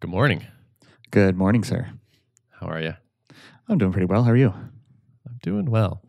Good 0.00 0.10
morning. 0.10 0.46
Good 1.10 1.36
morning, 1.36 1.64
sir. 1.64 1.90
How 2.58 2.66
are 2.66 2.80
you? 2.80 2.94
I'm 3.68 3.78
doing 3.78 3.92
pretty 3.92 4.06
well. 4.06 4.24
How 4.24 4.30
are 4.30 4.36
you? 4.36 4.48
I'm 5.26 5.38
doing 5.42 5.66
well. 5.70 6.02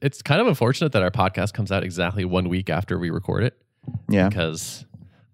It's 0.00 0.22
kind 0.22 0.40
of 0.40 0.46
unfortunate 0.46 0.92
that 0.92 1.02
our 1.02 1.10
podcast 1.10 1.54
comes 1.54 1.72
out 1.72 1.82
exactly 1.82 2.24
one 2.24 2.48
week 2.48 2.70
after 2.70 2.98
we 2.98 3.10
record 3.10 3.42
it 3.44 3.60
Yeah. 4.08 4.28
because 4.28 4.84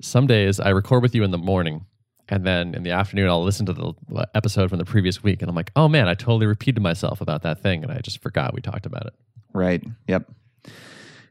some 0.00 0.26
days 0.26 0.58
I 0.60 0.70
record 0.70 1.02
with 1.02 1.14
you 1.14 1.22
in 1.24 1.30
the 1.32 1.38
morning 1.38 1.84
and 2.28 2.44
then 2.46 2.74
in 2.74 2.82
the 2.82 2.90
afternoon 2.92 3.28
I'll 3.28 3.42
listen 3.44 3.66
to 3.66 3.72
the 3.74 3.94
episode 4.34 4.70
from 4.70 4.78
the 4.78 4.84
previous 4.86 5.22
week 5.22 5.42
and 5.42 5.50
I'm 5.50 5.54
like, 5.56 5.70
oh 5.76 5.88
man, 5.88 6.08
I 6.08 6.14
totally 6.14 6.46
repeated 6.46 6.80
myself 6.82 7.20
about 7.20 7.42
that 7.42 7.60
thing 7.60 7.82
and 7.82 7.92
I 7.92 7.98
just 7.98 8.22
forgot 8.22 8.54
we 8.54 8.60
talked 8.62 8.86
about 8.86 9.06
it. 9.06 9.14
Right. 9.52 9.84
Yep. 10.08 10.30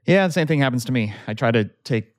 Yeah, 0.06 0.28
the 0.28 0.34
same 0.34 0.48
thing 0.48 0.60
happens 0.60 0.86
to 0.86 0.92
me. 0.92 1.14
I 1.28 1.34
try 1.34 1.50
to 1.52 1.66
take 1.86 2.13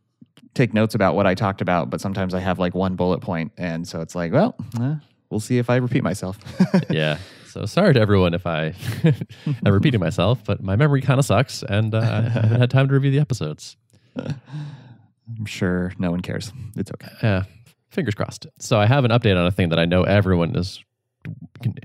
take 0.54 0.72
notes 0.74 0.94
about 0.94 1.14
what 1.16 1.26
I 1.26 1.34
talked 1.34 1.60
about, 1.60 1.90
but 1.90 2.00
sometimes 2.00 2.34
I 2.34 2.40
have 2.40 2.58
like 2.58 2.74
one 2.74 2.94
bullet 2.96 3.20
point, 3.20 3.52
and 3.58 3.86
so 3.86 4.00
it's 4.00 4.14
like, 4.14 4.32
well, 4.32 4.54
eh, 4.80 4.94
we'll 5.30 5.40
see 5.40 5.58
if 5.58 5.68
I 5.70 5.76
repeat 5.76 6.02
myself. 6.02 6.38
yeah. 6.90 7.18
So 7.48 7.66
sorry 7.66 7.94
to 7.94 8.00
everyone 8.00 8.34
if 8.34 8.46
I 8.46 8.74
am 9.66 9.72
repeating 9.72 10.00
myself, 10.00 10.42
but 10.44 10.62
my 10.62 10.74
memory 10.76 11.00
kind 11.00 11.18
of 11.20 11.24
sucks 11.24 11.62
and 11.62 11.94
uh, 11.94 11.98
I 11.98 12.28
haven't 12.28 12.60
had 12.60 12.70
time 12.70 12.88
to 12.88 12.94
review 12.94 13.10
the 13.12 13.20
episodes. 13.20 13.76
I'm 14.16 15.46
sure 15.46 15.92
no 15.98 16.10
one 16.10 16.20
cares. 16.20 16.52
It's 16.76 16.90
okay. 16.92 17.12
Yeah, 17.22 17.44
fingers 17.90 18.14
crossed. 18.14 18.46
So 18.58 18.78
I 18.78 18.86
have 18.86 19.04
an 19.04 19.10
update 19.10 19.36
on 19.38 19.46
a 19.46 19.50
thing 19.50 19.70
that 19.70 19.78
I 19.78 19.84
know 19.84 20.02
everyone 20.02 20.54
is 20.56 20.82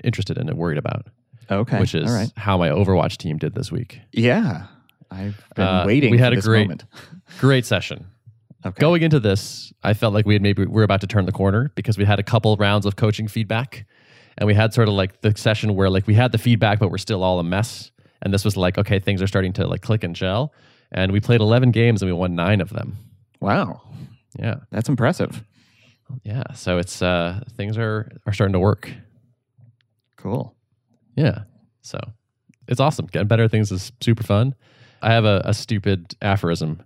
interested 0.03 0.37
in 0.37 0.49
and 0.49 0.57
worried 0.57 0.77
about, 0.77 1.07
Okay. 1.49 1.79
which 1.79 1.95
is 1.95 2.11
right. 2.11 2.31
how 2.35 2.57
my 2.57 2.69
Overwatch 2.69 3.17
team 3.17 3.37
did 3.37 3.55
this 3.55 3.71
week. 3.71 3.99
Yeah. 4.11 4.65
I've 5.11 5.41
been 5.55 5.65
Uh, 5.65 5.83
waiting. 5.87 6.11
we 6.11 6.17
had 6.17 6.33
a 6.33 6.41
great- 6.41 6.63
moment. 6.67 6.85
Great 7.39 7.65
session. 7.65 8.05
Okay. 8.65 8.79
Going 8.81 9.01
into 9.03 9.19
this, 9.19 9.71
I 9.83 9.93
felt 9.93 10.13
like 10.13 10.25
we 10.25 10.33
had 10.35 10.41
maybe 10.41 10.63
we 10.65 10.67
were 10.71 10.83
about 10.83 11.01
to 11.01 11.07
turn 11.07 11.25
the 11.25 11.31
corner 11.31 11.71
because 11.75 11.97
we 11.97 12.03
had 12.05 12.19
a 12.19 12.23
couple 12.23 12.55
rounds 12.57 12.85
of 12.85 12.97
coaching 12.97 13.27
feedback, 13.29 13.85
and 14.37 14.47
we 14.47 14.53
had 14.53 14.73
sort 14.73 14.87
of 14.89 14.95
like 14.95 15.21
the 15.21 15.33
session 15.37 15.75
where 15.75 15.89
like 15.89 16.07
we 16.07 16.13
had 16.13 16.31
the 16.33 16.37
feedback, 16.37 16.79
but 16.79 16.91
we're 16.91 16.97
still 16.97 17.23
all 17.23 17.39
a 17.39 17.43
mess. 17.43 17.91
And 18.21 18.33
this 18.33 18.43
was 18.43 18.57
like, 18.57 18.77
okay, 18.77 18.99
things 18.99 19.21
are 19.21 19.27
starting 19.27 19.53
to 19.53 19.65
like 19.67 19.81
click 19.81 20.03
and 20.03 20.13
gel. 20.13 20.53
And 20.91 21.11
we 21.13 21.21
played 21.21 21.39
11 21.39 21.71
games 21.71 22.01
and 22.01 22.09
we 22.11 22.13
won 22.17 22.35
nine 22.35 22.59
of 22.59 22.69
them. 22.71 22.97
Wow, 23.39 23.81
Yeah, 24.37 24.55
that's 24.71 24.89
impressive. 24.89 25.41
yeah. 26.23 26.43
So 26.53 26.79
it's 26.79 27.01
uh 27.01 27.39
things 27.55 27.77
are 27.77 28.11
are 28.25 28.33
starting 28.33 28.53
to 28.53 28.59
work. 28.59 28.91
Cool. 30.17 30.53
Yeah. 31.15 31.43
So 31.81 31.99
it's 32.67 32.79
awesome. 32.81 33.05
Getting 33.07 33.27
better 33.29 33.43
at 33.45 33.51
things 33.51 33.71
is 33.71 33.91
super 34.01 34.23
fun. 34.23 34.53
I 35.01 35.13
have 35.13 35.23
a, 35.23 35.41
a 35.45 35.53
stupid 35.53 36.15
aphorism, 36.21 36.81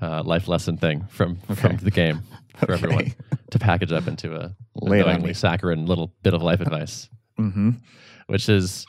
uh, 0.00 0.22
life 0.24 0.48
lesson 0.48 0.76
thing 0.76 1.04
from 1.08 1.36
from 1.54 1.76
the 1.78 1.90
game 1.90 2.20
for 2.56 2.72
Okay. 2.72 2.74
everyone 2.74 3.14
to 3.50 3.58
package 3.58 3.92
up 3.92 4.06
into 4.08 4.34
a 4.34 4.54
annoyingly 4.82 5.34
saccharine 5.34 5.86
little 5.86 6.12
bit 6.22 6.34
of 6.34 6.42
life 6.42 6.60
advice, 6.60 7.08
Mm-hmm. 7.38 7.70
which 8.28 8.48
is 8.48 8.86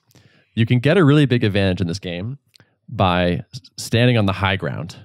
you 0.55 0.65
can 0.65 0.79
get 0.79 0.97
a 0.97 1.03
really 1.03 1.25
big 1.25 1.43
advantage 1.43 1.81
in 1.81 1.87
this 1.87 1.99
game 1.99 2.37
by 2.87 3.43
standing 3.77 4.17
on 4.17 4.25
the 4.27 4.33
high 4.33 4.55
ground. 4.55 4.95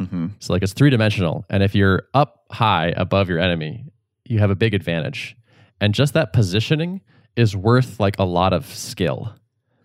Mm-hmm. 0.00 0.26
So 0.40 0.52
like 0.52 0.62
it's 0.62 0.72
three 0.72 0.90
dimensional, 0.90 1.44
and 1.50 1.62
if 1.62 1.74
you're 1.74 2.02
up 2.14 2.44
high 2.50 2.92
above 2.96 3.28
your 3.28 3.38
enemy, 3.38 3.84
you 4.24 4.38
have 4.40 4.50
a 4.50 4.54
big 4.56 4.74
advantage. 4.74 5.36
And 5.80 5.94
just 5.94 6.14
that 6.14 6.32
positioning 6.32 7.00
is 7.36 7.54
worth 7.56 8.00
like 8.00 8.18
a 8.18 8.24
lot 8.24 8.52
of 8.52 8.66
skill. 8.66 9.34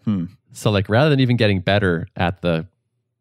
Hmm. 0.04 0.26
So 0.52 0.72
like 0.72 0.90
rather 0.90 1.10
than 1.10 1.20
even 1.20 1.38
getting 1.38 1.60
better 1.62 2.08
at 2.16 2.42
the 2.42 2.66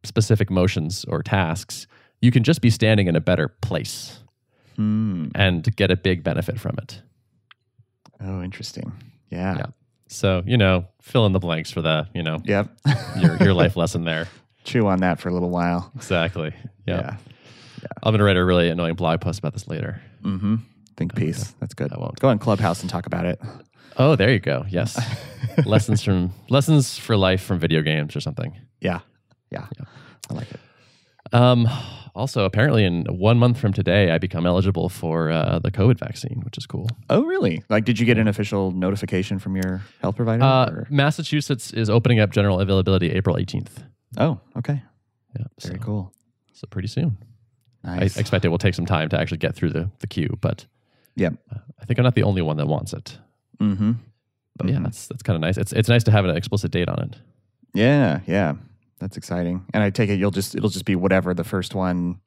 specific 0.05 0.51
motions 0.51 1.05
or 1.07 1.23
tasks, 1.23 1.87
you 2.25 2.31
can 2.31 2.43
just 2.43 2.61
be 2.61 2.71
standing 2.71 3.07
in 3.07 3.17
a 3.17 3.21
better 3.21 3.49
place 3.49 4.21
Hmm. 4.77 5.29
and 5.37 5.63
get 5.77 5.91
a 5.93 5.97
big 5.97 6.25
benefit 6.25 6.59
from 6.59 6.77
it. 6.79 7.01
Oh, 8.21 8.43
interesting. 8.43 8.93
Yeah. 9.31 9.57
Yeah. 9.57 9.67
So, 10.09 10.43
you 10.47 10.57
know, 10.57 10.87
fill 11.03 11.27
in 11.27 11.33
the 11.33 11.39
blanks 11.39 11.71
for 11.71 11.83
the, 11.83 12.09
you 12.15 12.23
know, 12.23 12.39
Yep. 12.45 12.69
your 13.21 13.37
your 13.43 13.55
life 13.55 13.77
lesson 13.83 14.05
there. 14.05 14.27
Chew 14.65 14.87
on 14.87 15.01
that 15.01 15.21
for 15.21 15.29
a 15.29 15.33
little 15.33 15.51
while. 15.51 15.93
Exactly. 15.95 16.53
Yeah. 16.87 17.01
Yeah. 17.01 17.17
I'm 18.03 18.13
going 18.13 18.19
to 18.19 18.25
write 18.25 18.37
a 18.37 18.45
really 18.45 18.69
annoying 18.71 18.95
blog 18.95 19.21
post 19.21 19.39
about 19.39 19.53
this 19.53 19.69
later. 19.69 20.01
Mm-hmm. 20.23 20.57
Think 20.97 21.15
piece. 21.15 21.53
That's 21.61 21.75
good. 21.75 21.93
I 21.93 21.99
won't. 21.99 22.19
Go 22.19 22.29
on 22.29 22.39
Clubhouse 22.39 22.81
and 22.81 22.89
talk 22.91 23.07
about 23.07 23.27
it. 23.27 23.41
Oh, 23.99 24.17
there 24.17 24.33
you 24.33 24.39
go. 24.41 24.65
Yes. 24.69 24.99
lessons 25.67 26.03
from 26.03 26.33
lessons 26.49 26.99
for 26.99 27.17
life 27.17 27.43
from 27.43 27.59
video 27.59 27.83
games 27.83 28.17
or 28.17 28.21
something. 28.21 28.57
Yeah. 28.81 29.01
Yeah. 29.51 29.67
I 30.31 30.35
like 30.35 30.51
it. 30.51 30.61
Um, 31.35 31.69
also, 32.15 32.45
apparently, 32.45 32.85
in 32.85 33.05
one 33.07 33.39
month 33.39 33.59
from 33.59 33.73
today, 33.73 34.13
I 34.13 34.19
become 34.19 34.47
eligible 34.47 34.89
for 34.89 35.31
uh, 35.31 35.59
the 35.59 35.71
COVID 35.73 35.99
vaccine, 35.99 36.41
which 36.45 36.57
is 36.57 36.65
cool. 36.67 36.89
Oh, 37.11 37.25
really? 37.25 37.63
Like, 37.69 37.85
did 37.85 37.99
you 37.99 38.07
get 38.07 38.19
an 38.19 38.29
official 38.29 38.71
notification 38.71 39.39
from 39.41 39.57
your 39.57 39.83
health 40.01 40.15
provider? 40.17 40.43
Uh, 40.45 40.85
Massachusetts 40.91 41.73
is 41.73 41.91
opening 41.91 42.21
up 42.21 42.31
general 42.31 42.61
availability 42.61 43.11
April 43.11 43.37
18th. 43.37 43.85
Oh, 44.17 44.39
okay. 44.57 44.81
Yeah, 45.37 45.47
Very 45.61 45.79
so, 45.79 45.85
cool. 45.85 46.13
so 46.53 46.67
pretty 46.71 46.87
soon. 46.87 47.19
Nice. 47.83 48.17
I 48.17 48.21
expect 48.21 48.45
it 48.45 48.49
will 48.49 48.59
take 48.59 48.75
some 48.75 48.87
time 48.87 49.09
to 49.09 49.19
actually 49.21 49.39
get 49.39 49.57
through 49.57 49.71
the, 49.71 49.91
the 49.99 50.07
queue, 50.07 50.39
but 50.41 50.67
Yep. 51.17 51.35
uh, 51.53 51.59
I 51.81 51.85
think 51.85 51.99
I'm 51.99 52.05
not 52.05 52.15
the 52.15 52.23
only 52.23 52.43
one 52.43 52.57
that 52.59 52.67
wants 52.69 52.93
it. 52.93 53.19
mm-hmm. 53.61 53.93
But 54.57 54.69
yeah, 54.69 54.79
that's 54.81 55.09
that's 55.09 55.25
kind 55.25 55.35
of 55.35 55.41
nice. 55.41 55.57
It's 55.59 55.73
it's 55.73 55.89
nice 55.89 56.05
to 56.05 56.13
have 56.13 56.25
an 56.25 56.37
explicit 56.37 56.71
date 56.71 56.89
on 56.89 57.01
it. 57.03 57.17
Yeah. 57.73 58.21
Yeah. 58.25 58.55
That's 59.05 59.19
exciting. 59.19 59.67
And 59.75 59.83
I 59.83 59.91
take 59.91 60.09
it 60.09 60.19
you'll 60.19 60.31
just 60.31 60.55
it'll 60.55 60.71
just 60.71 60.87
be 60.87 60.97
whatever 60.97 61.35
the 61.35 61.45
first 61.45 61.75
one 61.75 62.21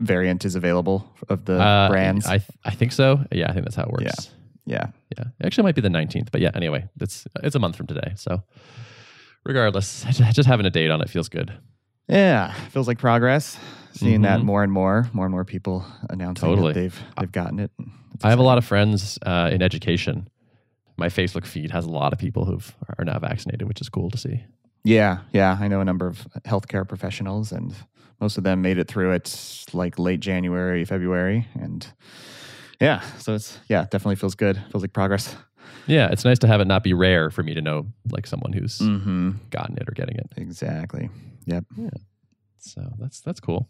variant 0.00 0.46
is 0.46 0.54
available 0.54 1.06
of 1.28 1.44
the 1.44 1.60
Uh, 1.60 1.88
brands. 1.90 2.24
I 2.26 2.38
th- 2.38 2.48
I 2.64 2.70
think 2.70 2.92
so. 2.92 3.22
Yeah, 3.30 3.50
I 3.50 3.52
think 3.52 3.64
that's 3.66 3.76
how 3.76 3.82
it 3.82 3.90
works. 3.90 4.30
Yeah. 4.64 4.76
yeah. 4.76 4.86
Yeah, 5.18 5.24
it 5.38 5.44
actually 5.46 5.64
might 5.64 5.74
be 5.74 5.82
the 5.82 5.90
19th, 5.90 6.30
but 6.32 6.40
yeah. 6.40 6.50
Anyway, 6.54 6.88
it's 6.98 7.26
it's 7.42 7.54
a 7.54 7.58
month 7.58 7.76
from 7.76 7.86
today, 7.88 8.12
so 8.16 8.42
regardless, 9.44 10.04
just 10.32 10.48
having 10.48 10.64
a 10.66 10.70
date 10.70 10.90
on 10.90 11.02
it 11.02 11.10
feels 11.10 11.28
good. 11.28 11.52
Yeah. 12.08 12.52
Feels 12.70 12.88
like 12.88 12.98
progress. 12.98 13.58
Seeing 13.92 14.22
that 14.22 14.40
Mhm. 14.40 14.44
more 14.44 14.62
and 14.64 14.72
more, 14.72 15.08
more 15.12 15.26
and 15.26 15.32
more 15.32 15.44
people 15.44 15.84
announcing 16.10 16.48
Totally. 16.48 16.72
that 16.72 16.80
they've 16.80 17.02
they've 17.20 17.32
gotten 17.32 17.58
it. 17.60 17.70
I 18.22 18.30
have 18.30 18.38
a 18.40 18.42
lot 18.42 18.58
of 18.58 18.64
friends 18.64 19.18
uh, 19.26 19.50
in 19.52 19.60
education. 19.62 20.28
My 20.96 21.08
Facebook 21.08 21.44
feed 21.46 21.70
has 21.70 21.84
a 21.84 21.90
lot 21.90 22.12
of 22.12 22.18
people 22.18 22.44
who 22.44 22.58
are 22.98 23.04
now 23.04 23.18
vaccinated, 23.18 23.68
which 23.68 23.80
is 23.80 23.88
cool 23.88 24.10
to 24.10 24.16
see. 24.18 24.44
Yeah, 24.84 25.18
yeah. 25.32 25.56
I 25.60 25.68
know 25.68 25.80
a 25.80 25.84
number 25.84 26.06
of 26.06 26.26
healthcare 26.44 26.86
professionals, 26.86 27.52
and 27.52 27.74
most 28.20 28.36
of 28.38 28.44
them 28.44 28.60
made 28.62 28.78
it 28.78 28.86
through 28.88 29.12
it 29.12 29.64
like 29.72 29.98
late 29.98 30.20
January, 30.20 30.84
February, 30.84 31.48
and 31.54 31.86
yeah. 32.80 33.00
So 33.18 33.34
it's 33.34 33.58
yeah, 33.68 33.82
definitely 33.84 34.16
feels 34.16 34.34
good. 34.34 34.56
Feels 34.70 34.82
like 34.82 34.92
progress. 34.92 35.36
Yeah, 35.86 36.08
it's 36.10 36.24
nice 36.24 36.38
to 36.40 36.46
have 36.46 36.60
it 36.60 36.66
not 36.66 36.82
be 36.82 36.94
rare 36.94 37.30
for 37.30 37.42
me 37.42 37.54
to 37.54 37.60
know 37.62 37.86
like 38.10 38.26
someone 38.26 38.52
who's 38.52 38.78
Mm-hmm. 38.78 39.32
gotten 39.50 39.76
it 39.76 39.88
or 39.88 39.92
getting 39.92 40.16
it. 40.16 40.30
Exactly. 40.36 41.10
Yep. 41.46 41.64
So 42.58 42.82
that's 42.98 43.20
that's 43.20 43.40
cool. 43.40 43.68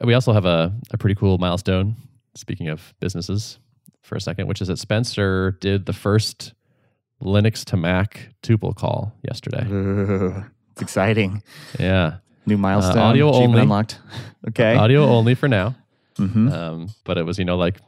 We 0.00 0.14
also 0.14 0.32
have 0.32 0.44
a, 0.44 0.72
a 0.90 0.98
pretty 0.98 1.14
cool 1.14 1.38
milestone. 1.38 1.96
Speaking 2.36 2.68
of 2.68 2.92
businesses, 3.00 3.58
for 4.02 4.16
a 4.16 4.20
second, 4.20 4.48
which 4.48 4.60
is 4.60 4.68
that 4.68 4.78
Spencer 4.78 5.52
did 5.60 5.86
the 5.86 5.92
first 5.92 6.52
Linux 7.22 7.64
to 7.66 7.76
Mac 7.76 8.30
tuple 8.42 8.74
call 8.74 9.12
yesterday. 9.22 9.66
Ooh, 9.68 10.44
it's 10.72 10.82
exciting. 10.82 11.42
Yeah, 11.78 12.16
New 12.46 12.58
milestone. 12.58 12.98
audio 12.98 13.32
only. 13.32 13.62
unlocked. 13.62 13.98
Okay. 14.48 14.74
audio 14.76 15.04
only 15.06 15.34
for 15.34 15.48
now. 15.48 15.74
Mm-hmm. 16.18 16.52
Um, 16.52 16.88
but 17.04 17.16
it 17.18 17.24
was 17.24 17.38
you 17.38 17.44
know 17.44 17.56
like 17.56 17.78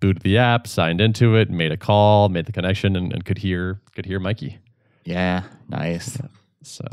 booted 0.00 0.22
the 0.22 0.38
app, 0.38 0.66
signed 0.66 1.00
into 1.00 1.36
it, 1.36 1.50
made 1.50 1.72
a 1.72 1.76
call, 1.76 2.28
made 2.30 2.46
the 2.46 2.52
connection, 2.52 2.96
and, 2.96 3.12
and 3.12 3.24
could 3.24 3.38
hear 3.38 3.80
could 3.94 4.06
hear 4.06 4.18
Mikey. 4.18 4.58
Yeah. 5.04 5.42
Nice. 5.68 6.18
So 6.62 6.84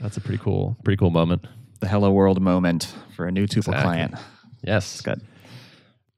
that's 0.00 0.16
a 0.16 0.20
pretty 0.20 0.42
cool 0.42 0.76
pretty 0.84 0.96
cool 0.96 1.10
moment. 1.10 1.46
The 1.80 1.88
hello 1.88 2.10
world 2.10 2.40
moment 2.40 2.94
for 3.14 3.26
a 3.26 3.30
new 3.32 3.46
Tuple 3.46 3.58
Exactly. 3.58 3.82
client. 3.82 4.14
Yes, 4.62 5.00
Good. 5.02 5.20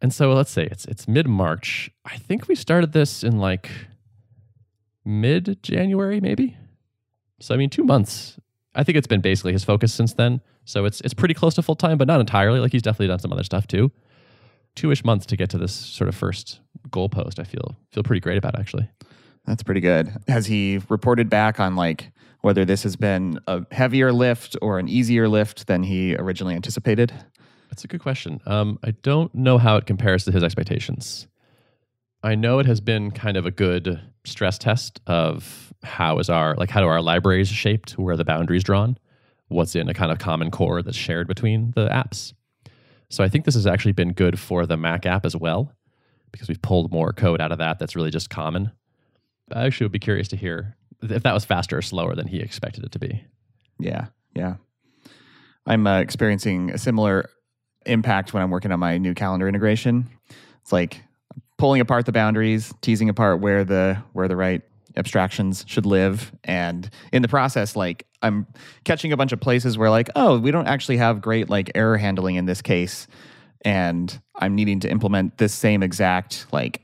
And 0.00 0.12
so 0.14 0.32
let's 0.34 0.50
say 0.50 0.64
it's 0.70 0.84
it's 0.84 1.08
mid 1.08 1.26
March. 1.26 1.90
I 2.04 2.16
think 2.18 2.46
we 2.48 2.54
started 2.54 2.92
this 2.92 3.24
in 3.24 3.38
like 3.38 3.70
mid 5.06 5.62
January, 5.62 6.20
maybe. 6.20 6.56
So 7.40 7.54
I 7.54 7.58
mean, 7.58 7.70
two 7.70 7.84
months. 7.84 8.38
I 8.74 8.84
think 8.84 8.98
it's 8.98 9.06
been 9.06 9.22
basically 9.22 9.52
his 9.52 9.64
focus 9.64 9.94
since 9.94 10.12
then. 10.14 10.40
So 10.64 10.84
it's 10.84 11.00
it's 11.02 11.14
pretty 11.14 11.34
close 11.34 11.54
to 11.54 11.62
full 11.62 11.76
time, 11.76 11.96
but 11.96 12.08
not 12.08 12.20
entirely. 12.20 12.60
Like 12.60 12.72
he's 12.72 12.82
definitely 12.82 13.08
done 13.08 13.20
some 13.20 13.32
other 13.32 13.44
stuff 13.44 13.66
too. 13.66 13.90
Two 14.74 14.90
ish 14.90 15.04
months 15.04 15.24
to 15.26 15.36
get 15.36 15.48
to 15.50 15.58
this 15.58 15.72
sort 15.72 16.08
of 16.08 16.14
first 16.14 16.60
goalpost. 16.90 17.38
I 17.38 17.44
feel 17.44 17.76
feel 17.92 18.02
pretty 18.02 18.20
great 18.20 18.36
about 18.36 18.58
actually. 18.58 18.88
That's 19.46 19.62
pretty 19.62 19.80
good. 19.80 20.12
Has 20.28 20.46
he 20.46 20.80
reported 20.88 21.30
back 21.30 21.60
on 21.60 21.76
like 21.76 22.10
whether 22.42 22.64
this 22.64 22.82
has 22.82 22.96
been 22.96 23.38
a 23.46 23.64
heavier 23.70 24.12
lift 24.12 24.56
or 24.60 24.78
an 24.78 24.88
easier 24.88 25.28
lift 25.28 25.68
than 25.68 25.84
he 25.84 26.16
originally 26.16 26.54
anticipated? 26.54 27.12
That's 27.70 27.84
a 27.84 27.88
good 27.88 28.00
question. 28.00 28.40
Um, 28.46 28.78
I 28.84 28.92
don't 29.02 29.34
know 29.34 29.58
how 29.58 29.76
it 29.76 29.86
compares 29.86 30.24
to 30.24 30.32
his 30.32 30.42
expectations. 30.42 31.26
I 32.22 32.34
know 32.34 32.58
it 32.58 32.66
has 32.66 32.80
been 32.80 33.10
kind 33.10 33.36
of 33.36 33.46
a 33.46 33.50
good 33.50 34.00
stress 34.24 34.58
test 34.58 35.00
of 35.06 35.72
how 35.82 36.18
is 36.18 36.28
our 36.28 36.54
like 36.56 36.70
how 36.70 36.80
do 36.80 36.86
our 36.86 37.00
libraries 37.00 37.48
shaped, 37.48 37.92
where 37.92 38.16
the 38.16 38.24
boundaries 38.24 38.64
drawn, 38.64 38.98
what's 39.48 39.76
in 39.76 39.88
a 39.88 39.94
kind 39.94 40.10
of 40.10 40.18
common 40.18 40.50
core 40.50 40.82
that's 40.82 40.96
shared 40.96 41.28
between 41.28 41.72
the 41.76 41.88
apps. 41.88 42.32
So 43.10 43.22
I 43.22 43.28
think 43.28 43.44
this 43.44 43.54
has 43.54 43.66
actually 43.66 43.92
been 43.92 44.12
good 44.12 44.38
for 44.38 44.66
the 44.66 44.76
Mac 44.76 45.06
app 45.06 45.24
as 45.24 45.36
well, 45.36 45.72
because 46.32 46.48
we've 46.48 46.62
pulled 46.62 46.90
more 46.90 47.12
code 47.12 47.40
out 47.40 47.52
of 47.52 47.58
that 47.58 47.78
that's 47.78 47.94
really 47.94 48.10
just 48.10 48.30
common. 48.30 48.72
I 49.52 49.64
actually 49.64 49.84
would 49.84 49.92
be 49.92 50.00
curious 50.00 50.26
to 50.28 50.36
hear 50.36 50.76
if 51.02 51.22
that 51.22 51.34
was 51.34 51.44
faster 51.44 51.78
or 51.78 51.82
slower 51.82 52.16
than 52.16 52.26
he 52.26 52.40
expected 52.40 52.84
it 52.84 52.92
to 52.92 52.98
be. 52.98 53.24
Yeah, 53.78 54.06
yeah. 54.34 54.56
I'm 55.66 55.86
uh, 55.86 56.00
experiencing 56.00 56.70
a 56.70 56.78
similar 56.78 57.28
impact 57.84 58.34
when 58.34 58.42
I'm 58.42 58.50
working 58.50 58.72
on 58.72 58.80
my 58.80 58.98
new 58.98 59.14
calendar 59.14 59.46
integration. 59.46 60.08
It's 60.62 60.72
like 60.72 61.02
pulling 61.58 61.80
apart 61.80 62.06
the 62.06 62.12
boundaries, 62.12 62.72
teasing 62.80 63.08
apart 63.08 63.40
where 63.40 63.64
the 63.64 64.02
where 64.12 64.28
the 64.28 64.36
right 64.36 64.62
abstractions 64.96 65.64
should 65.66 65.86
live. 65.86 66.32
And 66.44 66.88
in 67.12 67.22
the 67.22 67.28
process 67.28 67.76
like 67.76 68.06
i'm 68.22 68.46
catching 68.84 69.12
a 69.12 69.16
bunch 69.16 69.32
of 69.32 69.40
places 69.40 69.76
where 69.76 69.90
like 69.90 70.08
oh 70.16 70.38
we 70.38 70.50
don't 70.50 70.66
actually 70.66 70.96
have 70.96 71.20
great 71.20 71.50
like 71.50 71.70
error 71.74 71.98
handling 71.98 72.36
in 72.36 72.46
this 72.46 72.62
case. 72.62 73.06
And 73.62 74.18
i'm 74.34 74.54
needing 74.54 74.80
to 74.80 74.90
implement 74.90 75.38
this 75.38 75.54
same 75.54 75.82
exact 75.82 76.46
like 76.52 76.82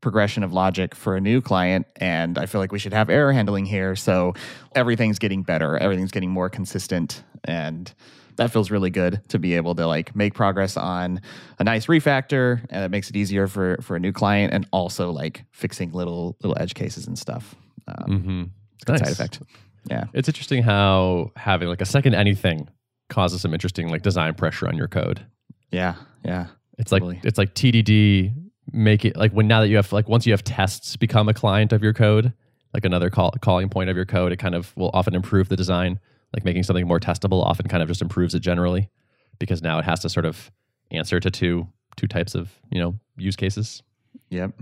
progression 0.00 0.44
of 0.44 0.52
logic 0.52 0.94
for 0.94 1.16
a 1.16 1.20
new 1.20 1.40
client. 1.40 1.86
And 1.96 2.38
i 2.38 2.46
feel 2.46 2.60
like 2.60 2.72
we 2.72 2.78
should 2.78 2.92
have 2.92 3.08
error 3.10 3.32
handling 3.32 3.66
here. 3.66 3.96
So 3.96 4.34
everything's 4.74 5.18
getting 5.18 5.42
better. 5.42 5.76
Everything's 5.78 6.12
getting 6.12 6.30
more 6.30 6.50
consistent. 6.50 7.22
And 7.44 7.92
that 8.38 8.50
feels 8.50 8.70
really 8.70 8.90
good 8.90 9.20
to 9.28 9.38
be 9.38 9.54
able 9.54 9.74
to 9.76 9.86
like 9.86 10.16
make 10.16 10.32
progress 10.34 10.76
on 10.76 11.20
a 11.60 11.64
nice 11.64 11.86
refactor 11.86 12.64
and 12.70 12.82
it 12.84 12.90
makes 12.90 13.10
it 13.10 13.14
easier 13.16 13.46
for 13.46 13.76
for 13.82 13.94
a 13.94 14.00
new 14.00 14.10
client 14.12 14.52
and 14.52 14.66
also 14.72 15.10
like 15.12 15.44
fixing 15.52 15.92
little 15.92 16.36
little 16.42 16.56
edge 16.60 16.74
cases 16.74 17.06
and 17.06 17.18
stuff 17.18 17.54
um, 17.86 18.04
Mm-hmm. 18.08 18.42
it's 18.82 18.90
a 18.90 18.98
side 18.98 19.06
Nice. 19.06 19.12
effect 19.12 19.42
yeah 19.90 20.04
It's 20.14 20.28
interesting 20.28 20.62
how 20.62 21.30
having 21.36 21.68
like 21.68 21.80
a 21.80 21.86
second 21.86 22.14
anything 22.14 22.68
causes 23.10 23.40
some 23.42 23.52
interesting 23.54 23.88
like 23.88 24.02
design 24.02 24.34
pressure 24.34 24.66
on 24.68 24.76
your 24.76 24.88
code. 24.88 25.24
yeah 25.70 25.94
yeah 26.24 26.46
It's 26.78 26.90
Totally. 26.90 27.16
like 27.16 27.24
it's 27.24 27.38
like 27.38 27.54
TDD 27.54 28.32
make 28.72 29.04
it 29.04 29.16
like 29.16 29.32
when 29.32 29.46
now 29.48 29.60
that 29.60 29.68
you 29.68 29.76
have 29.76 29.92
like 29.92 30.08
once 30.08 30.26
you 30.26 30.32
have 30.32 30.44
tests 30.44 30.96
become 30.96 31.28
a 31.28 31.34
client 31.34 31.72
of 31.72 31.82
your 31.82 31.94
code, 31.94 32.32
like 32.74 32.84
another 32.84 33.08
call, 33.08 33.30
calling 33.40 33.70
point 33.70 33.88
of 33.88 33.96
your 33.96 34.04
code, 34.04 34.30
it 34.30 34.36
kind 34.36 34.54
of 34.54 34.76
will 34.76 34.90
often 34.92 35.14
improve 35.14 35.48
the 35.48 35.56
design. 35.56 35.98
Like 36.34 36.44
making 36.44 36.62
something 36.64 36.86
more 36.86 37.00
testable 37.00 37.42
often 37.44 37.68
kind 37.68 37.82
of 37.82 37.88
just 37.88 38.02
improves 38.02 38.34
it 38.34 38.40
generally 38.40 38.90
because 39.38 39.62
now 39.62 39.78
it 39.78 39.84
has 39.84 40.00
to 40.00 40.08
sort 40.08 40.26
of 40.26 40.50
answer 40.90 41.20
to 41.20 41.30
two 41.30 41.66
two 41.96 42.06
types 42.06 42.34
of 42.34 42.52
you 42.70 42.80
know 42.80 42.94
use 43.16 43.34
cases. 43.36 43.82
yep 44.30 44.52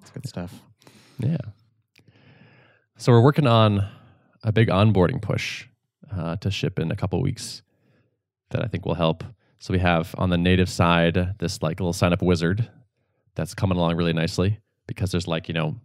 it's 0.00 0.10
good 0.10 0.26
stuff 0.28 0.54
Yeah. 1.18 1.36
So 2.96 3.12
we're 3.12 3.22
working 3.22 3.46
on 3.46 3.86
a 4.42 4.52
big 4.52 4.68
onboarding 4.68 5.20
push 5.22 5.66
uh, 6.14 6.36
to 6.36 6.50
ship 6.50 6.78
in 6.78 6.90
a 6.90 6.96
couple 6.96 7.20
weeks 7.22 7.62
that 8.50 8.62
I 8.64 8.66
think 8.68 8.86
will 8.86 8.94
help. 8.94 9.24
So 9.58 9.72
we 9.72 9.78
have 9.80 10.14
on 10.18 10.30
the 10.30 10.38
native 10.38 10.68
side 10.68 11.34
this 11.38 11.62
like 11.62 11.80
little 11.80 11.92
sign 11.92 12.12
up 12.12 12.22
wizard 12.22 12.68
that's 13.34 13.54
coming 13.54 13.76
along 13.78 13.96
really 13.96 14.12
nicely 14.12 14.60
because 14.86 15.10
there's 15.10 15.28
like 15.28 15.48
you 15.48 15.54
know 15.54 15.76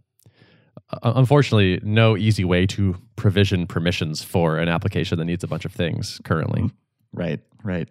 Uh, 1.01 1.13
unfortunately 1.15 1.79
no 1.83 2.17
easy 2.17 2.43
way 2.43 2.65
to 2.67 2.95
provision 3.15 3.65
permissions 3.67 4.23
for 4.23 4.57
an 4.57 4.69
application 4.69 5.17
that 5.17 5.25
needs 5.25 5.43
a 5.43 5.47
bunch 5.47 5.65
of 5.65 5.73
things 5.73 6.19
currently. 6.23 6.61
Mm-hmm. 6.61 7.19
Right 7.19 7.39
right. 7.63 7.89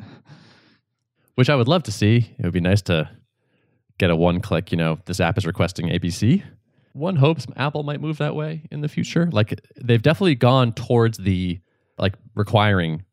Which 1.34 1.48
i 1.48 1.56
would 1.56 1.68
love 1.68 1.82
to 1.84 1.92
see. 1.92 2.34
It 2.38 2.44
would 2.44 2.52
be 2.52 2.60
nice 2.60 2.82
to 2.82 3.08
get 3.98 4.10
a 4.10 4.16
one 4.16 4.40
click 4.40 4.72
you 4.72 4.78
know 4.78 4.98
this 5.04 5.20
app 5.20 5.38
is 5.38 5.46
requesting 5.46 5.88
abc 5.88 6.42
one 6.92 7.16
hopes 7.16 7.46
apple 7.56 7.82
might 7.84 8.00
move 8.00 8.18
that 8.18 8.34
way 8.34 8.62
in 8.70 8.80
the 8.80 8.88
future. 8.88 9.28
Like 9.32 9.60
they've 9.82 10.02
definitely 10.02 10.34
gone 10.34 10.72
towards 10.72 11.18
the 11.18 11.60
like 11.98 12.14
requiring 12.34 13.04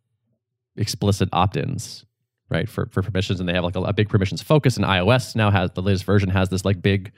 explicit 0.75 1.29
opt-ins 1.31 2.05
right 2.49 2.67
for, 2.67 2.87
for 2.91 3.01
permissions. 3.01 3.39
And 3.39 3.47
they 3.47 3.53
have 3.53 3.63
like 3.63 3.75
a, 3.75 3.81
a 3.81 3.93
big 3.93 4.09
permissions 4.09 4.41
focus. 4.41 4.75
And 4.75 4.85
ios 4.85 5.35
now 5.35 5.51
has 5.51 5.71
the 5.71 5.81
latest 5.81 6.03
version 6.03 6.29
has 6.29 6.49
this 6.49 6.65
like 6.65 6.81
big 6.81 7.11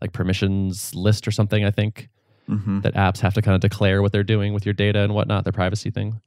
like 0.00 0.12
permissions 0.12 0.94
list 0.94 1.26
or 1.26 1.30
something 1.30 1.64
i 1.64 1.70
think 1.70 2.08
mm-hmm. 2.48 2.80
that 2.80 2.94
apps 2.94 3.20
have 3.20 3.34
to 3.34 3.42
kind 3.42 3.54
of 3.54 3.60
declare 3.60 4.02
what 4.02 4.12
they're 4.12 4.24
doing 4.24 4.52
with 4.52 4.64
your 4.64 4.74
data 4.74 5.00
and 5.00 5.14
whatnot, 5.14 5.44
their 5.44 5.52
privacy 5.52 5.90
thing. 5.90 6.20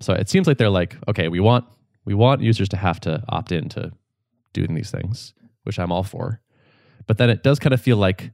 So 0.00 0.12
it 0.12 0.28
seems 0.28 0.46
like 0.46 0.58
they're 0.58 0.70
like, 0.70 0.96
okay, 1.08 1.28
we 1.28 1.40
want 1.40 1.64
we 2.04 2.14
want 2.14 2.40
users 2.40 2.68
to 2.70 2.76
have 2.76 2.98
to 3.00 3.22
opt 3.28 3.52
in 3.52 3.68
to 3.70 3.92
doing 4.52 4.74
these 4.74 4.90
things, 4.90 5.34
which 5.62 5.78
I'm 5.78 5.92
all 5.92 6.02
for. 6.02 6.40
But 7.06 7.18
then 7.18 7.30
it 7.30 7.42
does 7.42 7.58
kind 7.58 7.72
of 7.72 7.80
feel 7.80 7.96
like 7.96 8.32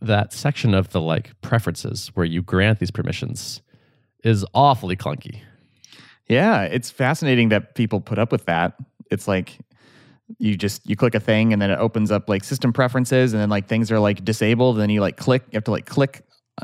that 0.00 0.32
section 0.32 0.74
of 0.74 0.90
the 0.90 1.00
like 1.00 1.40
preferences 1.40 2.10
where 2.14 2.26
you 2.26 2.42
grant 2.42 2.78
these 2.78 2.90
permissions 2.90 3.60
is 4.22 4.44
awfully 4.54 4.96
clunky. 4.96 5.40
Yeah, 6.28 6.62
it's 6.62 6.90
fascinating 6.90 7.50
that 7.50 7.74
people 7.74 8.00
put 8.00 8.18
up 8.18 8.32
with 8.32 8.46
that. 8.46 8.74
It's 9.10 9.28
like 9.28 9.58
you 10.38 10.56
just 10.56 10.88
you 10.88 10.96
click 10.96 11.14
a 11.14 11.20
thing 11.20 11.52
and 11.52 11.60
then 11.60 11.70
it 11.70 11.78
opens 11.78 12.10
up 12.10 12.28
like 12.28 12.42
system 12.44 12.72
preferences 12.72 13.32
and 13.32 13.42
then 13.42 13.50
like 13.50 13.66
things 13.66 13.90
are 13.92 13.98
like 13.98 14.24
disabled 14.24 14.76
and 14.76 14.82
then 14.82 14.90
you 14.90 15.00
like 15.00 15.16
click 15.16 15.42
you 15.50 15.56
have 15.56 15.64
to 15.64 15.70
like 15.70 15.86
click 15.86 16.22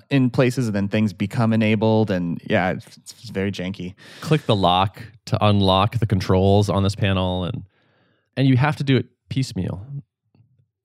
in 0.08 0.30
places 0.30 0.66
and 0.66 0.74
then 0.74 0.88
things 0.88 1.12
become 1.12 1.52
enabled 1.52 2.10
and 2.12 2.40
yeah, 2.48 2.70
it's, 2.70 2.96
it's 2.96 3.30
very 3.30 3.50
janky. 3.50 3.94
click 4.20 4.46
the 4.46 4.54
lock 4.56 5.02
to 5.26 5.44
unlock 5.44 5.98
the 5.98 6.06
controls 6.06 6.70
on 6.70 6.82
this 6.84 6.94
panel 6.94 7.44
and 7.44 7.64
and 8.36 8.46
you 8.48 8.56
have 8.56 8.76
to 8.76 8.84
do 8.84 8.96
it 8.96 9.06
piecemeal 9.28 9.84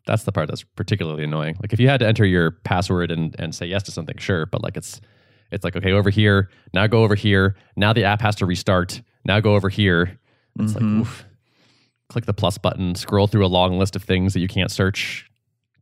that's 0.07 0.23
the 0.23 0.31
part 0.31 0.47
that's 0.47 0.63
particularly 0.63 1.23
annoying 1.23 1.55
like 1.61 1.71
if 1.73 1.79
you 1.79 1.87
had 1.87 1.99
to 1.99 2.07
enter 2.07 2.25
your 2.25 2.51
password 2.51 3.09
and 3.11 3.35
and 3.39 3.55
say 3.55 3.65
yes 3.65 3.83
to 3.83 3.91
something 3.91 4.17
sure 4.17 4.45
but 4.47 4.61
like 4.63 4.75
it's 4.77 4.99
it's 5.51 5.63
like 5.63 5.75
okay 5.75 5.91
over 5.91 6.09
here 6.09 6.49
now 6.73 6.85
go 6.87 7.03
over 7.03 7.15
here 7.15 7.55
now 7.75 7.93
the 7.93 8.03
app 8.03 8.21
has 8.21 8.35
to 8.35 8.45
restart 8.45 9.01
now 9.23 9.39
go 9.39 9.55
over 9.55 9.69
here 9.69 10.19
it's 10.59 10.73
Mhm. 10.73 10.75
like 10.75 10.83
oof. 11.01 11.25
Click 12.09 12.25
the 12.25 12.33
plus 12.33 12.57
button 12.57 12.95
scroll 12.95 13.27
through 13.27 13.45
a 13.45 13.47
long 13.47 13.79
list 13.79 13.95
of 13.95 14.03
things 14.03 14.33
that 14.33 14.39
you 14.39 14.47
can't 14.47 14.71
search 14.71 15.29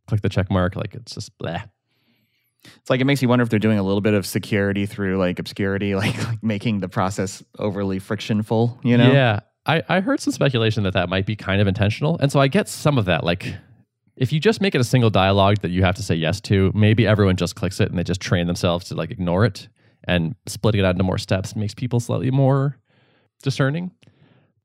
click 0.08 0.22
the 0.22 0.30
check 0.30 0.52
mark 0.52 0.75
like 0.75 0.94
it's 0.94 1.16
just 1.16 1.38
bleh. 1.38 1.64
It's 2.64 2.90
like 2.90 3.02
it 3.02 3.06
makes 3.06 3.22
you 3.22 3.28
wonder 3.28 3.44
if 3.44 3.50
they're 3.50 3.60
doing 3.60 3.78
a 3.78 3.84
little 3.84 4.02
bit 4.02 4.14
of 4.14 4.25
security 4.25 4.86
through 4.86 5.18
like 5.18 5.40
obscurity, 5.40 5.96
like, 5.96 6.18
like 6.25 6.44
making 6.44 6.80
the 6.80 6.90
process 6.90 7.44
overly 7.60 8.00
frictionful, 8.00 8.80
you 8.84 8.98
know? 8.98 9.12
Yeah. 9.12 9.42
I, 9.66 9.81
I 9.88 10.00
heard 10.02 10.20
some 10.20 10.34
speculation 10.34 10.84
that 10.84 10.94
that 10.94 11.08
might 11.10 11.25
be 11.25 11.36
kind 11.36 11.62
of 11.62 11.68
intentional. 11.68 12.18
And 12.20 12.31
so 12.31 12.40
I 12.40 12.48
get 12.48 12.68
some 12.68 12.98
of 12.98 13.06
that. 13.06 13.24
Like, 13.24 13.56
if 14.18 14.34
you 14.34 14.40
just 14.40 14.62
make 14.62 14.75
it 14.75 14.81
a 14.81 14.84
single 14.84 15.10
dialogue 15.10 15.60
that 15.62 15.72
you 15.72 15.84
have 15.84 15.96
to 15.96 16.04
say 16.04 16.16
yes 16.16 16.42
to, 16.42 16.72
maybe 16.75 17.08
everyone 17.08 17.38
just 17.38 17.56
clicks 17.56 17.80
it 17.80 17.90
and 17.90 17.98
they 17.98 18.04
just 18.04 18.22
train 18.22 18.48
themselves 18.48 18.86
to 18.90 18.96
like 18.96 19.10
ignore 19.10 19.46
it 19.46 19.70
and 20.06 20.36
splitting 20.48 20.80
it 20.80 20.86
out 20.86 20.92
into 20.92 21.04
more 21.04 21.18
steps 21.18 21.56
makes 21.56 21.74
people 21.74 22.00
slightly 22.00 22.30
more 22.30 22.78
discerning. 23.42 23.92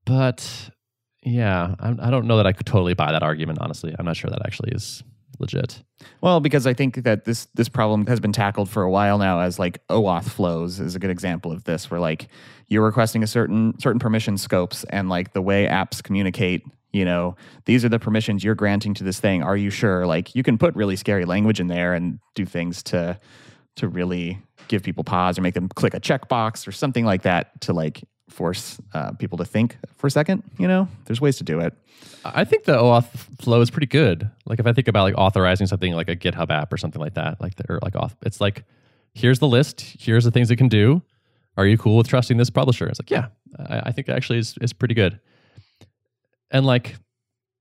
But 0.04 0.70
yeah, 1.22 1.74
I'm, 1.80 1.98
I 2.00 2.10
don't 2.10 2.26
know 2.26 2.36
that 2.36 2.46
I 2.46 2.52
could 2.52 2.66
totally 2.66 2.94
buy 2.94 3.12
that 3.12 3.22
argument, 3.22 3.58
honestly. 3.60 3.94
I'm 3.98 4.06
not 4.06 4.16
sure 4.16 4.30
that 4.30 4.44
actually 4.44 4.72
is 4.72 5.02
legit. 5.38 5.82
Well, 6.20 6.40
because 6.40 6.66
I 6.66 6.74
think 6.74 7.02
that 7.04 7.24
this 7.24 7.46
this 7.54 7.68
problem 7.68 8.06
has 8.06 8.20
been 8.20 8.32
tackled 8.32 8.68
for 8.68 8.82
a 8.82 8.90
while 8.90 9.18
now 9.18 9.40
as 9.40 9.58
like 9.58 9.86
OAuth 9.88 10.28
flows 10.28 10.80
is 10.80 10.94
a 10.94 10.98
good 10.98 11.10
example 11.10 11.52
of 11.52 11.64
this, 11.64 11.90
where 11.90 12.00
like 12.00 12.28
you're 12.68 12.84
requesting 12.84 13.22
a 13.22 13.26
certain 13.26 13.78
certain 13.78 13.98
permission 13.98 14.38
scopes 14.38 14.84
and 14.84 15.08
like 15.08 15.32
the 15.32 15.42
way 15.42 15.66
apps 15.66 16.02
communicate, 16.02 16.64
you 16.92 17.04
know, 17.04 17.36
these 17.64 17.84
are 17.84 17.88
the 17.88 17.98
permissions 17.98 18.44
you're 18.44 18.54
granting 18.54 18.94
to 18.94 19.04
this 19.04 19.20
thing. 19.20 19.42
Are 19.42 19.56
you 19.56 19.70
sure? 19.70 20.06
Like 20.06 20.34
you 20.34 20.42
can 20.42 20.58
put 20.58 20.74
really 20.74 20.96
scary 20.96 21.24
language 21.24 21.60
in 21.60 21.66
there 21.66 21.94
and 21.94 22.18
do 22.34 22.44
things 22.46 22.82
to 22.84 23.18
to 23.76 23.88
really 23.88 24.38
give 24.66 24.82
people 24.82 25.04
pause 25.04 25.38
or 25.38 25.42
make 25.42 25.54
them 25.54 25.68
click 25.68 25.94
a 25.94 26.00
checkbox 26.00 26.66
or 26.66 26.72
something 26.72 27.04
like 27.04 27.22
that 27.22 27.60
to 27.62 27.72
like 27.72 28.02
force 28.28 28.80
uh, 28.94 29.12
people 29.12 29.38
to 29.38 29.44
think 29.44 29.76
for 29.96 30.06
a 30.06 30.10
second. 30.10 30.42
You 30.58 30.68
know, 30.68 30.88
there's 31.06 31.20
ways 31.20 31.36
to 31.38 31.44
do 31.44 31.60
it. 31.60 31.74
I 32.24 32.44
think 32.44 32.64
the 32.64 32.76
OAuth 32.76 33.06
flow 33.40 33.60
is 33.60 33.70
pretty 33.70 33.86
good. 33.86 34.30
Like 34.46 34.58
if 34.60 34.66
I 34.66 34.72
think 34.72 34.88
about 34.88 35.02
like 35.02 35.14
authorizing 35.16 35.66
something 35.66 35.92
like 35.92 36.08
a 36.08 36.16
GitHub 36.16 36.50
app 36.50 36.72
or 36.72 36.76
something 36.76 37.00
like 37.00 37.14
that, 37.14 37.40
like 37.40 37.56
the, 37.56 37.64
or 37.68 37.78
like 37.82 37.94
auth, 37.94 38.14
it's 38.22 38.40
like 38.40 38.64
here's 39.14 39.38
the 39.38 39.48
list, 39.48 39.80
here's 39.80 40.24
the 40.24 40.30
things 40.30 40.50
it 40.50 40.56
can 40.56 40.68
do. 40.68 41.02
Are 41.56 41.66
you 41.66 41.76
cool 41.76 41.96
with 41.96 42.08
trusting 42.08 42.36
this 42.36 42.50
publisher? 42.50 42.86
It's 42.86 43.00
like 43.00 43.10
yeah, 43.10 43.28
I, 43.58 43.80
I 43.86 43.92
think 43.92 44.08
actually 44.08 44.38
is 44.38 44.56
is 44.60 44.72
pretty 44.72 44.94
good. 44.94 45.18
And 46.50 46.64
like 46.64 46.96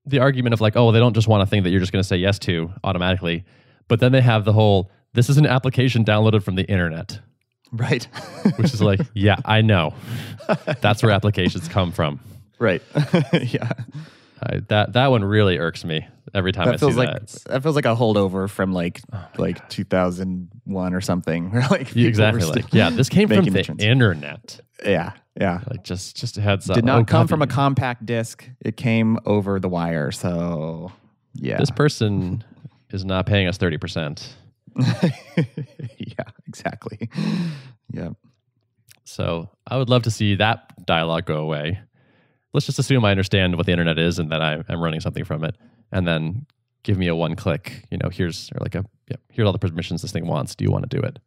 the 0.06 0.20
argument 0.20 0.54
of 0.54 0.62
like 0.62 0.76
oh 0.76 0.92
they 0.92 1.00
don't 1.00 1.14
just 1.14 1.28
want 1.28 1.44
a 1.44 1.46
thing 1.46 1.64
that 1.64 1.72
you're 1.72 1.80
just 1.80 1.92
going 1.92 2.04
to 2.04 2.08
say 2.08 2.18
yes 2.18 2.40
to 2.40 2.72
automatically, 2.84 3.46
but 3.88 4.00
then 4.00 4.12
they 4.12 4.22
have 4.22 4.46
the 4.46 4.54
whole 4.54 4.92
this 5.14 5.30
is 5.30 5.38
an 5.38 5.48
application 5.48 6.06
downloaded 6.06 6.44
from 6.44 6.56
the 6.56 6.66
internet, 6.70 7.20
Right. 7.72 8.04
which 8.58 8.74
is 8.74 8.82
like 8.82 9.00
yeah 9.14 9.38
I 9.46 9.62
know 9.62 9.94
that's 10.82 11.04
where 11.04 11.12
applications 11.12 11.68
come 11.68 11.92
from. 11.92 12.20
right. 12.60 12.82
yeah. 13.34 13.72
I, 14.42 14.60
that 14.68 14.94
that 14.94 15.08
one 15.08 15.24
really 15.24 15.58
irks 15.58 15.84
me 15.84 16.08
every 16.34 16.52
time 16.52 16.68
I 16.68 16.72
that 16.72 16.80
see 16.80 16.86
feels 16.86 16.96
that. 16.96 17.02
like 17.08 17.16
It's- 17.16 17.44
that 17.48 17.64
feels 17.64 17.76
like 17.76 17.86
a 17.86 17.96
holdover 17.96 18.48
from 18.50 18.72
like 18.72 19.02
oh 19.12 19.26
like 19.38 19.68
2001 19.70 20.94
or 20.94 21.02
something. 21.02 21.52
Where 21.52 21.68
like 21.70 21.96
exactly. 21.96 22.46
Like, 22.46 22.74
yeah, 22.74 22.90
this 22.92 23.10
came 23.10 23.28
from 23.30 23.46
the 23.46 23.76
internet. 23.80 24.60
yeah, 24.86 25.14
yeah. 25.40 25.62
Like 25.70 25.84
just 25.84 26.16
just 26.18 26.38
a 26.38 26.42
heads 26.42 26.70
up. 26.70 26.76
Did 26.76 26.86
not 26.86 27.02
Oh, 27.02 27.06
come 27.06 27.22
God, 27.24 27.30
from 27.30 27.42
a 27.42 27.48
compact 27.48 28.06
disc. 28.06 28.48
It 28.62 28.78
came 28.78 29.18
over 29.26 29.60
the 29.60 29.70
wire. 29.70 30.12
So 30.12 30.92
yeah, 31.34 31.58
This 31.58 31.72
person 31.72 32.44
is 32.92 33.04
not 33.06 33.26
paying 33.26 33.48
us 33.48 33.58
thirty 33.58 33.78
percent. 33.78 34.36
yeah, 35.98 36.24
exactly. 36.60 37.10
Yeah, 37.94 38.10
So 39.06 39.50
I 39.66 39.78
would 39.78 39.88
love 39.90 40.04
to 40.04 40.12
see 40.12 40.36
that 40.36 40.86
dialogue 40.86 41.26
go 41.26 41.38
away. 41.38 41.80
Let's 42.54 42.66
just 42.66 42.80
assume 42.80 43.06
I 43.06 43.12
understand 43.12 43.56
what 43.56 43.66
the 43.66 43.72
internet 43.72 43.98
is 43.98 44.20
and 44.20 44.30
that 44.34 44.42
I, 44.42 44.62
I'm 44.68 44.84
running 44.84 45.00
something 45.00 45.24
from 45.24 45.46
it, 45.46 45.56
and 45.94 46.06
then 46.06 46.46
give 46.84 46.98
me 46.98 47.08
a 47.08 47.16
one 47.16 47.36
click, 47.38 47.86
you 47.90 47.98
know, 47.98 48.10
here's 48.10 48.52
or 48.52 48.58
like 48.60 48.76
a 48.76 48.84
yeah, 49.10 49.16
here's 49.30 49.46
all 49.46 49.54
the 49.54 49.58
permissions 49.60 50.02
this 50.02 50.12
thing 50.12 50.28
wants. 50.28 50.54
Do 50.54 50.66
you 50.66 50.72
want 50.72 50.90
to 50.90 50.98
do 50.98 51.02
it? 51.02 51.18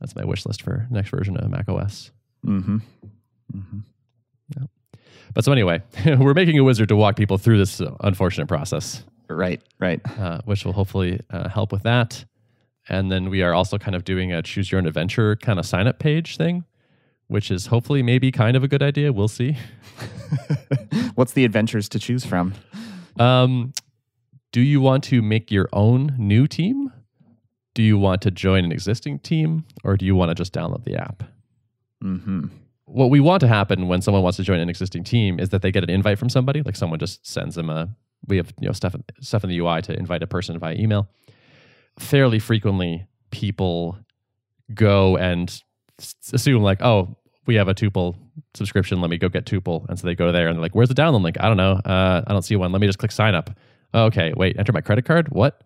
That's 0.00 0.14
my 0.14 0.24
wish 0.24 0.46
list 0.46 0.62
for 0.62 0.86
next 0.90 1.10
version 1.10 1.36
of 1.36 1.50
Mac 1.50 1.68
OS. 1.68 2.12
Mm-hmm. 2.46 2.76
Mm-hmm. 3.56 3.78
Yeah. 4.56 4.66
But 5.34 5.44
so 5.44 5.50
anyway, 5.50 5.82
we're 6.06 6.34
making 6.34 6.56
a 6.58 6.62
wizard 6.64 6.88
to 6.90 6.96
walk 6.96 7.16
people 7.16 7.36
through 7.36 7.58
this 7.58 7.80
uh, 7.80 7.96
unfortunate 8.00 8.46
process, 8.46 9.02
Right, 9.28 9.60
right. 9.80 10.00
uh, 10.20 10.40
which 10.44 10.64
will 10.64 10.72
hopefully 10.72 11.18
uh, 11.30 11.48
help 11.48 11.72
with 11.72 11.82
that. 11.82 12.24
And 12.88 13.10
then 13.10 13.30
we 13.30 13.42
are 13.42 13.52
also 13.52 13.78
kind 13.78 13.94
of 13.94 14.04
doing 14.04 14.32
a 14.32 14.42
choose 14.42 14.72
your 14.72 14.78
own 14.78 14.86
adventure 14.86 15.36
kind 15.36 15.58
of 15.58 15.66
sign 15.66 15.86
up 15.86 15.98
page 15.98 16.36
thing, 16.36 16.64
which 17.26 17.50
is 17.50 17.66
hopefully 17.66 18.02
maybe 18.02 18.32
kind 18.32 18.56
of 18.56 18.64
a 18.64 18.68
good 18.68 18.82
idea. 18.82 19.12
We'll 19.12 19.28
see. 19.28 19.56
What's 21.14 21.32
the 21.32 21.44
adventures 21.44 21.88
to 21.90 21.98
choose 21.98 22.24
from? 22.24 22.54
Um, 23.18 23.72
do 24.52 24.60
you 24.60 24.80
want 24.80 25.04
to 25.04 25.20
make 25.20 25.50
your 25.50 25.68
own 25.72 26.14
new 26.16 26.46
team? 26.46 26.92
Do 27.74 27.82
you 27.82 27.98
want 27.98 28.22
to 28.22 28.30
join 28.30 28.64
an 28.64 28.72
existing 28.72 29.20
team, 29.20 29.64
or 29.84 29.96
do 29.96 30.04
you 30.04 30.16
want 30.16 30.30
to 30.30 30.34
just 30.34 30.52
download 30.52 30.84
the 30.84 30.96
app? 30.96 31.22
Mm-hmm. 32.02 32.46
What 32.86 33.10
we 33.10 33.20
want 33.20 33.40
to 33.40 33.48
happen 33.48 33.86
when 33.86 34.00
someone 34.00 34.22
wants 34.22 34.36
to 34.38 34.42
join 34.42 34.58
an 34.60 34.70
existing 34.70 35.04
team 35.04 35.38
is 35.38 35.50
that 35.50 35.62
they 35.62 35.70
get 35.70 35.84
an 35.84 35.90
invite 35.90 36.18
from 36.18 36.30
somebody, 36.30 36.62
like 36.62 36.76
someone 36.76 36.98
just 36.98 37.26
sends 37.26 37.54
them 37.54 37.68
a. 37.68 37.88
We 38.26 38.36
have 38.38 38.52
you 38.58 38.66
know 38.66 38.72
stuff 38.72 38.96
stuff 39.20 39.44
in 39.44 39.50
the 39.50 39.58
UI 39.58 39.82
to 39.82 39.96
invite 39.96 40.22
a 40.22 40.26
person 40.26 40.58
via 40.58 40.74
email. 40.74 41.08
Fairly 41.98 42.38
frequently, 42.38 43.06
people 43.30 43.98
go 44.74 45.16
and 45.16 45.62
assume 46.32 46.62
like, 46.62 46.82
oh, 46.82 47.16
we 47.46 47.56
have 47.56 47.68
a 47.68 47.74
tuple 47.74 48.16
subscription. 48.54 49.00
Let 49.00 49.10
me 49.10 49.18
go 49.18 49.28
get 49.28 49.46
tuple, 49.46 49.88
and 49.88 49.98
so 49.98 50.06
they 50.06 50.14
go 50.14 50.30
there 50.30 50.48
and 50.48 50.56
they're 50.56 50.62
like, 50.62 50.74
"Where's 50.74 50.90
the 50.90 50.94
download 50.94 51.22
link? 51.22 51.36
I 51.40 51.48
don't 51.48 51.56
know. 51.56 51.72
Uh, 51.72 52.22
I 52.26 52.32
don't 52.32 52.42
see 52.42 52.56
one. 52.56 52.72
Let 52.72 52.80
me 52.80 52.86
just 52.86 52.98
click 52.98 53.10
sign 53.10 53.34
up." 53.34 53.50
Oh, 53.94 54.04
okay, 54.04 54.34
wait, 54.36 54.58
enter 54.58 54.72
my 54.72 54.82
credit 54.82 55.06
card. 55.06 55.28
What? 55.30 55.62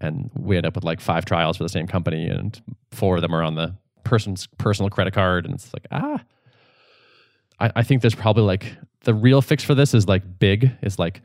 And 0.00 0.30
we 0.34 0.56
end 0.56 0.66
up 0.66 0.74
with 0.74 0.84
like 0.84 1.00
five 1.00 1.26
trials 1.26 1.58
for 1.58 1.62
the 1.64 1.68
same 1.68 1.86
company, 1.86 2.26
and 2.26 2.60
four 2.90 3.16
of 3.16 3.22
them 3.22 3.34
are 3.34 3.42
on 3.42 3.54
the 3.54 3.76
person's 4.04 4.48
personal 4.58 4.88
credit 4.90 5.12
card, 5.12 5.44
and 5.44 5.54
it's 5.54 5.72
like 5.72 5.86
ah. 5.92 6.22
I, 7.60 7.70
I 7.76 7.82
think 7.82 8.00
there's 8.00 8.14
probably 8.14 8.44
like 8.44 8.74
the 9.04 9.14
real 9.14 9.42
fix 9.42 9.62
for 9.62 9.74
this 9.74 9.92
is 9.92 10.08
like 10.08 10.38
big. 10.38 10.70
Is 10.82 10.98
like 10.98 11.20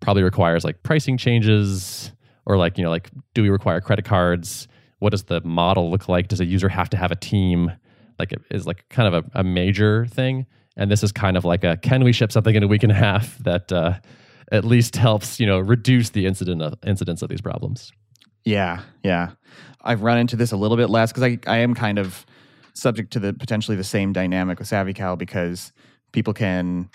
probably 0.00 0.24
requires 0.24 0.64
like 0.64 0.82
pricing 0.82 1.16
changes 1.16 2.10
or 2.50 2.56
like 2.56 2.76
you 2.76 2.82
know 2.82 2.90
like 2.90 3.10
do 3.32 3.42
we 3.42 3.48
require 3.48 3.80
credit 3.80 4.04
cards? 4.04 4.66
What 4.98 5.10
does 5.10 5.24
the 5.24 5.40
model 5.42 5.90
look 5.90 6.08
like? 6.08 6.26
Does 6.28 6.40
a 6.40 6.44
user 6.44 6.68
have 6.68 6.90
to 6.90 6.96
have 6.96 7.12
a 7.12 7.16
team? 7.16 7.72
Like 8.18 8.32
it 8.32 8.42
is 8.50 8.66
like 8.66 8.88
kind 8.88 9.14
of 9.14 9.24
a, 9.24 9.40
a 9.40 9.44
major 9.44 10.06
thing. 10.06 10.46
And 10.76 10.90
this 10.90 11.04
is 11.04 11.12
kind 11.12 11.36
of 11.36 11.44
like 11.44 11.62
a 11.62 11.76
can 11.76 12.02
we 12.02 12.12
ship 12.12 12.32
something 12.32 12.54
in 12.54 12.64
a 12.64 12.66
week 12.66 12.82
and 12.82 12.90
a 12.90 12.96
half 12.96 13.38
that 13.38 13.70
uh, 13.72 13.94
at 14.50 14.64
least 14.64 14.96
helps 14.96 15.38
you 15.38 15.46
know 15.46 15.60
reduce 15.60 16.10
the 16.10 16.26
incident 16.26 16.60
of 16.60 16.74
incidence 16.84 17.22
of 17.22 17.28
these 17.28 17.40
problems. 17.40 17.92
Yeah, 18.44 18.82
yeah. 19.04 19.30
I've 19.82 20.02
run 20.02 20.18
into 20.18 20.34
this 20.34 20.50
a 20.50 20.56
little 20.56 20.76
bit 20.76 20.90
less 20.90 21.12
because 21.12 21.22
I, 21.22 21.38
I 21.46 21.58
am 21.58 21.74
kind 21.74 21.98
of 21.98 22.26
subject 22.74 23.12
to 23.12 23.20
the 23.20 23.32
potentially 23.32 23.76
the 23.76 23.84
same 23.84 24.12
dynamic 24.12 24.58
with 24.58 24.68
SavvyCal 24.68 25.16
because 25.18 25.72
people 26.12 26.34
can 26.34 26.90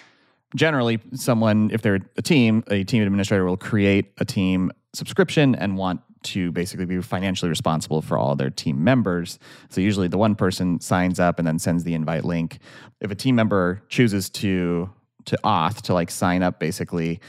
generally 0.55 0.99
someone 1.13 1.69
if 1.71 1.81
they're 1.81 1.99
a 2.17 2.21
team, 2.21 2.63
a 2.67 2.83
team 2.83 3.03
administrator 3.03 3.45
will 3.45 3.57
create 3.57 4.11
a 4.17 4.25
team 4.25 4.71
subscription 4.93 5.55
and 5.55 5.77
want 5.77 6.01
to 6.23 6.51
basically 6.51 6.85
be 6.85 7.01
financially 7.01 7.49
responsible 7.49 8.01
for 8.01 8.17
all 8.17 8.35
their 8.35 8.49
team 8.49 8.83
members. 8.83 9.37
So 9.69 9.79
usually 9.79 10.07
the 10.07 10.17
one 10.17 10.35
person 10.35 10.79
signs 10.79 11.19
up 11.19 11.37
and 11.39 11.47
then 11.47 11.59
sends 11.59 11.83
the 11.83 11.93
invite 11.93 12.25
link. 12.25 12.59
If 12.99 13.11
a 13.11 13.15
team 13.15 13.35
member 13.35 13.81
chooses 13.89 14.29
to 14.31 14.89
to 15.25 15.37
auth 15.43 15.81
to 15.81 15.93
like 15.93 16.11
sign 16.11 16.43
up 16.43 16.59
basically 16.59 17.19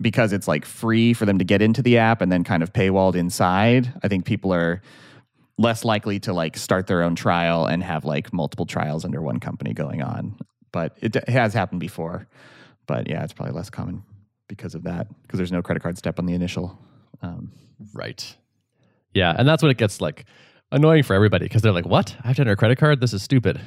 because 0.00 0.32
it's 0.32 0.46
like 0.46 0.64
free 0.64 1.12
for 1.12 1.26
them 1.26 1.38
to 1.38 1.44
get 1.44 1.62
into 1.62 1.82
the 1.82 1.98
app 1.98 2.20
and 2.20 2.30
then 2.30 2.44
kind 2.44 2.62
of 2.62 2.72
paywalled 2.72 3.14
inside, 3.14 3.92
I 4.02 4.08
think 4.08 4.24
people 4.24 4.52
are 4.52 4.82
less 5.56 5.84
likely 5.84 6.18
to 6.20 6.32
like 6.32 6.56
start 6.56 6.86
their 6.86 7.02
own 7.02 7.14
trial 7.14 7.66
and 7.66 7.82
have 7.82 8.04
like 8.04 8.32
multiple 8.32 8.66
trials 8.66 9.04
under 9.04 9.22
one 9.22 9.38
company 9.38 9.72
going 9.72 10.02
on. 10.02 10.36
But 10.74 10.98
it, 11.00 11.14
it 11.14 11.28
has 11.28 11.54
happened 11.54 11.78
before. 11.78 12.26
But 12.86 13.08
yeah, 13.08 13.22
it's 13.22 13.32
probably 13.32 13.54
less 13.54 13.70
common 13.70 14.02
because 14.48 14.74
of 14.74 14.82
that 14.82 15.06
because 15.22 15.38
there's 15.38 15.52
no 15.52 15.62
credit 15.62 15.84
card 15.84 15.96
step 15.96 16.18
on 16.18 16.26
the 16.26 16.34
initial. 16.34 16.76
Um, 17.22 17.52
Right. 17.92 18.36
Yeah, 19.12 19.34
and 19.38 19.46
that's 19.48 19.62
when 19.62 19.70
it 19.70 19.78
gets 19.78 20.00
like 20.00 20.24
annoying 20.72 21.04
for 21.04 21.14
everybody 21.14 21.44
because 21.46 21.62
they're 21.62 21.72
like, 21.72 21.86
"What? 21.86 22.16
I 22.24 22.28
have 22.28 22.36
to 22.36 22.42
enter 22.42 22.52
a 22.52 22.56
credit 22.56 22.78
card? 22.78 23.00
This 23.00 23.12
is 23.12 23.22
stupid." 23.22 23.60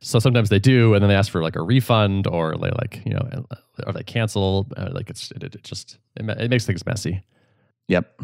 So 0.00 0.18
sometimes 0.18 0.48
they 0.48 0.58
do, 0.58 0.94
and 0.94 1.02
then 1.02 1.08
they 1.08 1.14
ask 1.14 1.30
for 1.30 1.42
like 1.42 1.56
a 1.56 1.62
refund, 1.62 2.26
or 2.26 2.56
they 2.56 2.70
like 2.70 3.02
you 3.04 3.12
know, 3.14 3.44
or 3.86 3.92
they 3.92 4.02
cancel. 4.02 4.66
Uh, 4.76 4.88
like 4.92 5.10
it's 5.10 5.30
it, 5.32 5.42
it 5.44 5.62
just 5.62 5.98
it, 6.16 6.28
it 6.28 6.50
makes 6.50 6.66
things 6.66 6.84
messy. 6.86 7.22
yep. 7.86 8.20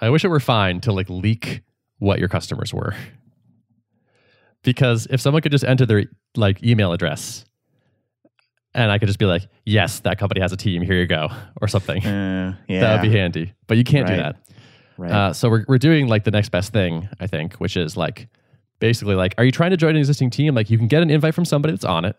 I 0.00 0.10
wish 0.10 0.24
it 0.24 0.28
were 0.28 0.40
fine 0.40 0.80
to 0.82 0.92
like 0.92 1.10
leak 1.10 1.62
what 1.98 2.18
your 2.20 2.28
customers 2.28 2.72
were, 2.72 2.94
because 4.62 5.06
if 5.10 5.20
someone 5.20 5.42
could 5.42 5.52
just 5.52 5.64
enter 5.64 5.86
their 5.86 6.04
like 6.36 6.62
email 6.62 6.92
address, 6.92 7.44
and 8.74 8.90
I 8.92 8.98
could 8.98 9.06
just 9.06 9.18
be 9.18 9.24
like, 9.24 9.48
"Yes, 9.64 10.00
that 10.00 10.18
company 10.18 10.40
has 10.40 10.52
a 10.52 10.56
team. 10.56 10.82
Here 10.82 10.98
you 10.98 11.06
go," 11.06 11.28
or 11.60 11.68
something. 11.68 12.04
Uh, 12.04 12.56
yeah. 12.68 12.80
That 12.80 12.92
would 13.02 13.10
be 13.10 13.16
handy, 13.16 13.54
but 13.66 13.76
you 13.76 13.84
can't 13.84 14.06
do 14.06 14.16
that. 14.16 14.36
right. 14.96 15.10
Uh, 15.10 15.32
so 15.32 15.48
we're 15.48 15.64
we're 15.68 15.78
doing 15.78 16.08
like 16.08 16.24
the 16.24 16.30
next 16.30 16.50
best 16.50 16.72
thing, 16.72 17.08
I 17.20 17.26
think, 17.26 17.54
which 17.54 17.76
is 17.76 17.96
like 17.96 18.28
basically 18.78 19.14
like, 19.14 19.34
are 19.38 19.44
you 19.44 19.52
trying 19.52 19.70
to 19.70 19.76
join 19.76 19.90
an 19.90 19.96
existing 19.96 20.30
team? 20.30 20.54
Like 20.54 20.70
you 20.70 20.78
can 20.78 20.86
get 20.86 21.02
an 21.02 21.10
invite 21.10 21.34
from 21.34 21.44
somebody 21.44 21.72
that's 21.72 21.84
on 21.84 22.04
it 22.04 22.16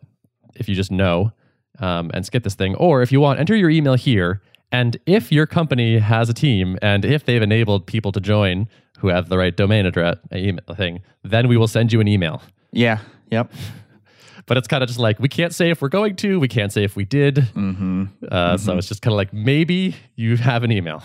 if 0.55 0.67
you 0.67 0.75
just 0.75 0.91
know 0.91 1.31
um, 1.79 2.11
and 2.13 2.25
skip 2.25 2.43
this 2.43 2.55
thing, 2.55 2.75
or 2.75 3.01
if 3.01 3.11
you 3.11 3.19
want, 3.19 3.39
enter 3.39 3.55
your 3.55 3.69
email 3.69 3.93
here. 3.93 4.41
And 4.71 4.97
if 5.05 5.31
your 5.31 5.47
company 5.47 5.97
has 5.99 6.29
a 6.29 6.33
team 6.33 6.77
and 6.81 7.03
if 7.05 7.25
they've 7.25 7.41
enabled 7.41 7.87
people 7.87 8.11
to 8.11 8.19
join 8.19 8.67
who 8.99 9.07
have 9.07 9.29
the 9.29 9.37
right 9.37 9.55
domain 9.55 9.85
address 9.85 10.17
uh, 10.31 10.37
email 10.37 10.61
thing, 10.75 11.01
then 11.23 11.47
we 11.47 11.57
will 11.57 11.67
send 11.67 11.91
you 11.93 11.99
an 12.01 12.07
email. 12.07 12.41
yeah. 12.71 12.99
Yep. 13.31 13.51
But 14.45 14.57
it's 14.57 14.67
kind 14.67 14.81
of 14.81 14.87
just 14.89 14.97
like 14.99 15.19
we 15.19 15.29
can't 15.29 15.53
say 15.53 15.69
if 15.69 15.79
we're 15.79 15.89
going 15.89 16.15
to, 16.15 16.39
we 16.39 16.47
can't 16.47 16.73
say 16.73 16.83
if 16.83 16.95
we 16.95 17.05
did. 17.05 17.35
Mm-hmm. 17.35 18.05
Uh, 18.31 18.57
So 18.57 18.75
it's 18.77 18.87
just 18.87 19.03
kind 19.03 19.13
of 19.13 19.17
like 19.17 19.31
maybe 19.31 19.95
you 20.15 20.37
have 20.37 20.63
an 20.63 20.71
email, 20.71 21.03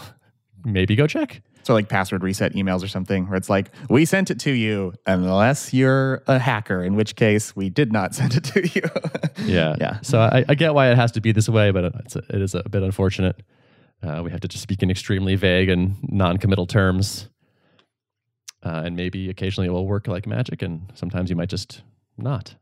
maybe 0.64 0.96
go 0.96 1.06
check. 1.06 1.42
So 1.62 1.74
like 1.74 1.90
password 1.90 2.22
reset 2.22 2.54
emails 2.54 2.82
or 2.82 2.88
something 2.88 3.26
where 3.28 3.36
it's 3.36 3.50
like, 3.50 3.70
we 3.90 4.06
sent 4.06 4.30
it 4.30 4.38
to 4.40 4.50
you 4.50 4.94
unless 5.06 5.74
you're 5.74 6.22
a 6.26 6.38
hacker, 6.38 6.82
in 6.82 6.94
which 6.94 7.16
case 7.16 7.54
we 7.54 7.68
did 7.68 7.92
not 7.92 8.14
send 8.18 8.32
it 8.34 8.44
to 8.44 8.66
you. 8.66 8.82
Yeah. 9.44 9.74
Yeah. 9.78 9.98
So 10.00 10.20
I, 10.20 10.46
I 10.48 10.54
get 10.54 10.72
why 10.72 10.90
it 10.90 10.96
has 10.96 11.12
to 11.12 11.20
be 11.20 11.32
this 11.32 11.48
way, 11.48 11.70
but 11.70 11.84
it's 12.06 12.16
a, 12.16 12.22
it 12.30 12.40
is 12.40 12.54
a 12.54 12.66
bit 12.70 12.82
unfortunate. 12.82 13.36
Uh, 14.02 14.22
we 14.22 14.30
have 14.30 14.40
to 14.40 14.48
just 14.48 14.62
speak 14.62 14.82
in 14.82 14.90
extremely 14.90 15.34
vague 15.34 15.68
and 15.68 15.96
non 16.02 16.38
committal 16.38 16.66
terms. 16.66 17.28
Uh, 18.62 18.82
and 18.84 18.96
maybe 18.96 19.28
occasionally 19.28 19.68
it 19.68 19.70
will 19.70 19.86
work 19.86 20.08
like 20.08 20.26
magic, 20.26 20.62
and 20.62 20.90
sometimes 20.94 21.28
you 21.28 21.36
might 21.36 21.50
just 21.50 21.82
not. 22.16 22.54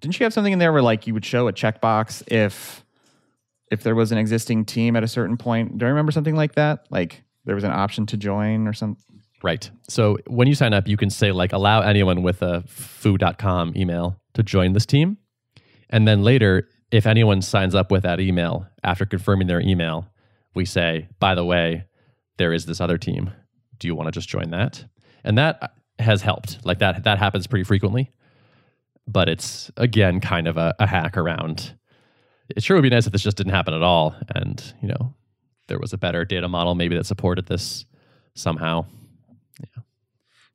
Didn't 0.00 0.20
you 0.20 0.24
have 0.24 0.32
something 0.34 0.52
in 0.52 0.58
there 0.58 0.72
where 0.72 0.82
like 0.82 1.06
you 1.06 1.14
would 1.14 1.24
show 1.24 1.48
a 1.48 1.52
checkbox 1.52 2.22
if 2.30 2.84
if 3.70 3.82
there 3.82 3.94
was 3.94 4.12
an 4.12 4.18
existing 4.18 4.64
team 4.64 4.94
at 4.94 5.02
a 5.02 5.08
certain 5.08 5.36
point? 5.36 5.78
Do 5.78 5.86
I 5.86 5.88
remember 5.88 6.12
something 6.12 6.36
like 6.36 6.54
that? 6.54 6.86
Like 6.90 7.24
there 7.44 7.54
was 7.54 7.64
an 7.64 7.72
option 7.72 8.06
to 8.06 8.16
join 8.16 8.68
or 8.68 8.72
something? 8.72 9.02
Right. 9.42 9.70
So 9.88 10.18
when 10.26 10.48
you 10.48 10.54
sign 10.54 10.72
up, 10.72 10.88
you 10.88 10.96
can 10.96 11.10
say, 11.10 11.30
like, 11.30 11.52
allow 11.52 11.80
anyone 11.82 12.22
with 12.22 12.42
a 12.42 12.64
foo.com 12.66 13.74
email 13.76 14.18
to 14.34 14.42
join 14.42 14.72
this 14.72 14.86
team. 14.86 15.18
And 15.90 16.08
then 16.08 16.22
later, 16.22 16.68
if 16.90 17.06
anyone 17.06 17.42
signs 17.42 17.74
up 17.74 17.90
with 17.90 18.02
that 18.04 18.20
email 18.20 18.66
after 18.82 19.04
confirming 19.04 19.48
their 19.48 19.60
email, 19.60 20.08
we 20.54 20.64
say, 20.64 21.08
by 21.18 21.34
the 21.34 21.44
way, 21.44 21.84
there 22.38 22.52
is 22.52 22.66
this 22.66 22.80
other 22.80 22.98
team. 22.98 23.32
Do 23.78 23.88
you 23.88 23.94
want 23.94 24.06
to 24.06 24.12
just 24.12 24.28
join 24.28 24.50
that? 24.50 24.84
And 25.24 25.36
that 25.38 25.58
uh, 25.62 25.68
has 25.98 26.22
helped. 26.22 26.64
Like 26.64 26.78
that, 26.78 27.04
that 27.04 27.18
happens 27.18 27.46
pretty 27.46 27.64
frequently. 27.64 28.12
But 29.08 29.28
it's 29.28 29.70
again 29.76 30.20
kind 30.20 30.48
of 30.48 30.56
a, 30.56 30.74
a 30.78 30.86
hack 30.86 31.16
around. 31.16 31.74
It 32.48 32.62
sure 32.62 32.76
would 32.76 32.82
be 32.82 32.90
nice 32.90 33.06
if 33.06 33.12
this 33.12 33.22
just 33.22 33.36
didn't 33.36 33.52
happen 33.52 33.74
at 33.74 33.82
all. 33.82 34.14
And, 34.34 34.62
you 34.80 34.88
know, 34.88 35.14
there 35.68 35.78
was 35.78 35.92
a 35.92 35.98
better 35.98 36.24
data 36.24 36.48
model 36.48 36.74
maybe 36.74 36.96
that 36.96 37.06
supported 37.06 37.46
this 37.46 37.84
somehow. 38.34 38.86
Yeah. 39.60 39.82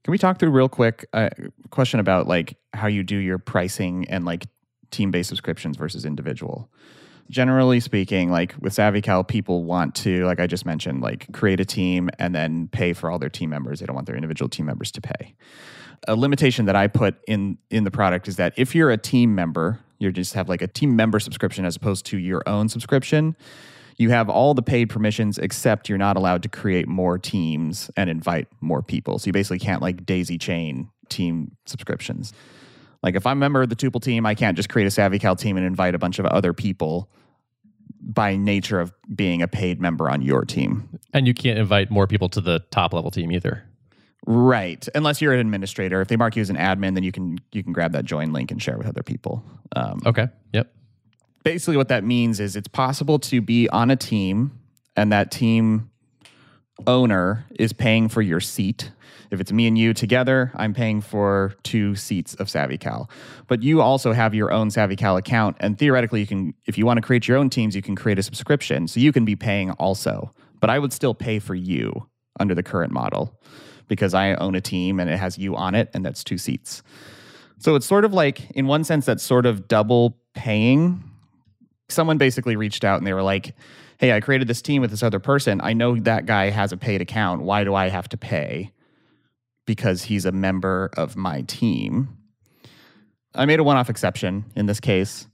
Can 0.04 0.12
we 0.12 0.18
talk 0.18 0.40
through 0.40 0.52
real 0.52 0.70
quick 0.70 1.06
a 1.14 1.30
question 1.70 2.00
about 2.00 2.28
like 2.28 2.58
how 2.74 2.88
you 2.88 3.04
do 3.04 3.18
your 3.18 3.38
pricing 3.38 4.08
and 4.10 4.26
like 4.26 4.48
team-based 4.92 5.30
subscriptions 5.30 5.78
versus 5.78 6.06
individual? 6.06 6.70
Generally 7.30 7.80
speaking, 7.80 8.30
like 8.30 8.56
with 8.60 8.74
SavvyCal, 8.74 9.28
people 9.28 9.64
want 9.64 9.96
to, 9.96 10.26
like 10.26 10.40
I 10.40 10.48
just 10.48 10.66
mentioned, 10.66 11.02
like 11.02 11.32
create 11.32 11.60
a 11.60 11.66
team 11.66 12.10
and 12.20 12.36
then 12.36 12.68
pay 12.68 12.94
for 12.94 13.10
all 13.10 13.20
their 13.20 13.30
team 13.30 13.50
members. 13.50 13.80
They 13.80 13.86
don't 13.86 13.96
want 13.96 14.06
their 14.08 14.18
individual 14.18 14.50
team 14.50 14.66
members 14.66 14.92
to 14.92 15.02
pay. 15.02 15.34
A 16.08 16.16
limitation 16.16 16.66
that 16.66 16.76
I 16.76 16.88
put 16.88 17.16
in 17.28 17.58
in 17.70 17.84
the 17.86 17.92
product 17.92 18.28
is 18.28 18.36
that 18.36 18.54
if 18.58 18.76
you're 18.76 18.92
a 18.92 18.98
team 18.98 19.34
member, 19.34 19.80
you 20.00 20.12
just 20.12 20.34
have 20.34 20.50
like 20.50 20.62
a 20.62 20.68
team 20.68 20.96
member 20.96 21.20
subscription 21.20 21.64
as 21.64 21.76
opposed 21.76 22.06
to 22.08 22.18
your 22.18 22.44
own 22.48 22.68
subscription. 22.68 23.36
You 23.98 24.10
have 24.10 24.30
all 24.30 24.54
the 24.54 24.64
paid 24.64 24.90
permissions 24.90 25.38
except 25.38 25.88
you're 25.88 26.00
not 26.00 26.18
allowed 26.18 26.42
to 26.44 26.50
create 26.50 26.88
more 26.88 27.20
teams 27.20 27.92
and 27.96 28.10
invite 28.10 28.48
more 28.60 28.82
people. 28.82 29.20
So 29.20 29.28
you 29.28 29.32
basically 29.32 29.60
can't 29.60 29.82
like 29.82 30.06
daisy 30.06 30.40
chain 30.40 30.90
team 31.08 31.56
subscriptions. 31.68 32.34
Like 33.04 33.16
if 33.16 33.26
I'm 33.26 33.38
a 33.38 33.40
member 33.40 33.62
of 33.62 33.70
the 33.70 33.76
Tuple 33.76 34.02
team, 34.02 34.26
I 34.26 34.36
can't 34.36 34.56
just 34.56 34.70
create 34.70 34.86
a 34.86 34.92
Savvy 34.92 35.18
SavvyCal 35.20 35.38
team 35.40 35.58
and 35.58 35.66
invite 35.66 35.96
a 35.96 36.00
bunch 36.00 36.20
of 36.20 36.26
other 36.28 36.54
people 36.54 37.10
by 38.00 38.36
nature 38.36 38.80
of 38.80 38.94
being 39.14 39.42
a 39.42 39.48
paid 39.48 39.80
member 39.80 40.10
on 40.10 40.22
your 40.22 40.44
team. 40.46 40.90
And 41.14 41.28
you 41.28 41.34
can't 41.34 41.60
invite 41.60 41.92
more 41.92 42.08
people 42.08 42.30
to 42.30 42.42
the 42.42 42.60
top 42.72 42.94
level 42.94 43.12
team 43.12 43.32
either. 43.32 43.64
Right, 44.28 44.88
unless 44.94 45.20
you're 45.22 45.34
an 45.34 45.40
administrator. 45.40 46.00
If 46.02 46.08
they 46.08 46.16
mark 46.16 46.36
you 46.36 46.42
as 46.42 46.50
an 46.52 46.56
admin, 46.58 46.94
then 46.94 47.04
you 47.04 47.12
can 47.12 47.40
you 47.52 47.64
can 47.64 47.74
grab 47.74 47.92
that 47.94 48.06
join 48.06 48.32
link 48.34 48.52
and 48.52 48.62
share 48.62 48.78
with 48.78 48.88
other 48.88 49.02
people. 49.04 49.44
Um, 49.76 50.00
Okay. 50.06 50.28
Yep. 50.54 50.72
basically 51.44 51.78
what 51.78 51.88
that 51.88 52.04
means 52.04 52.40
is 52.40 52.56
it's 52.56 52.68
possible 52.68 53.18
to 53.20 53.42
be 53.42 53.68
on 53.70 53.90
a 53.90 53.96
team 53.96 54.52
and 54.96 55.12
that 55.12 55.32
team 55.32 55.90
owner 56.88 57.46
is 57.60 57.74
paying 57.74 58.10
for 58.10 58.22
your 58.22 58.40
seat. 58.40 58.92
If 59.30 59.40
it's 59.40 59.52
me 59.52 59.68
and 59.68 59.78
you 59.78 59.94
together, 59.94 60.52
I'm 60.56 60.74
paying 60.74 61.02
for 61.02 61.54
two 61.64 61.96
seats 61.96 62.34
of 62.36 62.48
SavvyCal. 62.48 63.10
But 63.48 63.64
you 63.64 63.82
also 63.82 64.12
have 64.14 64.36
your 64.36 64.52
own 64.52 64.70
SavvyCal 64.70 65.18
account 65.18 65.58
and 65.60 65.78
theoretically 65.78 66.20
you 66.20 66.28
can 66.28 66.54
if 66.66 66.78
you 66.78 66.86
want 66.86 66.98
to 66.98 67.02
create 67.02 67.28
your 67.28 67.38
own 67.38 67.50
teams, 67.50 67.76
you 67.76 67.82
can 67.82 67.96
create 67.96 68.20
a 68.20 68.24
subscription. 68.24 68.88
So 68.88 69.00
you 69.00 69.12
can 69.12 69.26
be 69.26 69.36
paying 69.36 69.72
also. 69.72 70.34
But 70.60 70.70
I 70.70 70.80
would 70.80 70.94
still 70.94 71.14
pay 71.14 71.40
for 71.40 71.56
you 71.56 72.08
under 72.40 72.56
the 72.56 72.64
current 72.64 72.92
model 72.92 73.40
because 73.88 74.14
I 74.14 74.34
own 74.36 74.56
a 74.56 74.62
team 74.62 75.00
and 75.00 75.10
it 75.10 75.18
has 75.18 75.38
you 75.38 75.56
on 75.56 75.76
it 75.76 75.90
and 75.94 76.06
that's 76.06 76.24
two 76.24 76.38
seats. 76.38 76.84
So 77.60 77.76
it's 77.76 77.86
sort 77.86 78.06
of 78.06 78.14
like 78.14 78.52
in 78.52 78.68
one 78.68 78.84
sense 78.84 79.06
that's 79.06 79.24
sort 79.24 79.46
of 79.46 79.68
double 79.68 80.18
paying 80.34 81.04
someone 81.92 82.18
basically 82.18 82.56
reached 82.56 82.84
out 82.84 82.98
and 82.98 83.06
they 83.06 83.14
were 83.14 83.22
like, 83.22 83.56
Hey, 84.02 84.14
I 84.14 84.20
created 84.20 84.48
this 84.48 84.64
team 84.64 84.82
with 84.82 84.90
this 84.90 85.04
other 85.04 85.20
person. 85.20 85.62
I 85.62 85.74
know 85.74 85.96
that 85.96 86.26
guy 86.26 86.50
has 86.50 86.72
a 86.72 86.78
paid 86.78 87.02
account. 87.02 87.44
Why 87.44 87.64
do 87.64 87.76
I 87.76 87.90
have 87.90 88.10
to 88.10 88.18
pay? 88.18 88.72
Because 89.68 90.02
he's 90.02 90.26
a 90.26 90.32
member 90.32 90.90
of 90.98 91.16
my 91.16 91.44
team. 91.44 92.18
I 93.36 93.46
made 93.46 93.60
a 93.60 93.64
one 93.64 93.78
off 93.78 93.92
exception 93.92 94.46
in 94.56 94.66
this 94.66 94.80
case. 94.80 95.28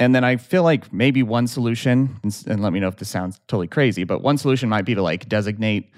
And 0.00 0.12
then 0.12 0.24
I 0.24 0.34
feel 0.34 0.64
like 0.64 0.92
maybe 0.92 1.22
one 1.22 1.46
solution, 1.46 2.18
and, 2.24 2.60
let 2.60 2.72
me 2.72 2.80
know 2.80 2.88
if 2.88 2.96
this 2.96 3.08
sounds 3.08 3.38
totally 3.46 3.68
crazy, 3.68 4.02
but 4.02 4.20
one 4.20 4.36
solution 4.36 4.68
might 4.68 4.84
be 4.84 4.96
to 4.96 5.02
like 5.02 5.28
designate 5.28 5.92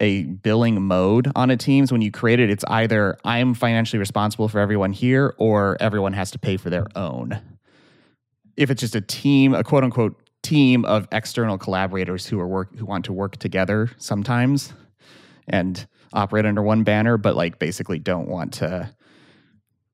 a 0.00 0.22
billing 0.24 0.80
mode 0.80 1.30
on 1.36 1.50
a 1.50 1.58
team. 1.58 1.84
So 1.84 1.92
when 1.92 2.00
you 2.00 2.10
create 2.10 2.40
it, 2.40 2.48
it's 2.48 2.64
either 2.68 3.18
I'm 3.22 3.52
financially 3.52 3.98
responsible 3.98 4.48
for 4.48 4.60
everyone 4.60 4.92
here 4.92 5.34
or 5.36 5.76
everyone 5.78 6.14
has 6.14 6.30
to 6.30 6.38
pay 6.38 6.56
for 6.56 6.70
their 6.70 6.86
own 6.96 7.38
if 8.56 8.70
it's 8.70 8.80
just 8.80 8.94
a 8.94 9.00
team, 9.00 9.54
a 9.54 9.62
quote 9.62 9.84
unquote 9.84 10.18
team 10.46 10.84
of 10.84 11.06
external 11.12 11.58
collaborators 11.58 12.26
who 12.26 12.38
are 12.40 12.46
work 12.48 12.76
who 12.76 12.84
want 12.86 13.04
to 13.06 13.12
work 13.12 13.36
together 13.36 13.90
sometimes 13.98 14.72
and 15.48 15.86
operate 16.12 16.46
under 16.46 16.62
one 16.62 16.82
banner, 16.82 17.16
but 17.16 17.36
like 17.36 17.58
basically 17.58 17.98
don't 17.98 18.28
want 18.28 18.52
to 18.54 18.90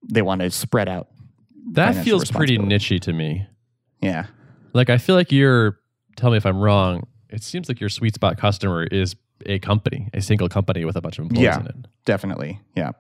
they 0.09 0.23
want 0.23 0.41
to 0.41 0.51
spread 0.51 0.89
out. 0.89 1.09
That 1.73 2.05
feels 2.05 2.31
pretty 2.31 2.59
nichey 2.59 3.01
to 3.01 3.13
me. 3.13 3.47
Yeah. 4.01 4.27
Like 4.73 4.91
I 4.91 4.99
feel 4.99 5.15
like 5.15 5.31
you're 5.33 5.79
tell 6.17 6.31
me 6.31 6.37
if 6.37 6.47
I'm 6.47 6.59
wrong. 6.61 7.07
It 7.31 7.43
seems 7.43 7.69
like 7.69 7.81
your 7.81 7.89
sweet 7.89 8.15
spot 8.15 8.37
customer 8.37 8.85
is 8.85 9.17
a 9.47 9.59
company, 9.59 10.09
a 10.13 10.21
single 10.21 10.49
company 10.49 10.85
with 10.85 10.97
a 10.97 11.01
bunch 11.01 11.19
of 11.19 11.25
employees 11.25 11.45
Yeah. 11.45 11.61
in 11.61 11.67
it. 11.67 11.77
Definitely. 12.05 12.61
Yeah. 12.77 12.91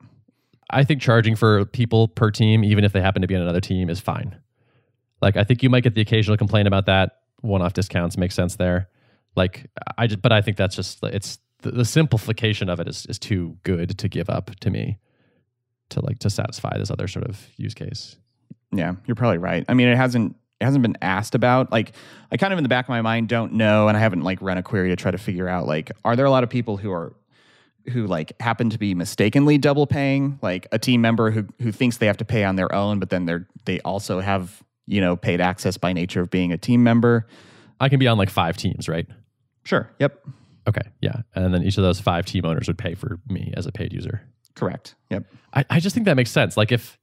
I 0.70 0.84
think 0.84 1.02
charging 1.02 1.36
for 1.36 1.66
people 1.66 2.08
per 2.08 2.30
team, 2.30 2.64
even 2.64 2.82
if 2.84 2.92
they 2.92 3.00
happen 3.02 3.20
to 3.22 3.28
be 3.28 3.36
on 3.36 3.42
another 3.42 3.60
team, 3.60 3.90
is 3.90 4.00
fine. 4.00 4.36
Like 5.20 5.36
I 5.36 5.44
think 5.44 5.62
you 5.62 5.68
might 5.70 5.82
get 5.84 5.94
the 5.94 6.00
occasional 6.00 6.36
complaint 6.36 6.66
about 6.66 6.86
that. 6.86 7.18
One-off 7.42 7.74
discounts 7.74 8.16
make 8.16 8.32
sense 8.32 8.56
there. 8.56 8.88
Like 9.36 9.70
I 9.98 10.06
just, 10.06 10.22
but 10.22 10.32
I 10.32 10.40
think 10.40 10.56
that's 10.56 10.74
just 10.74 11.02
it's 11.02 11.38
the, 11.62 11.70
the 11.70 11.84
simplification 11.84 12.68
of 12.68 12.80
it 12.80 12.88
is 12.88 13.06
is 13.06 13.18
too 13.18 13.56
good 13.62 13.98
to 13.98 14.08
give 14.08 14.28
up 14.28 14.50
to 14.60 14.70
me 14.70 14.98
to 15.90 16.04
like 16.04 16.18
to 16.20 16.30
satisfy 16.30 16.76
this 16.78 16.90
other 16.90 17.06
sort 17.08 17.26
of 17.26 17.46
use 17.56 17.74
case. 17.74 18.16
Yeah, 18.72 18.94
you're 19.06 19.14
probably 19.14 19.38
right. 19.38 19.64
I 19.68 19.74
mean, 19.74 19.88
it 19.88 19.96
hasn't 19.96 20.36
it 20.60 20.64
hasn't 20.64 20.82
been 20.82 20.96
asked 21.02 21.34
about. 21.34 21.72
Like, 21.72 21.92
I 22.30 22.36
kind 22.36 22.52
of 22.52 22.58
in 22.58 22.62
the 22.62 22.68
back 22.68 22.86
of 22.86 22.88
my 22.90 23.02
mind 23.02 23.28
don't 23.28 23.54
know, 23.54 23.88
and 23.88 23.96
I 23.96 24.00
haven't 24.00 24.22
like 24.22 24.40
run 24.40 24.58
a 24.58 24.62
query 24.62 24.90
to 24.90 24.96
try 24.96 25.10
to 25.10 25.18
figure 25.18 25.48
out 25.48 25.66
like, 25.66 25.90
are 26.04 26.16
there 26.16 26.26
a 26.26 26.30
lot 26.30 26.44
of 26.44 26.50
people 26.50 26.76
who 26.76 26.92
are 26.92 27.14
who 27.88 28.06
like 28.06 28.32
happen 28.40 28.70
to 28.70 28.78
be 28.78 28.94
mistakenly 28.94 29.58
double 29.58 29.86
paying, 29.86 30.38
like 30.40 30.66
a 30.72 30.78
team 30.78 31.00
member 31.00 31.30
who 31.30 31.46
who 31.60 31.72
thinks 31.72 31.98
they 31.98 32.06
have 32.06 32.18
to 32.18 32.24
pay 32.24 32.44
on 32.44 32.56
their 32.56 32.72
own, 32.74 32.98
but 32.98 33.10
then 33.10 33.26
they're 33.26 33.46
they 33.64 33.80
also 33.80 34.20
have 34.20 34.62
you 34.86 35.00
know 35.00 35.16
paid 35.16 35.40
access 35.40 35.76
by 35.76 35.92
nature 35.92 36.20
of 36.20 36.30
being 36.30 36.52
a 36.52 36.58
team 36.58 36.82
member. 36.82 37.26
I 37.80 37.88
can 37.88 37.98
be 37.98 38.06
on 38.06 38.18
like 38.18 38.30
five 38.30 38.56
teams, 38.56 38.88
right? 38.88 39.06
Sure. 39.64 39.90
Yep. 39.98 40.26
Okay, 40.68 40.82
yeah, 41.00 41.22
and 41.34 41.52
then 41.52 41.64
each 41.64 41.76
of 41.76 41.82
those 41.82 42.00
five 42.00 42.24
team 42.24 42.44
owners 42.44 42.68
would 42.68 42.78
pay 42.78 42.94
for 42.94 43.18
me 43.28 43.52
as 43.56 43.66
a 43.66 43.72
paid 43.72 43.92
user. 43.92 44.22
Correct. 44.54 44.94
Yep. 45.10 45.24
I, 45.54 45.64
I 45.70 45.80
just 45.80 45.94
think 45.94 46.06
that 46.06 46.16
makes 46.16 46.30
sense. 46.30 46.56
Like 46.56 46.70
if 46.72 46.98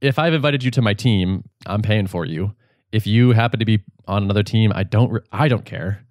if 0.00 0.18
I've 0.18 0.34
invited 0.34 0.62
you 0.62 0.70
to 0.72 0.82
my 0.82 0.94
team, 0.94 1.44
I'm 1.66 1.82
paying 1.82 2.06
for 2.06 2.24
you. 2.24 2.54
If 2.92 3.06
you 3.06 3.32
happen 3.32 3.58
to 3.58 3.64
be 3.64 3.82
on 4.06 4.22
another 4.22 4.42
team, 4.42 4.72
I 4.74 4.84
don't 4.84 5.10
re- 5.10 5.20
I 5.32 5.48
don't 5.48 5.64
care. 5.64 6.04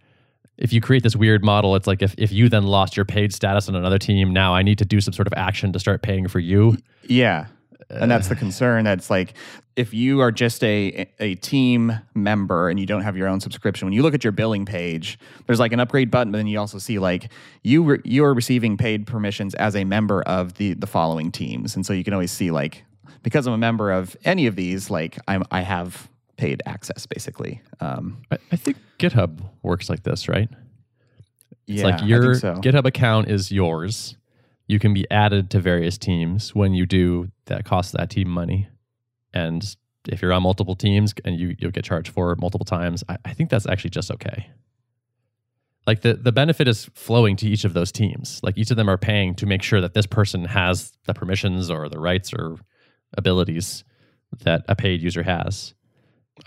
If 0.58 0.74
you 0.74 0.82
create 0.82 1.04
this 1.04 1.16
weird 1.16 1.44
model, 1.44 1.76
it's 1.76 1.88
like 1.88 2.02
if, 2.02 2.14
if 2.18 2.32
you 2.32 2.48
then 2.48 2.64
lost 2.64 2.96
your 2.96 3.06
paid 3.06 3.34
status 3.34 3.70
on 3.70 3.76
another 3.76 3.98
team, 3.98 4.32
now 4.32 4.54
I 4.54 4.62
need 4.62 4.78
to 4.80 4.86
do 4.86 5.02
some 5.02 5.14
sort 5.14 5.28
of 5.28 5.34
action 5.36 5.74
to 5.74 5.80
start 5.80 6.04
paying 6.04 6.28
for 6.28 6.40
you. 6.40 6.78
Yeah. 7.08 7.48
And 7.90 8.10
that's 8.10 8.28
the 8.28 8.36
concern. 8.36 8.84
That's 8.86 9.10
like 9.10 9.34
if 9.76 9.94
you 9.94 10.20
are 10.22 10.32
just 10.32 10.64
a 10.64 11.10
a 11.20 11.36
team 11.36 12.00
member 12.14 12.70
and 12.70 12.80
you 12.80 12.86
don't 12.86 13.02
have 13.02 13.18
your 13.18 13.28
own 13.28 13.40
subscription, 13.40 13.86
when 13.86 13.94
you 13.94 14.02
look 14.02 14.14
at 14.14 14.24
your 14.24 14.32
billing 14.32 14.66
page, 14.66 15.18
there's 15.46 15.60
like 15.60 15.74
an 15.74 15.80
upgrade 15.80 16.12
button, 16.12 16.32
but 16.32 16.38
then 16.38 16.48
you 16.48 16.60
also 16.60 16.78
see 16.78 17.00
like 17.00 17.32
you 17.64 17.84
re- 17.84 18.02
you 18.04 18.24
are 18.26 18.34
receiving 18.34 18.78
paid 18.78 19.08
permissions 19.08 19.54
as 19.56 19.76
a 19.76 19.84
member 19.84 20.22
of 20.24 20.56
the 20.56 20.74
the 20.74 20.88
following 20.88 21.32
teams, 21.32 21.76
and 21.76 21.86
so 21.86 21.94
you 21.94 22.04
can 22.04 22.14
always 22.14 22.32
see 22.32 22.52
like 22.52 22.84
because 23.24 23.48
I'm 23.48 23.54
a 23.54 23.58
member 23.58 23.92
of 23.92 24.16
any 24.26 24.48
of 24.48 24.56
these, 24.56 24.90
like 24.90 25.18
I'm 25.28 25.44
I 25.52 25.62
have 25.62 26.10
paid 26.38 26.62
access 26.66 27.06
basically. 27.06 27.62
Um, 27.80 28.22
I, 28.32 28.38
I 28.52 28.56
think 28.56 28.78
GitHub 29.00 29.40
works 29.62 29.90
like 29.90 30.04
this, 30.04 30.28
right? 30.28 30.50
It's 31.68 31.82
yeah, 31.82 31.86
like 31.86 32.04
your 32.04 32.36
so. 32.36 32.56
GitHub 32.56 32.86
account 32.86 33.30
is 33.30 33.52
yours. 33.52 34.18
You 34.74 34.80
can 34.80 34.92
be 34.92 35.06
added 35.12 35.52
to 35.52 35.60
various 35.60 36.00
teams 36.00 36.56
when 36.56 36.74
you 36.74 36.88
do 36.88 37.30
that 37.46 37.64
costs 37.64 37.92
that 37.92 38.10
team 38.10 38.28
money. 38.28 38.70
And 39.32 39.64
if 40.10 40.20
you're 40.20 40.34
on 40.34 40.42
multiple 40.42 40.74
teams 40.74 41.14
and 41.24 41.40
you, 41.40 41.56
you'll 41.60 41.70
get 41.70 41.86
charged 41.86 42.12
for 42.12 42.32
it 42.32 42.40
multiple 42.40 42.66
times, 42.66 43.04
I, 43.08 43.18
I 43.24 43.34
think 43.36 43.52
that's 43.52 43.68
actually 43.68 43.92
just 43.92 44.10
okay. 44.10 44.50
Like 45.86 46.02
the, 46.02 46.16
the 46.16 46.32
benefit 46.32 46.68
is 46.68 46.90
flowing 46.96 47.36
to 47.36 47.48
each 47.48 47.66
of 47.66 47.74
those 47.76 47.92
teams. 47.92 48.40
Like 48.42 48.58
each 48.58 48.72
of 48.72 48.78
them 48.78 48.90
are 48.90 48.98
paying 48.98 49.36
to 49.36 49.46
make 49.46 49.62
sure 49.62 49.80
that 49.80 49.94
this 49.94 50.08
person 50.08 50.46
has 50.46 50.92
the 51.06 51.14
permissions 51.14 51.70
or 51.70 51.88
the 51.88 52.00
rights 52.00 52.34
or 52.34 52.58
abilities 53.16 53.84
that 54.40 54.66
a 54.68 54.76
paid 54.76 55.04
user 55.04 55.22
has. 55.22 55.76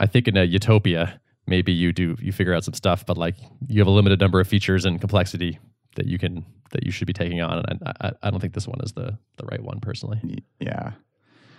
I 0.00 0.06
think 0.06 0.26
in 0.26 0.36
a 0.36 0.42
utopia, 0.42 1.20
maybe 1.46 1.70
you 1.70 1.92
do 1.92 2.16
you 2.20 2.32
figure 2.32 2.54
out 2.54 2.64
some 2.64 2.74
stuff, 2.74 3.06
but 3.06 3.16
like 3.16 3.36
you 3.68 3.80
have 3.80 3.86
a 3.86 3.92
limited 3.92 4.18
number 4.18 4.40
of 4.40 4.48
features 4.48 4.84
and 4.84 4.98
complexity 5.00 5.60
that 5.96 6.06
you 6.06 6.18
can 6.18 6.44
that 6.70 6.84
you 6.84 6.92
should 6.92 7.06
be 7.06 7.12
taking 7.12 7.40
on. 7.40 7.64
And 7.68 7.82
I, 8.00 8.12
I, 8.22 8.30
don't 8.30 8.40
think 8.40 8.54
this 8.54 8.66
one 8.66 8.80
is 8.82 8.92
the 8.92 9.18
the 9.36 9.46
right 9.46 9.62
one 9.62 9.80
personally. 9.80 10.42
Yeah. 10.60 10.92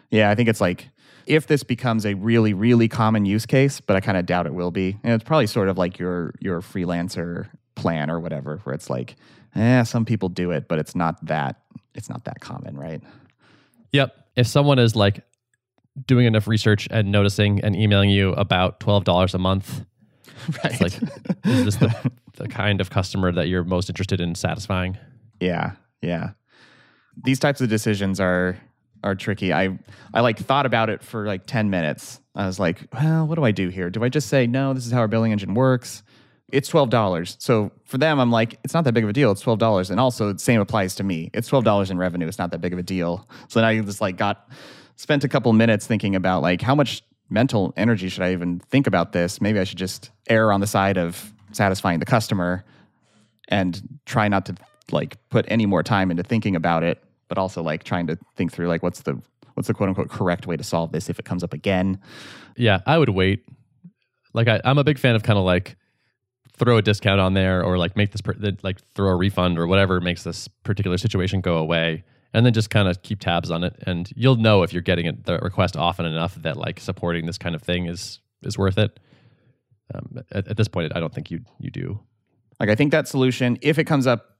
Yeah, 0.09 0.29
I 0.29 0.35
think 0.35 0.47
it's 0.47 0.61
like 0.61 0.87
if 1.25 1.47
this 1.47 1.63
becomes 1.63 2.05
a 2.05 2.13
really, 2.13 2.53
really 2.53 2.87
common 2.87 3.25
use 3.25 3.45
case, 3.45 3.81
but 3.81 3.95
I 3.95 3.99
kind 3.99 4.17
of 4.17 4.25
doubt 4.25 4.45
it 4.45 4.53
will 4.53 4.71
be. 4.71 4.97
And 5.03 5.13
it's 5.13 5.23
probably 5.23 5.47
sort 5.47 5.69
of 5.69 5.77
like 5.77 5.99
your 5.99 6.33
your 6.39 6.61
freelancer 6.61 7.49
plan 7.75 8.09
or 8.09 8.19
whatever, 8.19 8.57
where 8.63 8.73
it's 8.73 8.89
like, 8.89 9.15
eh, 9.55 9.83
some 9.83 10.05
people 10.05 10.29
do 10.29 10.51
it, 10.51 10.67
but 10.67 10.79
it's 10.79 10.95
not 10.95 11.23
that 11.25 11.61
it's 11.93 12.09
not 12.09 12.25
that 12.25 12.39
common, 12.39 12.77
right? 12.77 13.01
Yep. 13.91 14.15
If 14.35 14.47
someone 14.47 14.79
is 14.79 14.95
like 14.95 15.23
doing 16.05 16.25
enough 16.25 16.47
research 16.47 16.87
and 16.91 17.11
noticing 17.11 17.61
and 17.61 17.75
emailing 17.75 18.09
you 18.09 18.31
about 18.33 18.79
twelve 18.79 19.03
dollars 19.03 19.33
a 19.33 19.39
month, 19.39 19.83
right. 20.63 20.79
it's 20.79 20.81
like 20.81 20.93
is 21.45 21.65
this 21.65 21.75
the, 21.75 22.11
the 22.37 22.47
kind 22.47 22.81
of 22.81 22.89
customer 22.89 23.31
that 23.31 23.47
you're 23.47 23.63
most 23.63 23.89
interested 23.89 24.21
in 24.21 24.35
satisfying? 24.35 24.97
Yeah, 25.39 25.73
yeah. 26.01 26.31
These 27.23 27.39
types 27.39 27.61
of 27.61 27.69
decisions 27.69 28.19
are 28.19 28.57
are 29.03 29.15
tricky. 29.15 29.53
I 29.53 29.77
I 30.13 30.21
like 30.21 30.37
thought 30.37 30.65
about 30.65 30.89
it 30.89 31.03
for 31.03 31.25
like 31.25 31.45
10 31.45 31.69
minutes. 31.69 32.19
I 32.35 32.45
was 32.45 32.59
like, 32.59 32.87
well, 32.93 33.27
what 33.27 33.35
do 33.35 33.43
I 33.43 33.51
do 33.51 33.69
here? 33.69 33.89
Do 33.89 34.03
I 34.03 34.09
just 34.09 34.29
say 34.29 34.47
no, 34.47 34.73
this 34.73 34.85
is 34.85 34.91
how 34.91 34.99
our 34.99 35.07
billing 35.07 35.31
engine 35.31 35.53
works? 35.53 36.03
It's 36.49 36.69
$12. 36.69 37.41
So 37.41 37.71
for 37.83 37.97
them, 37.97 38.19
I'm 38.19 38.31
like, 38.31 38.57
it's 38.63 38.73
not 38.73 38.85
that 38.85 38.93
big 38.93 39.03
of 39.03 39.09
a 39.09 39.13
deal. 39.13 39.31
It's 39.33 39.43
$12. 39.43 39.89
And 39.89 39.99
also 39.99 40.31
the 40.31 40.39
same 40.39 40.61
applies 40.61 40.95
to 40.95 41.03
me. 41.03 41.29
It's 41.33 41.49
$12 41.49 41.91
in 41.91 41.97
revenue. 41.97 42.25
It's 42.25 42.37
not 42.37 42.51
that 42.51 42.61
big 42.61 42.71
of 42.71 42.79
a 42.79 42.83
deal. 42.83 43.27
So 43.49 43.59
then 43.59 43.67
I 43.67 43.81
just 43.81 43.99
like 43.99 44.15
got 44.15 44.49
spent 44.95 45.25
a 45.25 45.27
couple 45.27 45.51
minutes 45.51 45.85
thinking 45.87 46.15
about 46.15 46.41
like 46.41 46.61
how 46.61 46.73
much 46.73 47.03
mental 47.29 47.73
energy 47.75 48.07
should 48.07 48.23
I 48.23 48.31
even 48.31 48.59
think 48.59 48.87
about 48.87 49.11
this? 49.11 49.41
Maybe 49.41 49.59
I 49.59 49.65
should 49.65 49.77
just 49.77 50.11
err 50.29 50.53
on 50.53 50.61
the 50.61 50.67
side 50.67 50.97
of 50.97 51.33
satisfying 51.57 51.99
the 51.99 52.05
customer 52.05 52.63
and 53.49 53.81
try 54.05 54.27
not 54.27 54.45
to 54.45 54.55
like 54.91 55.17
put 55.29 55.45
any 55.49 55.65
more 55.65 55.83
time 55.83 56.11
into 56.11 56.23
thinking 56.23 56.55
about 56.55 56.83
it, 56.83 57.03
but 57.27 57.37
also 57.37 57.61
like 57.61 57.83
trying 57.83 58.07
to 58.07 58.17
think 58.35 58.53
through 58.53 58.67
like 58.67 58.83
what's 58.83 59.01
the 59.01 59.21
what's 59.55 59.67
the 59.67 59.73
quote 59.73 59.89
unquote 59.89 60.09
correct 60.09 60.47
way 60.47 60.55
to 60.55 60.63
solve 60.63 60.91
this 60.91 61.09
if 61.09 61.19
it 61.19 61.25
comes 61.25 61.43
up 61.43 61.53
again. 61.53 61.99
Yeah, 62.55 62.81
I 62.85 62.97
would 62.97 63.09
wait. 63.09 63.43
Like 64.33 64.47
I, 64.47 64.61
I'm 64.63 64.77
a 64.77 64.83
big 64.83 64.99
fan 64.99 65.15
of 65.15 65.23
kind 65.23 65.37
of 65.37 65.45
like 65.45 65.75
throw 66.53 66.77
a 66.77 66.81
discount 66.81 67.19
on 67.19 67.33
there 67.33 67.63
or 67.63 67.77
like 67.77 67.95
make 67.95 68.11
this 68.11 68.21
per, 68.21 68.35
like 68.63 68.79
throw 68.93 69.09
a 69.09 69.15
refund 69.15 69.59
or 69.59 69.67
whatever 69.67 69.99
makes 69.99 70.23
this 70.23 70.47
particular 70.63 70.97
situation 70.97 71.41
go 71.41 71.57
away 71.57 72.03
and 72.33 72.45
then 72.45 72.53
just 72.53 72.69
kind 72.69 72.87
of 72.87 73.01
keep 73.03 73.19
tabs 73.19 73.51
on 73.51 73.63
it 73.63 73.75
and 73.85 74.11
you'll 74.15 74.35
know 74.35 74.63
if 74.63 74.73
you're 74.73 74.81
getting 74.81 75.05
it, 75.05 75.25
the 75.25 75.37
request 75.39 75.77
often 75.77 76.05
enough 76.05 76.35
that 76.35 76.57
like 76.57 76.79
supporting 76.79 77.25
this 77.25 77.37
kind 77.37 77.55
of 77.55 77.61
thing 77.61 77.85
is 77.85 78.19
is 78.43 78.57
worth 78.57 78.77
it 78.77 78.99
um, 79.93 80.21
at, 80.31 80.47
at 80.47 80.57
this 80.57 80.67
point, 80.67 80.91
I 80.95 80.99
don't 80.99 81.13
think 81.13 81.31
you 81.31 81.41
you 81.59 81.69
do. 81.69 81.99
Like 82.59 82.69
I 82.69 82.75
think 82.75 82.91
that 82.91 83.07
solution, 83.07 83.57
if 83.61 83.77
it 83.77 83.85
comes 83.85 84.07
up 84.07 84.37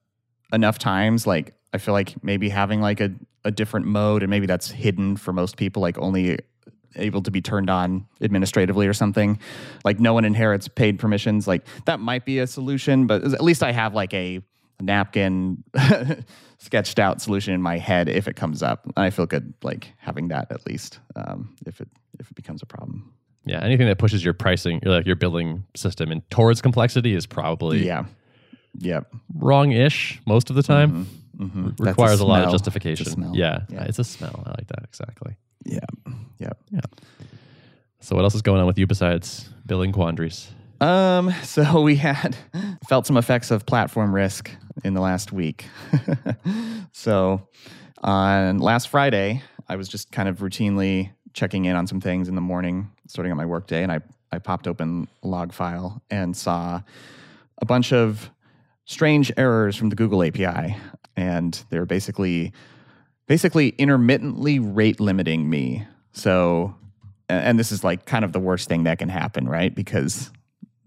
enough 0.52 0.80
times, 0.80 1.28
like 1.28 1.54
I 1.74 1.78
feel 1.78 1.94
like 1.94 2.22
maybe 2.24 2.50
having 2.50 2.82
like 2.82 3.00
a, 3.00 3.12
a 3.44 3.52
different 3.52 3.86
mode 3.86 4.24
and 4.24 4.30
maybe 4.30 4.46
that's 4.46 4.72
hidden 4.72 5.18
for 5.18 5.34
most 5.34 5.58
people, 5.58 5.82
like 5.82 5.98
only 5.98 6.40
able 6.96 7.22
to 7.22 7.32
be 7.32 7.42
turned 7.42 7.70
on 7.70 8.08
administratively 8.22 8.88
or 8.88 8.94
something. 8.94 9.40
Like 9.84 10.00
no 10.00 10.14
one 10.14 10.26
inherits 10.26 10.68
paid 10.68 11.00
permissions. 11.00 11.48
Like 11.48 11.66
that 11.86 12.00
might 12.00 12.26
be 12.26 12.40
a 12.40 12.48
solution, 12.48 13.08
but 13.08 13.24
at 13.24 13.42
least 13.42 13.64
I 13.64 13.72
have 13.72 13.94
like 13.94 14.14
a 14.14 14.42
napkin 14.82 15.64
sketched 16.58 17.00
out 17.00 17.22
solution 17.22 17.54
in 17.54 17.62
my 17.62 17.78
head 17.78 18.10
if 18.10 18.28
it 18.28 18.36
comes 18.36 18.64
up. 18.64 18.88
I 18.96 19.10
feel 19.10 19.26
good 19.26 19.54
like 19.64 19.94
having 19.98 20.30
that 20.30 20.52
at 20.52 20.66
least 20.66 21.00
um, 21.16 21.56
if 21.66 21.82
it 21.82 21.90
if 22.20 22.32
it 22.32 22.36
becomes 22.36 22.64
a 22.64 22.66
problem. 22.66 23.14
Yeah, 23.48 23.64
anything 23.64 23.88
that 23.88 23.98
pushes 23.98 24.24
your 24.24 24.34
pricing, 24.34 24.80
your 24.84 24.94
like 24.94 25.06
your 25.06 25.16
billing 25.16 25.66
system 25.76 26.12
and 26.12 26.28
towards 26.30 26.62
complexity 26.62 27.14
is 27.14 27.26
probably 27.26 27.86
Yeah. 27.86 28.06
Yep. 28.80 29.08
wrong-ish 29.36 30.22
most 30.26 30.50
of 30.50 30.56
the 30.56 30.64
time. 30.64 31.08
Mm-hmm. 31.38 31.70
Requires 31.84 32.20
a, 32.20 32.26
lot 32.26 32.44
of 32.44 32.52
justification. 32.52 33.06
It's 33.06 33.14
smell. 33.14 33.32
Yeah, 33.36 33.60
Yeah. 33.70 33.84
it's 33.84 34.00
a 34.00 34.04
smell. 34.04 34.44
I 34.46 34.50
like 34.52 34.68
that 34.68 34.84
exactly. 34.84 35.36
Yeah. 35.66 35.80
Yep. 36.40 36.58
So 38.00 38.16
what 38.16 38.24
else 38.24 38.36
is 38.36 38.42
going 38.42 38.60
on 38.62 38.68
with 38.68 38.78
you 38.78 38.88
besides 38.88 39.50
billing 39.66 39.92
quandaries? 39.92 40.50
Um, 40.82 41.32
so 41.44 41.82
we 41.82 41.96
had 41.96 42.36
felt 42.90 43.06
some 43.08 43.18
effects 43.18 43.52
of 43.52 43.66
platform 43.66 44.14
risk 44.14 44.52
in 44.84 44.94
the 44.94 45.02
last 45.02 45.32
week. 45.32 45.66
so 46.92 47.48
on 48.04 48.60
last 48.60 48.90
Friday, 48.90 49.42
I 49.68 49.76
was 49.76 49.88
just 49.88 50.12
kind 50.12 50.30
of 50.30 50.40
routinely 50.40 51.12
checking 51.34 51.66
in 51.66 51.76
on 51.76 51.88
some 51.88 52.02
things 52.02 52.28
in 52.28 52.36
the 52.36 52.42
morning, 52.42 52.90
starting 53.08 53.32
out 53.32 53.38
my 53.38 53.46
workday, 53.46 53.84
and 53.84 53.92
I, 53.92 54.00
I 54.32 54.40
popped 54.40 54.68
open 54.68 55.08
log 55.24 55.54
file 55.54 56.02
and 56.10 56.36
saw 56.36 56.82
a 57.60 57.66
bunch 57.66 57.92
of 57.92 58.30
strange 58.86 59.32
errors 59.38 59.76
from 59.76 59.90
the 59.90 59.96
Google 59.96 60.24
API. 60.24 60.78
And 61.16 61.60
they 61.70 61.80
were 61.80 61.86
basically 61.86 62.54
basically 63.28 63.70
intermittently 63.78 64.60
rate 64.60 65.00
limiting 65.00 65.50
me. 65.50 65.86
So 66.14 66.76
and 67.30 67.60
this 67.60 67.72
is 67.72 67.84
like 67.84 68.06
kind 68.06 68.24
of 68.24 68.32
the 68.32 68.40
worst 68.40 68.70
thing 68.70 68.84
that 68.84 69.00
can 69.00 69.10
happen, 69.10 69.48
right? 69.48 69.74
Because 69.74 70.32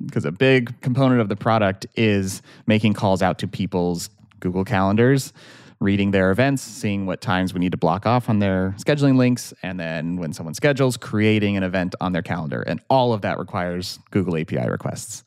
because 0.05 0.25
a 0.25 0.33
big 0.33 0.81
component 0.81 1.21
of 1.21 1.29
the 1.29 1.37
product 1.37 1.87
is 1.95 2.41
making 2.67 2.95
calls 2.95 3.21
out 3.21 3.39
to 3.41 3.47
people's 3.47 4.09
Google 4.41 4.65
calendars, 4.65 5.35
reading 5.81 6.11
their 6.11 6.31
events, 6.31 6.63
seeing 6.63 7.07
what 7.07 7.21
times 7.21 7.55
we 7.55 7.61
need 7.61 7.73
to 7.73 7.79
block 7.79 8.05
off 8.05 8.29
on 8.29 8.39
their 8.39 8.75
scheduling 8.79 9.17
links, 9.17 9.55
and 9.63 9.81
then 9.81 10.17
when 10.17 10.33
someone 10.33 10.55
schedules, 10.55 10.97
creating 10.97 11.57
an 11.57 11.63
event 11.63 11.95
on 12.01 12.13
their 12.13 12.23
calendar. 12.23 12.63
And 12.63 12.81
all 12.91 13.13
of 13.13 13.23
that 13.23 13.39
requires 13.39 13.99
Google 14.11 14.37
API 14.37 14.69
requests. 14.69 15.25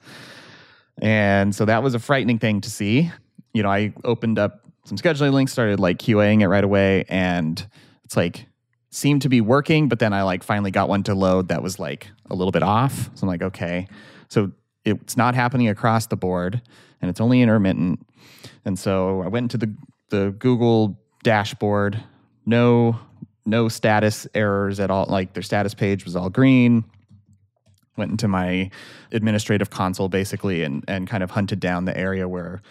And 1.01 1.55
so 1.55 1.65
that 1.65 1.81
was 1.81 1.95
a 1.95 1.99
frightening 1.99 2.37
thing 2.37 2.61
to 2.61 2.69
see. 2.69 3.11
You 3.53 3.63
know, 3.63 3.69
I 3.69 3.93
opened 4.03 4.37
up 4.37 4.61
some 4.85 4.97
scheduling 4.97 5.33
links, 5.33 5.51
started 5.51 5.79
like 5.79 5.97
QAing 5.97 6.41
it 6.41 6.47
right 6.47 6.63
away, 6.63 7.05
and 7.09 7.65
it's 8.03 8.15
like 8.15 8.45
seemed 8.91 9.23
to 9.23 9.29
be 9.29 9.41
working, 9.41 9.87
but 9.87 9.97
then 9.97 10.13
I 10.13 10.21
like 10.21 10.43
finally 10.43 10.69
got 10.69 10.87
one 10.87 11.01
to 11.03 11.15
load 11.15 11.47
that 11.47 11.63
was 11.63 11.79
like 11.79 12.09
a 12.29 12.35
little 12.35 12.51
bit 12.51 12.61
off. 12.61 13.09
So 13.15 13.23
I'm 13.23 13.27
like, 13.27 13.41
okay. 13.41 13.87
So 14.29 14.51
it's 14.85 15.17
not 15.17 15.33
happening 15.33 15.67
across 15.67 16.07
the 16.07 16.15
board 16.15 16.61
and 17.01 17.09
it's 17.09 17.19
only 17.19 17.41
intermittent. 17.41 18.05
And 18.65 18.77
so 18.77 19.21
I 19.23 19.29
went 19.29 19.45
into 19.45 19.57
the 19.57 19.75
the 20.13 20.29
Google 20.37 20.95
dashboard, 21.23 22.01
no 22.45 22.99
no 23.47 23.67
status 23.67 24.27
errors 24.35 24.79
at 24.79 24.91
all. 24.91 25.07
Like 25.09 25.33
their 25.33 25.41
status 25.41 25.73
page 25.73 26.05
was 26.05 26.15
all 26.15 26.29
green. 26.29 26.85
Went 27.97 28.11
into 28.11 28.27
my 28.27 28.69
administrative 29.11 29.71
console 29.71 30.09
basically 30.09 30.61
and 30.61 30.85
and 30.87 31.07
kind 31.07 31.23
of 31.23 31.31
hunted 31.31 31.59
down 31.59 31.85
the 31.85 31.97
area 31.97 32.29
where 32.29 32.61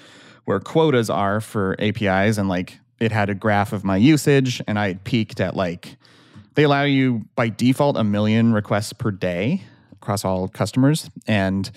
where 0.44 0.60
quotas 0.60 1.10
are 1.10 1.40
for 1.40 1.74
APIs 1.80 2.38
and 2.38 2.48
like 2.48 2.78
it 3.00 3.10
had 3.10 3.28
a 3.28 3.34
graph 3.34 3.72
of 3.72 3.82
my 3.82 3.96
usage 3.96 4.62
and 4.68 4.78
I 4.78 4.86
had 4.86 5.02
peaked 5.02 5.40
at 5.40 5.56
like 5.56 5.96
they 6.54 6.62
allow 6.62 6.84
you 6.84 7.24
by 7.34 7.48
default 7.48 7.96
a 7.96 8.04
million 8.04 8.52
requests 8.52 8.92
per 8.92 9.10
day 9.10 9.62
across 9.94 10.24
all 10.24 10.46
customers 10.46 11.10
and 11.26 11.72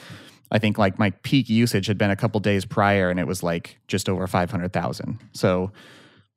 I 0.56 0.60
think 0.60 0.78
like 0.78 0.98
my 0.98 1.10
peak 1.24 1.50
usage 1.50 1.88
had 1.88 1.98
been 1.98 2.12
a 2.12 2.16
couple 2.16 2.40
days 2.40 2.64
prior 2.64 3.10
and 3.10 3.20
it 3.20 3.28
was 3.28 3.44
like 3.44 3.78
just 3.90 4.08
over 4.08 4.26
500,000. 4.26 5.20
So 5.34 5.74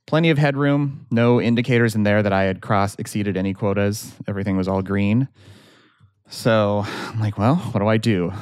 plenty 0.09 0.31
of 0.31 0.39
headroom, 0.39 1.07
no 1.13 1.41
indicators 1.41 1.95
in 1.95 2.03
there 2.03 2.21
that 2.21 2.33
I 2.33 2.43
had 2.43 2.61
cross 2.61 2.97
exceeded 2.99 3.37
any 3.37 3.55
quotas. 3.55 4.13
Everything 4.27 4.57
was 4.57 4.67
all 4.67 4.83
green. 4.83 5.29
So 6.29 6.85
I'm 6.85 7.21
like, 7.21 7.39
well, 7.39 7.55
what 7.57 7.79
do 7.79 7.87
I 7.87 7.97
do? 7.97 8.33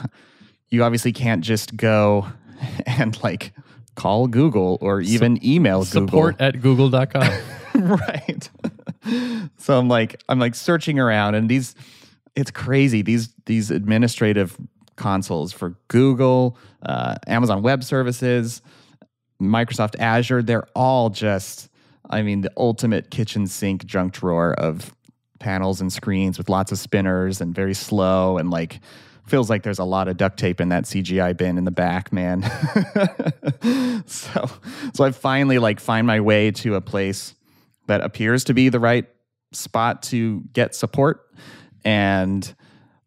You 0.70 0.82
obviously 0.82 1.12
can't 1.12 1.44
just 1.44 1.76
go 1.76 2.26
and 2.86 3.22
like 3.22 3.52
call 3.96 4.28
Google 4.28 4.78
or 4.80 5.02
even 5.02 5.44
email 5.44 5.84
Google. 5.84 6.08
Support 6.08 6.40
at 6.40 6.62
google.com. 6.62 7.30
right. 7.74 8.50
so 9.58 9.78
I'm 9.78 9.88
like, 9.88 10.22
I'm 10.30 10.38
like 10.38 10.54
searching 10.54 10.98
around, 10.98 11.34
and 11.34 11.50
these, 11.50 11.74
it's 12.34 12.50
crazy. 12.50 13.02
These 13.02 13.28
these 13.44 13.70
administrative 13.70 14.56
consoles 14.96 15.52
for 15.52 15.76
Google, 15.88 16.58
uh, 16.82 17.16
Amazon 17.26 17.62
Web 17.62 17.84
Services, 17.84 18.62
Microsoft 19.40 19.96
Azure, 19.98 20.42
they're 20.42 20.66
all 20.74 21.10
just, 21.10 21.68
I 22.08 22.22
mean, 22.22 22.40
the 22.40 22.52
ultimate 22.56 23.10
kitchen 23.10 23.46
sink 23.46 23.84
junk 23.84 24.14
drawer 24.14 24.54
of 24.54 24.94
panels 25.38 25.80
and 25.80 25.92
screens 25.92 26.38
with 26.38 26.48
lots 26.48 26.72
of 26.72 26.78
spinners 26.78 27.40
and 27.40 27.54
very 27.54 27.74
slow 27.74 28.38
and 28.38 28.50
like 28.50 28.80
feels 29.26 29.50
like 29.50 29.62
there's 29.62 29.78
a 29.78 29.84
lot 29.84 30.08
of 30.08 30.16
duct 30.16 30.38
tape 30.38 30.60
in 30.60 30.68
that 30.70 30.84
CGI 30.84 31.36
bin 31.36 31.58
in 31.58 31.64
the 31.64 31.70
back, 31.70 32.12
man. 32.12 32.42
so 34.06 34.48
so 34.94 35.04
I 35.04 35.10
finally 35.10 35.58
like 35.58 35.80
find 35.80 36.06
my 36.06 36.20
way 36.20 36.50
to 36.52 36.76
a 36.76 36.80
place 36.80 37.34
that 37.86 38.00
appears 38.00 38.44
to 38.44 38.54
be 38.54 38.68
the 38.68 38.80
right 38.80 39.06
spot 39.52 40.02
to 40.04 40.40
get 40.52 40.74
support 40.74 41.26
and 41.84 42.54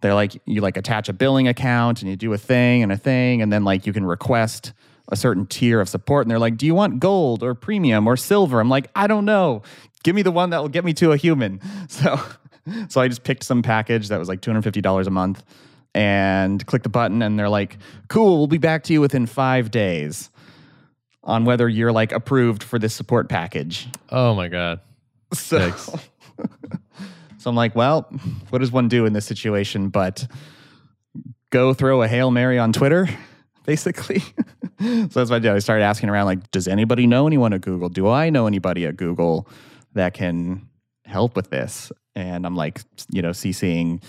they're 0.01 0.13
like 0.13 0.41
you 0.45 0.61
like 0.61 0.77
attach 0.77 1.09
a 1.09 1.13
billing 1.13 1.47
account 1.47 2.01
and 2.01 2.09
you 2.09 2.15
do 2.15 2.31
a 2.33 2.37
thing 2.37 2.83
and 2.83 2.91
a 2.91 2.97
thing 2.97 3.41
and 3.41 3.51
then 3.51 3.63
like 3.63 3.85
you 3.85 3.93
can 3.93 4.05
request 4.05 4.73
a 5.11 5.15
certain 5.15 5.45
tier 5.45 5.81
of 5.81 5.89
support 5.89 6.25
and 6.25 6.31
they're 6.31 6.39
like 6.39 6.57
do 6.57 6.65
you 6.65 6.75
want 6.75 6.99
gold 6.99 7.43
or 7.43 7.53
premium 7.53 8.07
or 8.07 8.15
silver 8.15 8.59
i'm 8.59 8.69
like 8.69 8.89
i 8.95 9.07
don't 9.07 9.25
know 9.25 9.61
give 10.03 10.15
me 10.15 10.21
the 10.21 10.31
one 10.31 10.51
that 10.51 10.61
will 10.61 10.69
get 10.69 10.85
me 10.85 10.93
to 10.93 11.11
a 11.11 11.17
human 11.17 11.59
so 11.87 12.19
so 12.87 13.01
i 13.01 13.07
just 13.07 13.23
picked 13.23 13.43
some 13.43 13.61
package 13.61 14.09
that 14.09 14.19
was 14.19 14.27
like 14.27 14.41
$250 14.41 15.07
a 15.07 15.09
month 15.09 15.43
and 15.95 16.65
click 16.67 16.83
the 16.83 16.89
button 16.89 17.21
and 17.21 17.37
they're 17.39 17.49
like 17.49 17.77
cool 18.07 18.37
we'll 18.37 18.47
be 18.47 18.59
back 18.59 18.83
to 18.83 18.93
you 18.93 19.01
within 19.01 19.25
five 19.25 19.71
days 19.71 20.29
on 21.23 21.45
whether 21.45 21.67
you're 21.67 21.91
like 21.91 22.11
approved 22.11 22.63
for 22.63 22.77
this 22.79 22.93
support 22.93 23.27
package 23.27 23.87
oh 24.09 24.35
my 24.35 24.47
god. 24.47 24.79
so. 25.33 25.73
so 27.39 27.49
I'm 27.49 27.55
like, 27.55 27.75
well, 27.75 28.01
what 28.49 28.59
does 28.59 28.71
one 28.71 28.87
do 28.87 29.05
in 29.05 29.13
this 29.13 29.25
situation 29.25 29.89
but 29.89 30.27
go 31.49 31.73
throw 31.73 32.03
a 32.03 32.07
Hail 32.07 32.29
Mary 32.29 32.59
on 32.59 32.71
Twitter, 32.71 33.09
basically? 33.65 34.19
so 34.79 35.07
that's 35.07 35.15
what 35.15 35.33
I 35.33 35.39
did. 35.39 35.51
I 35.51 35.59
started 35.59 35.83
asking 35.83 36.09
around, 36.09 36.25
like, 36.25 36.51
does 36.51 36.67
anybody 36.67 37.07
know 37.07 37.25
anyone 37.25 37.53
at 37.53 37.61
Google? 37.61 37.89
Do 37.89 38.07
I 38.07 38.29
know 38.29 38.45
anybody 38.45 38.85
at 38.85 38.97
Google 38.97 39.47
that 39.93 40.13
can 40.13 40.67
help 41.05 41.35
with 41.35 41.49
this? 41.49 41.91
And 42.15 42.45
I'm 42.45 42.55
like, 42.55 42.81
you 43.09 43.21
know, 43.21 43.31
CCing 43.31 44.03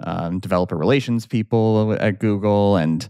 um, 0.00 0.38
developer 0.38 0.76
relations 0.76 1.26
people 1.26 1.96
at 1.98 2.18
Google 2.18 2.76
and 2.76 3.08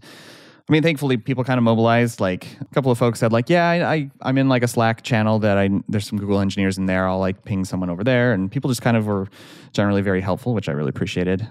I 0.69 0.73
mean, 0.73 0.83
thankfully, 0.83 1.15
people 1.15 1.45
kind 1.45 1.57
of 1.57 1.63
mobilized. 1.63 2.19
Like 2.19 2.45
a 2.59 2.65
couple 2.73 2.91
of 2.91 2.97
folks 2.97 3.19
said, 3.19 3.31
like, 3.31 3.49
yeah, 3.49 3.69
I, 3.69 3.93
I 3.93 4.11
I'm 4.21 4.37
in 4.37 4.49
like 4.49 4.63
a 4.63 4.67
Slack 4.67 5.01
channel 5.01 5.39
that 5.39 5.57
I 5.57 5.69
there's 5.87 6.05
some 6.05 6.17
Google 6.17 6.39
engineers 6.41 6.77
in 6.77 6.87
there. 6.87 7.07
I'll 7.07 7.19
like 7.19 7.45
ping 7.45 7.63
someone 7.63 7.89
over 7.89 8.03
there, 8.03 8.33
and 8.33 8.51
people 8.51 8.69
just 8.69 8.81
kind 8.81 8.97
of 8.97 9.07
were 9.07 9.27
generally 9.71 10.01
very 10.01 10.19
helpful, 10.19 10.53
which 10.53 10.67
I 10.67 10.73
really 10.73 10.89
appreciated. 10.89 11.47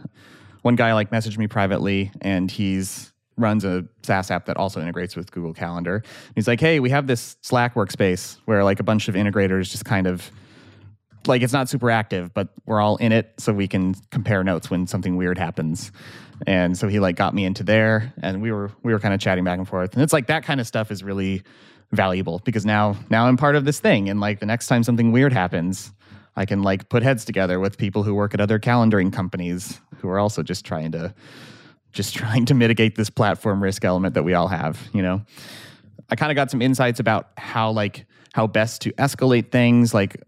One 0.63 0.77
guy 0.77 0.93
like 0.93 1.11
messaged 1.11 1.39
me 1.39 1.47
privately, 1.47 2.11
and 2.21 2.51
he's 2.51 3.13
runs 3.39 3.65
a 3.65 3.85
SaaS 4.03 4.31
app 4.31 4.47
that 4.47 4.57
also 4.57 4.81
integrates 4.81 5.17
with 5.17 5.31
Google 5.31 5.53
Calendar. 5.53 6.03
He's 6.35 6.49
like, 6.49 6.61
hey, 6.61 6.81
we 6.81 6.91
have 6.91 7.07
this 7.07 7.37
Slack 7.43 7.75
workspace 7.75 8.39
where 8.47 8.65
like 8.65 8.81
a 8.81 8.83
bunch 8.83 9.09
of 9.09 9.15
integrators 9.15 9.71
just 9.71 9.85
kind 9.85 10.07
of 10.07 10.31
like 11.27 11.43
it's 11.43 11.53
not 11.53 11.69
super 11.69 11.91
active, 11.91 12.33
but 12.35 12.49
we're 12.67 12.81
all 12.81 12.97
in 12.97 13.13
it 13.13 13.33
so 13.39 13.53
we 13.53 13.69
can 13.69 13.95
compare 14.11 14.45
notes 14.45 14.71
when 14.71 14.87
something 14.87 15.17
weird 15.17 15.39
happens. 15.39 15.91
And 16.47 16.77
so 16.77 16.89
he 16.89 17.01
like 17.01 17.17
got 17.17 17.35
me 17.35 17.45
into 17.45 17.63
there 17.63 18.13
and 18.23 18.43
we 18.43 18.53
were 18.53 18.71
we 18.83 18.93
were 18.93 18.99
kind 18.99 19.15
of 19.15 19.21
chatting 19.21 19.45
back 19.45 19.59
and 19.59 19.69
forth. 19.69 19.95
And 19.95 20.03
it's 20.03 20.13
like 20.13 20.27
that 20.27 20.45
kind 20.45 20.61
of 20.61 20.67
stuff 20.67 20.91
is 20.91 21.03
really 21.03 21.43
valuable 21.93 22.41
because 22.45 22.67
now 22.67 22.97
now 23.11 23.27
I'm 23.27 23.37
part 23.37 23.57
of 23.57 23.65
this 23.65 23.81
thing 23.81 24.09
and 24.09 24.21
like 24.21 24.41
the 24.41 24.47
next 24.47 24.67
time 24.67 24.83
something 24.83 25.13
weird 25.13 25.33
happens, 25.33 25.93
I 26.37 26.45
can 26.45 26.63
like 26.63 26.89
put 26.89 27.03
heads 27.03 27.25
together 27.25 27.59
with 27.59 27.79
people 27.79 28.03
who 28.03 28.15
work 28.15 28.35
at 28.35 28.41
other 28.41 28.59
calendaring 28.59 29.13
companies 29.13 29.81
who 29.99 30.09
are 30.09 30.19
also 30.19 30.43
just 30.43 30.65
trying 30.65 30.93
to 30.93 31.15
just 31.93 32.15
trying 32.17 32.45
to 32.47 32.55
mitigate 32.55 32.97
this 32.97 33.11
platform 33.11 33.63
risk 33.63 33.85
element 33.85 34.15
that 34.15 34.23
we 34.23 34.35
all 34.35 34.49
have, 34.49 34.89
you 34.93 35.03
know. 35.03 35.23
I 36.09 36.15
kind 36.15 36.31
of 36.31 36.37
got 36.37 36.51
some 36.51 36.63
insights 36.63 37.01
about 37.01 37.31
how 37.37 37.71
like 37.71 38.07
how 38.35 38.47
best 38.47 38.83
to 38.83 38.93
escalate 38.93 39.51
things 39.51 39.95
like 39.95 40.23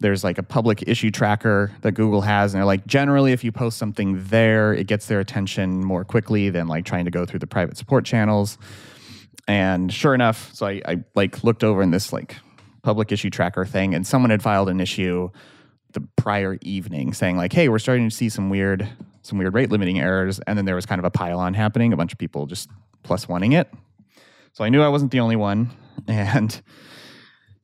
there's 0.00 0.24
like 0.24 0.38
a 0.38 0.42
public 0.42 0.86
issue 0.86 1.10
tracker 1.10 1.72
that 1.82 1.92
Google 1.92 2.20
has, 2.22 2.52
and 2.52 2.58
they're 2.58 2.66
like, 2.66 2.86
generally, 2.86 3.32
if 3.32 3.44
you 3.44 3.52
post 3.52 3.78
something 3.78 4.22
there, 4.26 4.74
it 4.74 4.86
gets 4.86 5.06
their 5.06 5.20
attention 5.20 5.84
more 5.84 6.04
quickly 6.04 6.50
than 6.50 6.66
like 6.66 6.84
trying 6.84 7.04
to 7.04 7.10
go 7.10 7.24
through 7.24 7.38
the 7.38 7.46
private 7.46 7.76
support 7.76 8.04
channels. 8.04 8.58
And 9.46 9.92
sure 9.92 10.14
enough, 10.14 10.52
so 10.54 10.66
I, 10.66 10.82
I 10.86 11.04
like 11.14 11.44
looked 11.44 11.62
over 11.62 11.82
in 11.82 11.90
this 11.90 12.12
like 12.12 12.36
public 12.82 13.12
issue 13.12 13.30
tracker 13.30 13.64
thing, 13.64 13.94
and 13.94 14.06
someone 14.06 14.30
had 14.30 14.42
filed 14.42 14.68
an 14.68 14.80
issue 14.80 15.30
the 15.92 16.00
prior 16.16 16.58
evening 16.62 17.12
saying 17.12 17.36
like, 17.36 17.52
"Hey, 17.52 17.68
we're 17.68 17.78
starting 17.78 18.08
to 18.08 18.14
see 18.14 18.28
some 18.28 18.50
weird 18.50 18.88
some 19.22 19.38
weird 19.38 19.54
rate 19.54 19.70
limiting 19.70 20.00
errors," 20.00 20.40
and 20.46 20.58
then 20.58 20.64
there 20.64 20.74
was 20.74 20.86
kind 20.86 20.98
of 20.98 21.04
a 21.04 21.10
pile-on 21.10 21.54
happening, 21.54 21.92
a 21.92 21.96
bunch 21.96 22.12
of 22.12 22.18
people 22.18 22.46
just 22.46 22.68
plus 23.02 23.28
wanting 23.28 23.52
it. 23.52 23.72
So 24.52 24.64
I 24.64 24.68
knew 24.68 24.82
I 24.82 24.88
wasn't 24.88 25.12
the 25.12 25.20
only 25.20 25.36
one, 25.36 25.70
and 26.08 26.60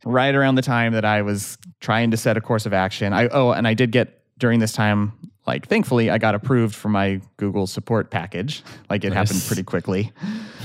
right 0.04 0.34
around 0.34 0.54
the 0.54 0.62
time 0.62 0.92
that 0.92 1.04
I 1.04 1.22
was 1.22 1.58
trying 1.80 2.10
to 2.10 2.16
set 2.16 2.36
a 2.36 2.40
course 2.40 2.66
of 2.66 2.72
action, 2.72 3.12
I 3.12 3.28
oh, 3.28 3.52
and 3.52 3.66
I 3.66 3.74
did 3.74 3.90
get 3.90 4.16
during 4.38 4.60
this 4.60 4.72
time 4.72 5.12
like 5.46 5.66
thankfully 5.66 6.10
I 6.10 6.18
got 6.18 6.34
approved 6.34 6.74
for 6.74 6.88
my 6.88 7.20
Google 7.36 7.66
support 7.66 8.10
package. 8.10 8.62
Like 8.88 9.04
it 9.04 9.10
nice. 9.10 9.28
happened 9.28 9.44
pretty 9.46 9.62
quickly. 9.62 10.12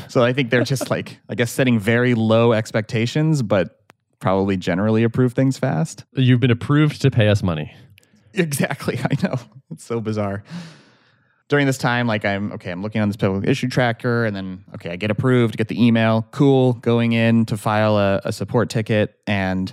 So 0.09 0.23
I 0.23 0.33
think 0.33 0.49
they're 0.49 0.63
just 0.63 0.89
like 0.89 1.19
I 1.29 1.35
guess 1.35 1.51
setting 1.51 1.79
very 1.79 2.13
low 2.13 2.53
expectations, 2.53 3.41
but 3.41 3.81
probably 4.19 4.57
generally 4.57 5.03
approve 5.03 5.33
things 5.33 5.57
fast. 5.57 6.05
You've 6.13 6.39
been 6.39 6.51
approved 6.51 7.01
to 7.01 7.11
pay 7.11 7.27
us 7.27 7.43
money. 7.43 7.73
Exactly. 8.33 8.99
I 9.03 9.15
know. 9.23 9.35
It's 9.71 9.83
so 9.83 9.99
bizarre. 9.99 10.43
During 11.47 11.67
this 11.67 11.77
time, 11.77 12.07
like 12.07 12.25
I'm 12.25 12.51
okay, 12.53 12.71
I'm 12.71 12.81
looking 12.81 13.01
on 13.01 13.09
this 13.09 13.17
public 13.17 13.47
issue 13.47 13.67
tracker, 13.67 14.25
and 14.25 14.35
then 14.35 14.63
okay, 14.75 14.89
I 14.91 14.95
get 14.95 15.11
approved, 15.11 15.57
get 15.57 15.67
the 15.67 15.83
email, 15.83 16.27
cool, 16.31 16.73
going 16.73 17.11
in 17.11 17.45
to 17.45 17.57
file 17.57 17.97
a, 17.97 18.21
a 18.25 18.31
support 18.31 18.69
ticket, 18.69 19.19
and 19.27 19.71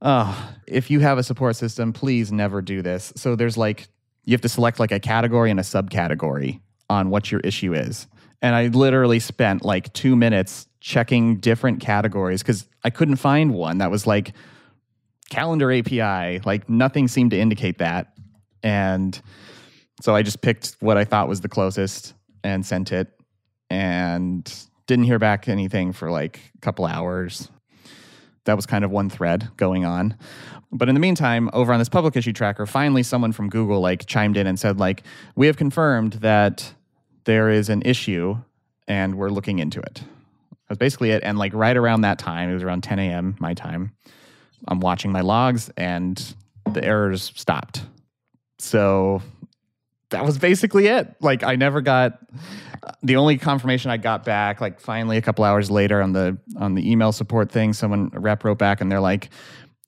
oh, 0.00 0.54
if 0.66 0.90
you 0.90 1.00
have 1.00 1.18
a 1.18 1.22
support 1.22 1.56
system, 1.56 1.92
please 1.92 2.32
never 2.32 2.62
do 2.62 2.80
this. 2.80 3.12
So 3.16 3.36
there's 3.36 3.58
like 3.58 3.88
you 4.24 4.32
have 4.32 4.40
to 4.42 4.48
select 4.48 4.78
like 4.80 4.92
a 4.92 5.00
category 5.00 5.50
and 5.50 5.60
a 5.60 5.62
subcategory 5.62 6.60
on 6.88 7.10
what 7.10 7.30
your 7.30 7.40
issue 7.40 7.74
is. 7.74 8.06
And 8.40 8.54
I 8.54 8.66
literally 8.68 9.20
spent 9.20 9.64
like 9.64 9.92
two 9.92 10.16
minutes 10.16 10.66
checking 10.80 11.36
different 11.36 11.80
categories 11.80 12.42
because 12.42 12.66
I 12.82 12.90
couldn't 12.90 13.16
find 13.16 13.54
one 13.54 13.78
that 13.78 13.90
was 13.90 14.06
like 14.06 14.32
calendar 15.30 15.72
API. 15.72 16.40
Like 16.44 16.68
nothing 16.68 17.08
seemed 17.08 17.30
to 17.30 17.38
indicate 17.38 17.78
that. 17.78 18.12
And 18.62 19.20
so 20.02 20.16
I 20.16 20.22
just 20.22 20.40
picked 20.40 20.76
what 20.80 20.98
I 20.98 21.04
thought 21.04 21.28
was 21.28 21.42
the 21.42 21.48
closest 21.48 22.14
and 22.42 22.66
sent 22.66 22.90
it 22.90 23.08
and 23.70 24.52
didn't 24.88 25.04
hear 25.04 25.20
back 25.20 25.48
anything 25.48 25.92
for 25.92 26.10
like 26.10 26.40
a 26.56 26.58
couple 26.58 26.84
hours. 26.86 27.48
That 28.44 28.56
was 28.56 28.66
kind 28.66 28.84
of 28.84 28.90
one 28.90 29.08
thread 29.08 29.48
going 29.56 29.84
on. 29.84 30.16
But 30.72 30.88
in 30.88 30.96
the 30.96 31.00
meantime, 31.00 31.48
over 31.52 31.72
on 31.72 31.78
this 31.78 31.88
public 31.88 32.16
issue 32.16 32.32
tracker, 32.32 32.66
finally 32.66 33.04
someone 33.04 33.30
from 33.30 33.48
Google 33.48 33.80
like 33.80 34.06
chimed 34.06 34.36
in 34.36 34.48
and 34.48 34.58
said 34.58 34.80
like, 34.80 35.04
"We 35.36 35.46
have 35.46 35.56
confirmed 35.56 36.14
that 36.14 36.74
there 37.22 37.48
is 37.48 37.68
an 37.68 37.82
issue 37.82 38.38
and 38.88 39.14
we're 39.14 39.30
looking 39.30 39.60
into 39.60 39.78
it." 39.78 39.94
That 39.94 40.70
was 40.70 40.78
basically 40.78 41.10
it. 41.10 41.22
And 41.22 41.38
like 41.38 41.54
right 41.54 41.76
around 41.76 42.00
that 42.00 42.18
time, 42.18 42.50
it 42.50 42.54
was 42.54 42.64
around 42.64 42.82
10 42.82 42.98
a.m. 42.98 43.36
my 43.38 43.54
time. 43.54 43.92
I'm 44.66 44.80
watching 44.80 45.12
my 45.12 45.20
logs 45.20 45.70
and 45.76 46.34
the 46.72 46.84
errors 46.84 47.30
stopped. 47.36 47.82
So 48.58 49.22
that 50.12 50.24
was 50.24 50.38
basically 50.38 50.86
it. 50.86 51.14
Like 51.20 51.42
I 51.42 51.56
never 51.56 51.80
got 51.80 52.18
the 53.02 53.16
only 53.16 53.36
confirmation 53.36 53.90
I 53.90 53.96
got 53.96 54.24
back, 54.24 54.60
like 54.60 54.80
finally 54.80 55.16
a 55.16 55.22
couple 55.22 55.44
hours 55.44 55.70
later 55.70 56.00
on 56.00 56.12
the 56.12 56.38
on 56.56 56.74
the 56.74 56.90
email 56.90 57.12
support 57.12 57.50
thing, 57.50 57.72
someone 57.72 58.10
a 58.14 58.20
rep 58.20 58.44
wrote 58.44 58.58
back 58.58 58.80
and 58.80 58.90
they're 58.90 59.00
like, 59.00 59.30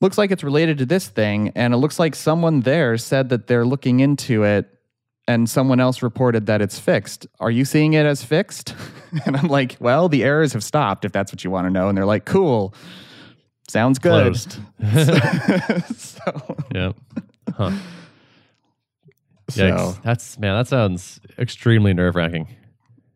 looks 0.01 0.17
like 0.17 0.31
it's 0.31 0.43
related 0.43 0.77
to 0.79 0.85
this 0.85 1.07
thing, 1.07 1.51
and 1.55 1.73
it 1.73 1.77
looks 1.77 1.97
like 1.97 2.13
someone 2.13 2.61
there 2.61 2.97
said 2.97 3.29
that 3.29 3.47
they're 3.47 3.65
looking 3.65 4.01
into 4.01 4.43
it 4.43 4.69
and 5.27 5.49
someone 5.49 5.79
else 5.79 6.03
reported 6.03 6.45
that 6.45 6.61
it's 6.61 6.79
fixed. 6.79 7.27
Are 7.39 7.49
you 7.49 7.65
seeing 7.65 7.93
it 7.93 8.05
as 8.05 8.23
fixed? 8.23 8.75
and 9.25 9.35
I'm 9.35 9.47
like, 9.47 9.77
well, 9.79 10.07
the 10.09 10.23
errors 10.23 10.53
have 10.53 10.63
stopped 10.63 11.05
if 11.05 11.11
that's 11.11 11.31
what 11.31 11.43
you 11.43 11.49
want 11.49 11.65
to 11.65 11.71
know. 11.71 11.89
And 11.89 11.97
they're 11.97 12.05
like, 12.05 12.25
cool. 12.25 12.73
Sounds 13.67 13.97
good. 13.97 14.23
Closed. 14.23 14.59
so, 15.97 16.55
yeah. 16.75 16.91
Huh. 17.53 17.71
So, 19.55 19.95
That's 20.03 20.37
man, 20.37 20.55
that 20.57 20.67
sounds 20.67 21.19
extremely 21.37 21.93
nerve 21.93 22.15
wracking. 22.15 22.47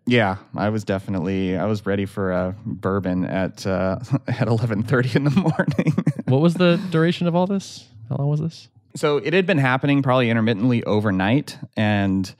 Yeah, 0.06 0.38
I 0.56 0.70
was 0.70 0.84
definitely 0.84 1.56
I 1.56 1.66
was 1.66 1.86
ready 1.86 2.06
for 2.06 2.32
a 2.32 2.56
bourbon 2.66 3.26
at 3.26 3.68
uh, 3.68 4.00
at 4.28 4.48
eleven 4.48 4.84
thirty 4.84 5.16
in 5.16 5.24
the 5.24 5.32
morning. 5.32 5.94
what 6.26 6.42
was 6.42 6.56
the 6.56 6.82
duration 6.90 7.28
of 7.28 7.36
all 7.36 7.46
this? 7.46 7.88
How 8.10 8.16
long 8.16 8.30
was 8.30 8.40
this? 8.40 8.70
So 8.96 9.18
it 9.18 9.34
had 9.34 9.46
been 9.46 9.60
happening 9.60 10.02
probably 10.02 10.32
intermittently 10.32 10.84
overnight, 10.84 11.60
and 11.78 12.34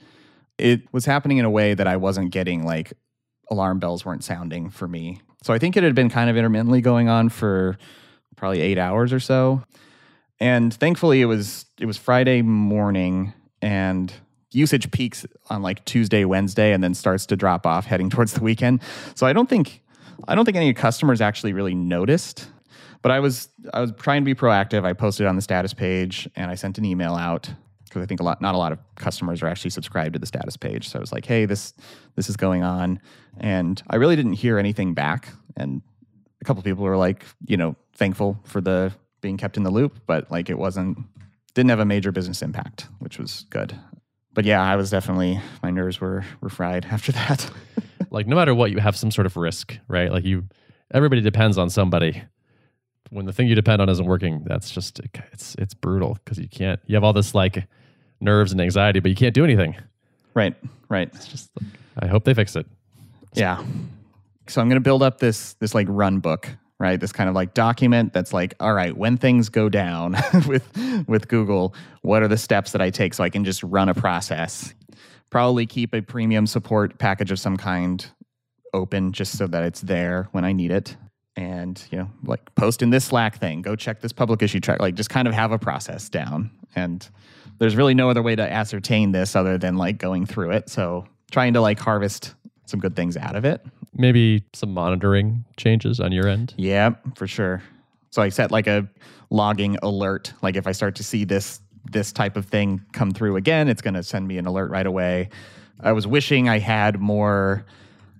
it 0.58 0.82
was 0.92 1.04
happening 1.04 1.38
in 1.38 1.44
a 1.44 1.50
way 1.50 1.74
that 1.74 1.86
I 1.86 1.96
wasn't 1.96 2.32
getting 2.32 2.64
like 2.64 2.92
alarm 3.50 3.78
bells 3.78 4.04
weren't 4.04 4.24
sounding 4.24 4.70
for 4.70 4.88
me. 4.88 5.20
So 5.42 5.54
I 5.54 5.58
think 5.58 5.76
it 5.76 5.82
had 5.82 5.94
been 5.94 6.10
kind 6.10 6.28
of 6.28 6.36
intermittently 6.36 6.80
going 6.80 7.08
on 7.08 7.28
for 7.28 7.78
probably 8.36 8.60
eight 8.60 8.78
hours 8.78 9.12
or 9.12 9.20
so. 9.20 9.62
And 10.40 10.72
thankfully 10.72 11.20
it 11.20 11.26
was 11.26 11.66
it 11.78 11.86
was 11.86 11.96
Friday 11.96 12.42
morning 12.42 13.32
and 13.62 14.12
usage 14.52 14.90
peaks 14.90 15.26
on 15.48 15.62
like 15.62 15.84
Tuesday, 15.84 16.24
Wednesday, 16.24 16.72
and 16.72 16.82
then 16.82 16.94
starts 16.94 17.26
to 17.26 17.36
drop 17.36 17.66
off 17.66 17.86
heading 17.86 18.10
towards 18.14 18.34
the 18.34 18.42
weekend. 18.42 18.82
So 19.14 19.26
I 19.26 19.32
don't 19.32 19.48
think 19.48 19.82
I 20.28 20.34
don't 20.34 20.44
think 20.44 20.56
any 20.56 20.72
customers 20.74 21.20
actually 21.20 21.52
really 21.52 21.74
noticed 21.74 22.48
but 23.02 23.12
I 23.12 23.20
was 23.20 23.48
I 23.72 23.80
was 23.80 23.92
trying 23.98 24.22
to 24.22 24.24
be 24.24 24.34
proactive. 24.34 24.84
I 24.84 24.92
posted 24.92 25.26
on 25.26 25.36
the 25.36 25.42
status 25.42 25.72
page 25.72 26.28
and 26.36 26.50
I 26.50 26.54
sent 26.54 26.78
an 26.78 26.84
email 26.84 27.14
out 27.14 27.50
because 27.84 28.02
I 28.02 28.06
think 28.06 28.20
a 28.20 28.22
lot 28.22 28.40
not 28.40 28.54
a 28.54 28.58
lot 28.58 28.72
of 28.72 28.78
customers 28.96 29.42
are 29.42 29.46
actually 29.46 29.70
subscribed 29.70 30.14
to 30.14 30.18
the 30.18 30.26
status 30.26 30.56
page. 30.56 30.88
So 30.88 30.98
I 30.98 31.00
was 31.00 31.12
like, 31.12 31.24
"Hey, 31.24 31.46
this 31.46 31.74
this 32.16 32.28
is 32.28 32.36
going 32.36 32.62
on," 32.62 33.00
and 33.38 33.82
I 33.88 33.96
really 33.96 34.16
didn't 34.16 34.34
hear 34.34 34.58
anything 34.58 34.94
back. 34.94 35.32
And 35.56 35.82
a 36.40 36.44
couple 36.44 36.62
people 36.62 36.84
were 36.84 36.96
like, 36.96 37.24
you 37.46 37.56
know, 37.56 37.76
thankful 37.94 38.38
for 38.44 38.60
the 38.60 38.92
being 39.20 39.36
kept 39.36 39.56
in 39.56 39.62
the 39.62 39.70
loop, 39.70 40.00
but 40.06 40.30
like 40.30 40.48
it 40.48 40.58
wasn't 40.58 40.98
didn't 41.54 41.70
have 41.70 41.80
a 41.80 41.84
major 41.84 42.12
business 42.12 42.42
impact, 42.42 42.88
which 42.98 43.18
was 43.18 43.46
good. 43.50 43.76
But 44.32 44.44
yeah, 44.44 44.62
I 44.62 44.76
was 44.76 44.90
definitely 44.90 45.40
my 45.62 45.70
nerves 45.70 46.00
were 46.00 46.24
were 46.40 46.48
fried 46.48 46.84
after 46.90 47.12
that. 47.12 47.50
like 48.10 48.26
no 48.26 48.36
matter 48.36 48.54
what, 48.54 48.70
you 48.70 48.78
have 48.78 48.96
some 48.96 49.10
sort 49.10 49.26
of 49.26 49.36
risk, 49.36 49.76
right? 49.88 50.12
Like 50.12 50.24
you, 50.24 50.44
everybody 50.92 51.20
depends 51.20 51.58
on 51.58 51.70
somebody 51.70 52.22
when 53.10 53.26
the 53.26 53.32
thing 53.32 53.48
you 53.48 53.54
depend 53.54 53.82
on 53.82 53.88
isn't 53.88 54.06
working, 54.06 54.42
that's 54.46 54.70
just 54.70 55.00
it's 55.32 55.54
it's 55.56 55.74
brutal 55.74 56.16
because 56.24 56.38
you 56.38 56.48
can't. 56.48 56.80
You 56.86 56.94
have 56.96 57.04
all 57.04 57.12
this 57.12 57.34
like 57.34 57.66
nerves 58.20 58.52
and 58.52 58.60
anxiety, 58.60 59.00
but 59.00 59.10
you 59.10 59.16
can't 59.16 59.34
do 59.34 59.44
anything. 59.44 59.76
Right, 60.34 60.54
right. 60.88 61.10
It's 61.14 61.26
just. 61.26 61.50
I 61.98 62.06
hope 62.06 62.24
they 62.24 62.34
fix 62.34 62.56
it. 62.56 62.66
Yeah. 63.34 63.62
So 64.46 64.60
I'm 64.60 64.68
going 64.68 64.76
to 64.76 64.80
build 64.80 65.02
up 65.02 65.18
this 65.18 65.54
this 65.54 65.74
like 65.74 65.86
run 65.90 66.20
book, 66.20 66.48
right? 66.80 66.98
This 66.98 67.12
kind 67.12 67.28
of 67.28 67.34
like 67.36 67.54
document 67.54 68.12
that's 68.12 68.32
like, 68.32 68.54
all 68.58 68.72
right, 68.72 68.96
when 68.96 69.18
things 69.18 69.50
go 69.50 69.68
down 69.68 70.16
with 70.48 70.66
with 71.06 71.28
Google, 71.28 71.74
what 72.02 72.22
are 72.22 72.28
the 72.28 72.38
steps 72.38 72.72
that 72.72 72.80
I 72.80 72.90
take 72.90 73.14
so 73.14 73.22
I 73.22 73.30
can 73.30 73.44
just 73.44 73.62
run 73.62 73.88
a 73.88 73.94
process? 73.94 74.74
Probably 75.28 75.66
keep 75.66 75.94
a 75.94 76.00
premium 76.00 76.46
support 76.46 76.98
package 76.98 77.30
of 77.30 77.38
some 77.38 77.56
kind 77.56 78.04
open 78.72 79.12
just 79.12 79.36
so 79.36 79.46
that 79.46 79.62
it's 79.62 79.82
there 79.82 80.28
when 80.32 80.44
I 80.44 80.52
need 80.52 80.72
it. 80.72 80.96
And 81.36 81.82
you 81.92 81.98
know 81.98 82.10
like 82.24 82.54
post 82.54 82.82
in 82.82 82.90
this 82.90 83.04
slack 83.04 83.36
thing. 83.36 83.62
Go 83.62 83.76
check 83.76 84.00
this 84.00 84.12
public 84.12 84.42
issue 84.42 84.58
track 84.58 84.80
like 84.80 84.94
just 84.94 85.10
kind 85.10 85.28
of 85.28 85.34
have 85.34 85.52
a 85.52 85.58
process 85.58 86.08
down. 86.08 86.50
And 86.74 87.06
there's 87.58 87.76
really 87.76 87.94
no 87.94 88.08
other 88.08 88.22
way 88.22 88.34
to 88.34 88.52
ascertain 88.52 89.12
this 89.12 89.36
other 89.36 89.58
than 89.58 89.76
like 89.76 89.98
going 89.98 90.24
through 90.24 90.52
it. 90.52 90.70
So 90.70 91.06
trying 91.30 91.52
to 91.54 91.60
like 91.60 91.78
harvest 91.78 92.34
some 92.64 92.80
good 92.80 92.96
things 92.96 93.16
out 93.16 93.36
of 93.36 93.44
it 93.44 93.64
maybe 93.94 94.44
some 94.52 94.72
monitoring 94.72 95.44
changes 95.56 96.00
on 96.00 96.12
your 96.12 96.28
end? 96.28 96.54
Yeah 96.56 96.94
for 97.14 97.26
sure. 97.26 97.62
So 98.10 98.22
i 98.22 98.28
set 98.28 98.50
like 98.50 98.66
a 98.66 98.88
logging 99.30 99.76
alert. 99.82 100.32
Like 100.42 100.56
if 100.56 100.66
i 100.66 100.72
start 100.72 100.94
to 100.96 101.04
see 101.04 101.24
this 101.24 101.60
this 101.90 102.12
type 102.12 102.36
of 102.36 102.44
thing 102.46 102.80
come 102.92 103.10
through 103.10 103.36
again 103.36 103.66
it's 103.66 103.80
going 103.80 103.94
to 103.94 104.02
send 104.02 104.28
me 104.28 104.38
an 104.38 104.46
alert 104.46 104.70
right 104.70 104.86
away. 104.86 105.30
I 105.82 105.92
was 105.92 106.06
wishing 106.06 106.48
i 106.48 106.58
had 106.58 107.00
more 107.00 107.64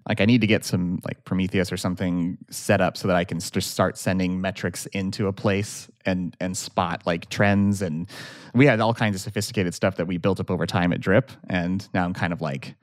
like 0.08 0.20
I 0.20 0.24
need 0.24 0.40
to 0.40 0.46
get 0.46 0.64
some 0.64 1.00
like 1.04 1.24
Prometheus 1.24 1.70
or 1.70 1.76
something 1.76 2.38
set 2.50 2.80
up 2.80 2.96
so 2.96 3.06
that 3.06 3.16
I 3.16 3.24
can 3.24 3.38
just 3.38 3.70
start 3.70 3.98
sending 3.98 4.40
metrics 4.40 4.86
into 4.86 5.26
a 5.26 5.32
place 5.32 5.88
and 6.04 6.36
and 6.40 6.56
spot 6.56 7.02
like 7.06 7.28
trends. 7.28 7.80
And 7.82 8.08
we 8.54 8.66
had 8.66 8.80
all 8.80 8.94
kinds 8.94 9.14
of 9.14 9.20
sophisticated 9.20 9.74
stuff 9.74 9.96
that 9.96 10.06
we 10.06 10.16
built 10.16 10.40
up 10.40 10.50
over 10.50 10.66
time 10.66 10.92
at 10.92 11.00
Drip. 11.00 11.30
And 11.48 11.88
now 11.94 12.04
I'm 12.04 12.14
kind 12.14 12.32
of 12.32 12.40
like 12.40 12.74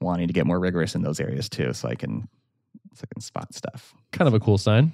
wanting 0.00 0.26
to 0.26 0.32
get 0.32 0.46
more 0.46 0.58
rigorous 0.58 0.94
in 0.94 1.02
those 1.02 1.20
areas 1.20 1.48
too 1.48 1.72
so 1.72 1.88
I 1.88 1.94
can 1.94 2.28
so 2.94 3.04
I 3.04 3.08
can 3.12 3.20
spot 3.20 3.54
stuff. 3.54 3.94
Kind 4.12 4.28
of 4.28 4.34
a 4.34 4.40
cool 4.40 4.58
sign. 4.58 4.92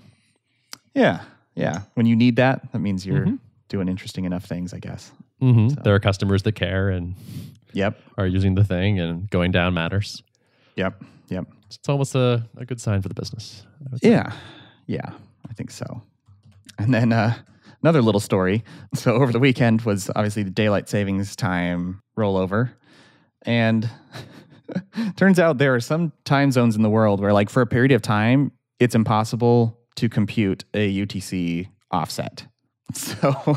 Yeah. 0.94 1.22
Yeah. 1.54 1.82
When 1.94 2.06
you 2.06 2.16
need 2.16 2.36
that, 2.36 2.72
that 2.72 2.78
means 2.78 3.06
you're 3.06 3.26
mm-hmm. 3.26 3.36
doing 3.68 3.88
interesting 3.88 4.24
enough 4.24 4.44
things, 4.44 4.74
I 4.74 4.78
guess. 4.78 5.12
Mm-hmm. 5.42 5.70
So. 5.70 5.80
There 5.82 5.94
are 5.94 6.00
customers 6.00 6.42
that 6.44 6.52
care 6.52 6.90
and 6.90 7.14
yep 7.72 8.00
are 8.16 8.26
using 8.26 8.54
the 8.54 8.64
thing 8.64 8.98
and 9.00 9.28
going 9.30 9.52
down 9.52 9.74
matters. 9.74 10.22
Yep. 10.76 11.02
Yep. 11.28 11.46
It's 11.66 11.88
almost 11.88 12.14
a, 12.14 12.46
a 12.56 12.64
good 12.64 12.80
sign 12.80 13.02
for 13.02 13.08
the 13.08 13.14
business. 13.14 13.66
Yeah. 14.02 14.32
Yeah. 14.86 15.10
I 15.48 15.52
think 15.54 15.70
so. 15.70 16.02
And 16.78 16.92
then 16.92 17.12
uh, 17.12 17.34
another 17.82 18.02
little 18.02 18.20
story. 18.20 18.64
So 18.94 19.14
over 19.14 19.32
the 19.32 19.38
weekend 19.38 19.82
was 19.82 20.10
obviously 20.16 20.42
the 20.42 20.50
daylight 20.50 20.88
savings 20.88 21.36
time 21.36 22.00
rollover. 22.18 22.70
And 23.42 23.88
turns 25.16 25.38
out 25.38 25.58
there 25.58 25.74
are 25.74 25.80
some 25.80 26.12
time 26.24 26.50
zones 26.50 26.76
in 26.76 26.82
the 26.82 26.90
world 26.90 27.20
where 27.20 27.32
like 27.32 27.50
for 27.50 27.62
a 27.62 27.66
period 27.66 27.92
of 27.92 28.02
time 28.02 28.52
it's 28.78 28.94
impossible 28.94 29.78
to 29.96 30.08
compute 30.08 30.64
a 30.74 30.92
UTC 31.06 31.68
offset. 31.90 32.46
So 32.94 33.56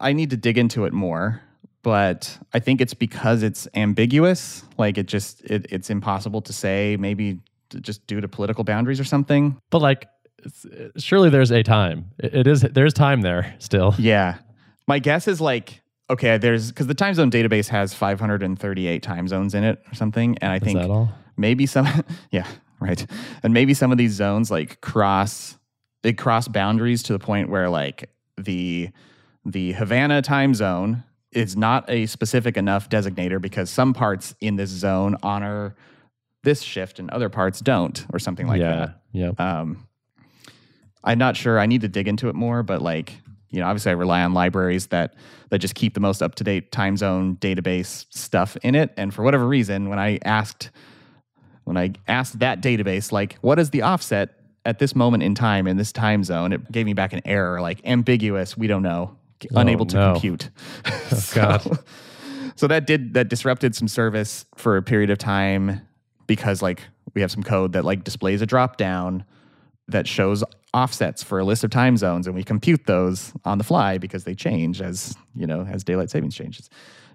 I 0.00 0.12
need 0.12 0.30
to 0.30 0.36
dig 0.36 0.56
into 0.56 0.84
it 0.84 0.92
more, 0.92 1.42
but 1.82 2.38
I 2.52 2.60
think 2.60 2.80
it's 2.80 2.94
because 2.94 3.42
it's 3.42 3.66
ambiguous. 3.74 4.62
Like 4.78 4.98
it 4.98 5.06
just 5.06 5.40
it, 5.42 5.66
it's 5.70 5.90
impossible 5.90 6.40
to 6.42 6.52
say 6.52 6.96
maybe 6.98 7.40
just 7.80 8.06
due 8.06 8.20
to 8.20 8.28
political 8.28 8.62
boundaries 8.62 9.00
or 9.00 9.04
something. 9.04 9.58
But 9.70 9.82
like, 9.82 10.06
surely 10.96 11.28
there's 11.28 11.50
a 11.50 11.64
time. 11.64 12.10
It, 12.18 12.34
it 12.34 12.46
is 12.46 12.60
there's 12.62 12.94
time 12.94 13.22
there 13.22 13.54
still. 13.58 13.94
Yeah. 13.98 14.36
My 14.86 15.00
guess 15.00 15.26
is 15.26 15.40
like 15.40 15.82
okay, 16.10 16.38
there's 16.38 16.70
because 16.70 16.86
the 16.86 16.94
time 16.94 17.14
zone 17.14 17.30
database 17.30 17.68
has 17.68 17.94
538 17.94 19.02
time 19.02 19.28
zones 19.28 19.54
in 19.54 19.64
it 19.64 19.82
or 19.90 19.94
something, 19.94 20.36
and 20.40 20.52
I 20.52 20.58
think 20.58 20.78
maybe 21.36 21.66
some 21.66 21.86
yeah 22.30 22.46
right 22.80 23.06
and 23.42 23.54
maybe 23.54 23.74
some 23.74 23.90
of 23.92 23.98
these 23.98 24.12
zones 24.12 24.50
like 24.50 24.80
cross 24.80 25.58
they 26.02 26.12
cross 26.12 26.48
boundaries 26.48 27.02
to 27.04 27.12
the 27.12 27.18
point 27.18 27.48
where 27.48 27.68
like 27.68 28.10
the 28.36 28.90
the 29.44 29.72
havana 29.72 30.22
time 30.22 30.54
zone 30.54 31.02
is 31.32 31.56
not 31.56 31.88
a 31.88 32.06
specific 32.06 32.56
enough 32.56 32.88
designator 32.88 33.40
because 33.40 33.70
some 33.70 33.92
parts 33.94 34.34
in 34.40 34.56
this 34.56 34.70
zone 34.70 35.16
honor 35.22 35.74
this 36.42 36.62
shift 36.62 36.98
and 36.98 37.10
other 37.10 37.28
parts 37.28 37.60
don't 37.60 38.06
or 38.12 38.18
something 38.18 38.46
like 38.46 38.60
yeah. 38.60 38.76
that 38.76 39.02
Yeah. 39.12 39.30
um 39.38 39.86
i'm 41.02 41.18
not 41.18 41.36
sure 41.36 41.58
i 41.58 41.66
need 41.66 41.80
to 41.82 41.88
dig 41.88 42.06
into 42.06 42.28
it 42.28 42.34
more 42.34 42.62
but 42.62 42.82
like 42.82 43.14
you 43.54 43.60
know 43.60 43.66
obviously 43.66 43.90
i 43.90 43.94
rely 43.94 44.22
on 44.22 44.34
libraries 44.34 44.88
that 44.88 45.14
that 45.50 45.58
just 45.58 45.74
keep 45.74 45.94
the 45.94 46.00
most 46.00 46.22
up 46.22 46.34
to 46.34 46.44
date 46.44 46.72
time 46.72 46.96
zone 46.96 47.36
database 47.36 48.06
stuff 48.10 48.56
in 48.62 48.74
it 48.74 48.92
and 48.96 49.14
for 49.14 49.22
whatever 49.22 49.46
reason 49.46 49.88
when 49.88 49.98
i 49.98 50.18
asked 50.24 50.70
when 51.64 51.76
I 51.76 51.92
asked 52.06 52.38
that 52.38 52.62
database, 52.62 53.10
like, 53.10 53.34
what 53.40 53.58
is 53.58 53.70
the 53.70 53.82
offset 53.82 54.38
at 54.64 54.78
this 54.78 54.94
moment 54.94 55.22
in 55.22 55.34
time 55.34 55.66
in 55.66 55.76
this 55.76 55.92
time 55.92 56.22
zone? 56.22 56.52
It 56.52 56.70
gave 56.70 56.86
me 56.86 56.92
back 56.92 57.12
an 57.12 57.20
error, 57.24 57.60
like 57.60 57.80
ambiguous, 57.84 58.56
we 58.56 58.66
don't 58.66 58.82
know, 58.82 59.16
oh, 59.44 59.60
unable 59.60 59.86
to 59.86 59.96
no. 59.96 60.12
compute. 60.12 60.50
Oh, 60.86 61.16
so, 61.16 61.40
God. 61.40 61.78
so 62.56 62.66
that 62.66 62.86
did 62.86 63.14
that 63.14 63.28
disrupted 63.28 63.74
some 63.74 63.88
service 63.88 64.46
for 64.56 64.76
a 64.76 64.82
period 64.82 65.10
of 65.10 65.18
time 65.18 65.82
because 66.26 66.62
like 66.62 66.82
we 67.14 67.20
have 67.20 67.30
some 67.30 67.42
code 67.42 67.74
that 67.74 67.84
like 67.84 68.04
displays 68.04 68.40
a 68.40 68.46
drop 68.46 68.78
down 68.78 69.24
that 69.88 70.08
shows 70.08 70.42
offsets 70.74 71.22
for 71.22 71.38
a 71.38 71.44
list 71.44 71.64
of 71.64 71.70
time 71.70 71.96
zones 71.96 72.26
and 72.26 72.36
we 72.36 72.42
compute 72.42 72.84
those 72.86 73.32
on 73.44 73.56
the 73.56 73.64
fly 73.64 73.96
because 73.96 74.24
they 74.24 74.34
change 74.34 74.82
as 74.82 75.16
you 75.34 75.46
know 75.46 75.66
as 75.70 75.84
daylight 75.84 76.10
savings 76.10 76.34
changes 76.34 76.68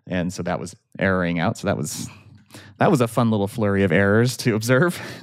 and 0.08 0.34
so 0.34 0.42
that 0.42 0.60
was 0.60 0.76
erroring 0.98 1.40
out 1.40 1.58
so 1.58 1.68
that 1.68 1.78
was 1.78 2.10
that 2.78 2.90
was 2.90 3.02
a 3.02 3.08
fun 3.08 3.32
little 3.32 3.48
flurry 3.48 3.84
of 3.84 3.92
errors 3.92 4.38
to 4.38 4.56
observe. 4.56 5.00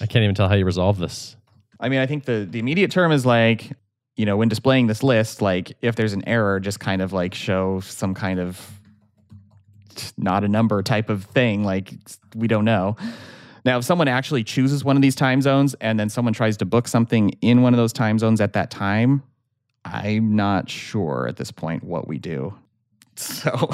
I 0.00 0.06
can't 0.06 0.22
even 0.22 0.34
tell 0.34 0.48
how 0.48 0.54
you 0.54 0.64
resolve 0.64 0.98
this. 0.98 1.36
I 1.78 1.88
mean, 1.88 2.00
I 2.00 2.06
think 2.06 2.24
the 2.24 2.46
the 2.48 2.58
immediate 2.58 2.90
term 2.90 3.12
is 3.12 3.26
like, 3.26 3.72
you 4.16 4.26
know, 4.26 4.36
when 4.36 4.48
displaying 4.48 4.86
this 4.86 5.02
list, 5.02 5.42
like 5.42 5.76
if 5.82 5.96
there's 5.96 6.12
an 6.12 6.26
error, 6.26 6.60
just 6.60 6.80
kind 6.80 7.02
of 7.02 7.12
like 7.12 7.34
show 7.34 7.80
some 7.80 8.14
kind 8.14 8.40
of 8.40 8.60
not 10.16 10.44
a 10.44 10.48
number 10.48 10.82
type 10.82 11.10
of 11.10 11.24
thing. 11.24 11.64
Like 11.64 11.92
we 12.34 12.48
don't 12.48 12.64
know. 12.64 12.96
Now, 13.66 13.78
if 13.78 13.84
someone 13.84 14.06
actually 14.06 14.44
chooses 14.44 14.84
one 14.84 14.94
of 14.94 15.02
these 15.02 15.16
time 15.16 15.42
zones 15.42 15.74
and 15.80 15.98
then 15.98 16.08
someone 16.08 16.32
tries 16.32 16.56
to 16.58 16.64
book 16.64 16.86
something 16.86 17.30
in 17.40 17.62
one 17.62 17.74
of 17.74 17.78
those 17.78 17.92
time 17.92 18.16
zones 18.16 18.40
at 18.40 18.52
that 18.52 18.70
time, 18.70 19.24
I'm 19.84 20.36
not 20.36 20.70
sure 20.70 21.26
at 21.28 21.36
this 21.36 21.50
point 21.50 21.82
what 21.82 22.08
we 22.08 22.18
do. 22.18 22.54
So 23.18 23.70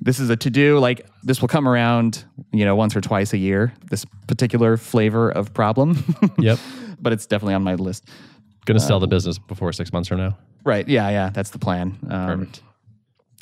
this 0.00 0.20
is 0.20 0.30
a 0.30 0.36
to 0.36 0.48
do. 0.48 0.78
Like 0.78 1.06
this 1.24 1.40
will 1.40 1.48
come 1.48 1.66
around, 1.66 2.24
you 2.52 2.64
know, 2.64 2.76
once 2.76 2.94
or 2.94 3.00
twice 3.00 3.32
a 3.32 3.36
year. 3.36 3.74
This 3.90 4.04
particular 4.28 4.76
flavor 4.76 5.28
of 5.28 5.52
problem. 5.52 6.04
Yep. 6.38 6.60
but 7.00 7.12
it's 7.12 7.26
definitely 7.26 7.54
on 7.54 7.64
my 7.64 7.74
list. 7.74 8.08
Gonna 8.64 8.78
sell 8.78 9.00
the 9.00 9.08
business 9.08 9.38
before 9.40 9.72
six 9.72 9.92
months 9.92 10.08
from 10.08 10.18
now. 10.18 10.38
Right? 10.62 10.86
Yeah, 10.86 11.08
yeah. 11.10 11.30
That's 11.30 11.50
the 11.50 11.58
plan. 11.58 11.98
Um, 12.08 12.38
Perfect. 12.38 12.62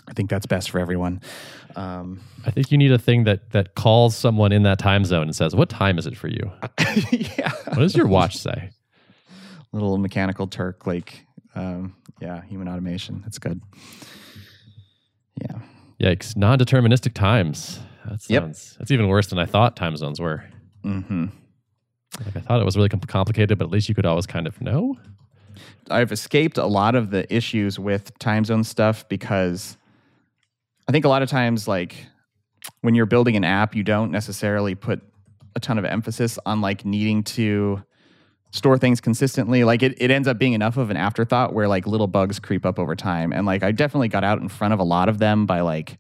I 0.09 0.12
think 0.12 0.29
that's 0.31 0.47
best 0.47 0.71
for 0.71 0.79
everyone. 0.79 1.21
Um, 1.77 2.21
I 2.47 2.51
think 2.51 2.71
you 2.71 2.79
need 2.79 2.93
a 2.93 2.99
thing 2.99 3.25
that 3.25 3.51
that 3.51 3.75
calls 3.75 4.14
someone 4.17 4.53
in 4.53 4.62
that 4.64 4.79
time 4.79 5.05
zone 5.05 5.23
and 5.23 5.35
says, 5.35 5.55
"What 5.57 5.69
time 5.71 5.99
is 5.99 6.07
it 6.07 6.17
for 6.17 6.29
you? 6.29 6.51
yeah. 7.11 7.51
What 7.69 7.79
does 7.79 7.97
your 7.97 8.07
watch 8.07 8.37
say?" 8.37 8.71
Little 9.73 9.99
mechanical 9.99 10.47
Turk, 10.47 10.87
like, 10.87 11.27
um, 11.57 11.97
yeah, 12.21 12.43
human 12.43 12.69
automation. 12.69 13.23
That's 13.25 13.38
good. 13.38 13.61
Yeah. 15.40 15.59
Yikes! 16.01 16.37
Non-deterministic 16.37 17.14
times. 17.14 17.81
That 18.07 18.21
Yep. 18.29 18.43
sounds. 18.43 18.77
That's 18.79 18.90
even 18.90 19.09
worse 19.09 19.29
than 19.29 19.38
I 19.38 19.47
thought 19.47 19.77
time 19.77 19.97
zones 19.97 20.21
were. 20.21 20.45
hmm 20.83 21.27
Like 22.25 22.37
I 22.37 22.40
thought 22.40 22.61
it 22.61 22.64
was 22.64 22.77
really 22.77 22.88
com- 22.90 23.01
complicated, 23.01 23.59
but 23.59 23.64
at 23.64 23.71
least 23.71 23.88
you 23.88 23.95
could 23.95 24.07
always 24.07 24.27
kind 24.27 24.47
of 24.47 24.61
know. 24.61 24.97
I've 25.90 26.12
escaped 26.12 26.59
a 26.59 26.67
lot 26.67 26.95
of 26.95 27.11
the 27.11 27.33
issues 27.35 27.79
with 27.79 28.17
time 28.19 28.45
zone 28.45 28.64
stuff 28.64 29.09
because 29.09 29.77
I 30.88 30.92
think 30.92 31.05
a 31.05 31.09
lot 31.09 31.23
of 31.23 31.29
times, 31.29 31.66
like 31.66 32.07
when 32.81 32.94
you're 32.94 33.07
building 33.07 33.37
an 33.37 33.44
app, 33.44 33.75
you 33.75 33.83
don't 33.83 34.11
necessarily 34.11 34.75
put 34.75 35.03
a 35.57 35.61
ton 35.61 35.79
of 35.79 35.85
emphasis 35.85 36.38
on 36.44 36.61
like 36.61 36.85
needing 36.85 37.23
to 37.23 37.83
store 38.51 38.79
things 38.79 39.01
consistently. 39.01 39.64
Like 39.64 39.83
it, 39.83 39.94
it 40.01 40.11
ends 40.11 40.29
up 40.29 40.38
being 40.38 40.53
enough 40.53 40.77
of 40.77 40.90
an 40.90 40.97
afterthought 40.97 41.53
where 41.53 41.66
like 41.66 41.87
little 41.87 42.07
bugs 42.07 42.38
creep 42.38 42.64
up 42.64 42.79
over 42.79 42.94
time. 42.94 43.33
And 43.33 43.47
like 43.47 43.62
I 43.62 43.73
definitely 43.73 44.09
got 44.09 44.25
out 44.25 44.40
in 44.40 44.49
front 44.49 44.73
of 44.73 44.81
a 44.81 44.85
lot 44.85 45.09
of 45.09 45.18
them 45.18 45.47
by 45.47 45.61
like 45.61 45.99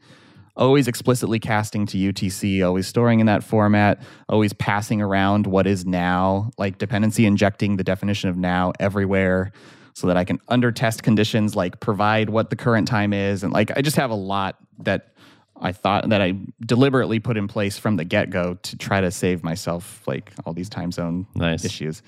always 0.56 0.86
explicitly 0.86 1.40
casting 1.40 1.84
to 1.86 1.96
UTC, 1.96 2.64
always 2.64 2.86
storing 2.86 3.18
in 3.18 3.26
that 3.26 3.42
format, 3.42 4.00
always 4.28 4.52
passing 4.52 5.02
around 5.02 5.48
what 5.48 5.66
is 5.66 5.84
now, 5.84 6.50
like 6.56 6.78
dependency 6.78 7.26
injecting 7.26 7.76
the 7.76 7.84
definition 7.84 8.30
of 8.30 8.36
now 8.36 8.72
everywhere 8.78 9.50
so 9.94 10.06
that 10.06 10.16
I 10.16 10.24
can 10.24 10.38
under 10.46 10.70
test 10.70 11.02
conditions, 11.02 11.56
like 11.56 11.80
provide 11.80 12.30
what 12.30 12.50
the 12.50 12.56
current 12.56 12.86
time 12.86 13.12
is. 13.12 13.42
And 13.42 13.52
like 13.52 13.76
I 13.76 13.82
just 13.82 13.96
have 13.96 14.10
a 14.10 14.16
lot 14.16 14.56
that 14.80 15.14
I 15.60 15.72
thought 15.72 16.08
that 16.08 16.20
I 16.20 16.34
deliberately 16.66 17.20
put 17.20 17.36
in 17.36 17.46
place 17.48 17.78
from 17.78 17.96
the 17.96 18.04
get 18.04 18.30
go 18.30 18.54
to 18.54 18.76
try 18.76 19.00
to 19.00 19.10
save 19.10 19.42
myself 19.44 20.02
like 20.06 20.32
all 20.44 20.52
these 20.52 20.68
time 20.68 20.90
zone 20.92 21.26
Nice. 21.34 21.64
issues. 21.64 22.02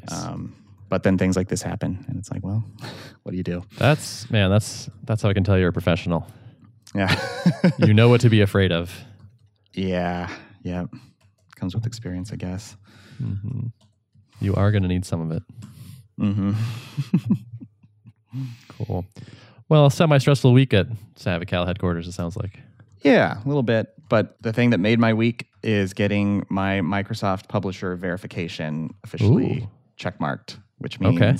Nice. 0.00 0.24
Um, 0.24 0.54
but 0.90 1.02
then 1.02 1.16
things 1.18 1.34
like 1.36 1.48
this 1.48 1.62
happen, 1.62 2.04
and 2.08 2.18
it's 2.18 2.30
like, 2.30 2.44
well, 2.44 2.62
what 3.22 3.32
do 3.32 3.36
you 3.36 3.42
do? 3.42 3.64
That's 3.78 4.30
man. 4.30 4.50
That's 4.50 4.88
that's 5.04 5.22
how 5.22 5.28
I 5.30 5.32
can 5.34 5.42
tell 5.44 5.58
you're 5.58 5.70
a 5.70 5.72
professional. 5.72 6.26
Yeah. 6.94 7.14
You 7.78 7.94
know 7.94 8.08
what 8.08 8.20
to 8.20 8.28
be 8.30 8.40
afraid 8.42 8.70
of. 8.72 8.92
Yeah, 9.72 10.28
yeah. 10.62 10.84
Comes 11.56 11.74
with 11.74 11.86
experience, 11.86 12.32
I 12.32 12.36
guess. 12.36 12.76
hmm 13.18 13.68
You 14.40 14.54
are 14.54 14.70
going 14.70 14.82
to 14.82 14.88
need 14.88 15.04
some 15.04 15.20
of 15.20 15.30
it. 15.32 15.42
hmm 16.18 16.52
Cool. 16.52 17.36
Well, 19.68 19.88
semi 19.90 20.18
stressful 20.18 20.52
week 20.52 20.74
at 20.74 20.86
SavvyCal 21.16 21.66
headquarters. 21.66 22.06
It 22.06 22.12
sounds 22.12 22.36
like. 22.36 22.60
Yeah, 23.02 23.42
a 23.42 23.46
little 23.48 23.62
bit. 23.62 23.92
But 24.08 24.36
the 24.42 24.52
thing 24.52 24.70
that 24.70 24.78
made 24.78 24.98
my 24.98 25.14
week 25.14 25.46
is 25.62 25.94
getting 25.94 26.44
my 26.50 26.80
Microsoft 26.80 27.48
Publisher 27.48 27.96
verification 27.96 28.90
officially 29.02 29.62
Ooh. 29.62 29.70
checkmarked, 29.98 30.58
which 30.78 31.00
means 31.00 31.16
Okay. 31.16 31.36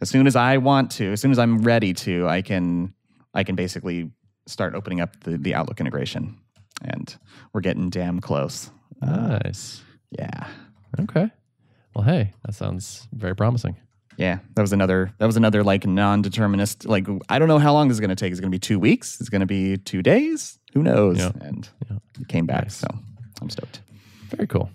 as 0.00 0.10
soon 0.10 0.26
as 0.26 0.34
I 0.36 0.56
want 0.56 0.90
to, 0.92 1.12
as 1.12 1.20
soon 1.20 1.30
as 1.30 1.38
I'm 1.38 1.62
ready 1.62 1.92
to, 1.94 2.26
I 2.28 2.42
can 2.42 2.92
I 3.34 3.44
can 3.44 3.54
basically 3.54 4.10
start 4.46 4.74
opening 4.74 5.00
up 5.00 5.18
the, 5.20 5.38
the 5.38 5.54
Outlook 5.54 5.78
integration. 5.80 6.36
And 6.82 7.14
we're 7.52 7.60
getting 7.60 7.90
damn 7.90 8.20
close. 8.20 8.70
Uh, 9.02 9.38
Nice. 9.44 9.82
yeah. 10.10 10.48
Okay. 10.98 11.30
Well, 11.94 12.04
hey, 12.04 12.32
that 12.44 12.54
sounds 12.54 13.06
very 13.12 13.36
promising. 13.36 13.76
Yeah, 14.16 14.40
that 14.54 14.60
was 14.62 14.72
another. 14.72 15.12
That 15.18 15.26
was 15.26 15.36
another 15.36 15.62
like 15.64 15.86
non-determinist. 15.86 16.84
Like 16.86 17.06
I 17.28 17.38
don't 17.38 17.48
know 17.48 17.58
how 17.58 17.72
long 17.72 17.88
this 17.88 17.96
is 17.96 18.00
going 18.00 18.10
to 18.10 18.16
take. 18.16 18.32
Is 18.32 18.38
it 18.38 18.42
going 18.42 18.50
to 18.52 18.54
be 18.54 18.58
two 18.60 18.78
weeks? 18.78 19.20
Is 19.20 19.28
it 19.28 19.30
going 19.30 19.40
to 19.40 19.46
be 19.46 19.76
two 19.78 20.02
days? 20.02 20.58
Who 20.74 20.82
knows? 20.82 21.18
Yeah. 21.18 21.32
And 21.40 21.68
Yeah. 21.90 21.96
it 22.20 22.28
came 22.28 22.46
back, 22.46 22.64
Nice. 22.64 22.76
so 22.76 22.88
I'm 23.40 23.48
stoked. 23.50 23.80
Very 24.28 24.46
cool. 24.46 24.70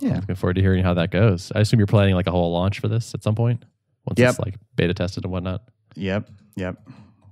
Yeah. 0.00 0.16
Looking 0.16 0.34
forward 0.34 0.54
to 0.54 0.60
hearing 0.62 0.82
how 0.82 0.94
that 0.94 1.10
goes. 1.10 1.52
I 1.54 1.60
assume 1.60 1.78
you're 1.80 1.86
planning 1.86 2.14
like 2.14 2.26
a 2.26 2.30
whole 2.32 2.52
launch 2.52 2.80
for 2.80 2.88
this 2.88 3.14
at 3.14 3.22
some 3.22 3.34
point 3.34 3.64
once 4.04 4.18
Yep. 4.18 4.30
it's 4.30 4.38
like 4.40 4.54
beta 4.74 4.92
tested 4.94 5.24
and 5.24 5.32
whatnot. 5.32 5.62
Yep, 5.94 6.28
yep. 6.56 6.76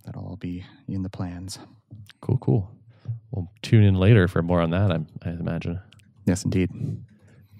That'll 0.04 0.24
all 0.26 0.36
be 0.36 0.64
in 0.88 1.02
the 1.02 1.10
plans. 1.10 1.58
Cool, 2.20 2.38
cool. 2.38 2.70
We'll 3.32 3.50
tune 3.62 3.82
in 3.82 3.94
later 3.96 4.28
for 4.28 4.40
more 4.42 4.60
on 4.62 4.70
that. 4.70 4.90
I'm, 4.90 5.06
I 5.24 5.30
imagine. 5.30 5.80
Yes, 6.26 6.44
indeed. 6.44 6.70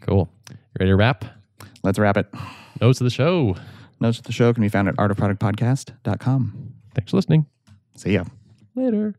Cool. 0.01 0.31
You 0.51 0.57
ready 0.79 0.91
to 0.93 0.97
wrap? 0.97 1.25
Let's 1.85 1.99
wrap 1.99 2.17
it. 2.17 2.27
Notes 2.81 3.01
of 3.01 3.05
the 3.05 3.11
show. 3.11 3.57
Notes 4.01 4.19
of 4.19 4.25
the 4.25 4.33
show 4.33 4.53
can 4.55 4.63
be 4.63 4.71
found 4.71 4.89
at 4.89 4.97
artofproductpodcast.com. 4.97 6.73
Thanks 6.95 7.11
for 7.11 7.17
listening. 7.17 7.47
See 7.95 8.15
ya. 8.15 8.25
Later. 8.75 9.15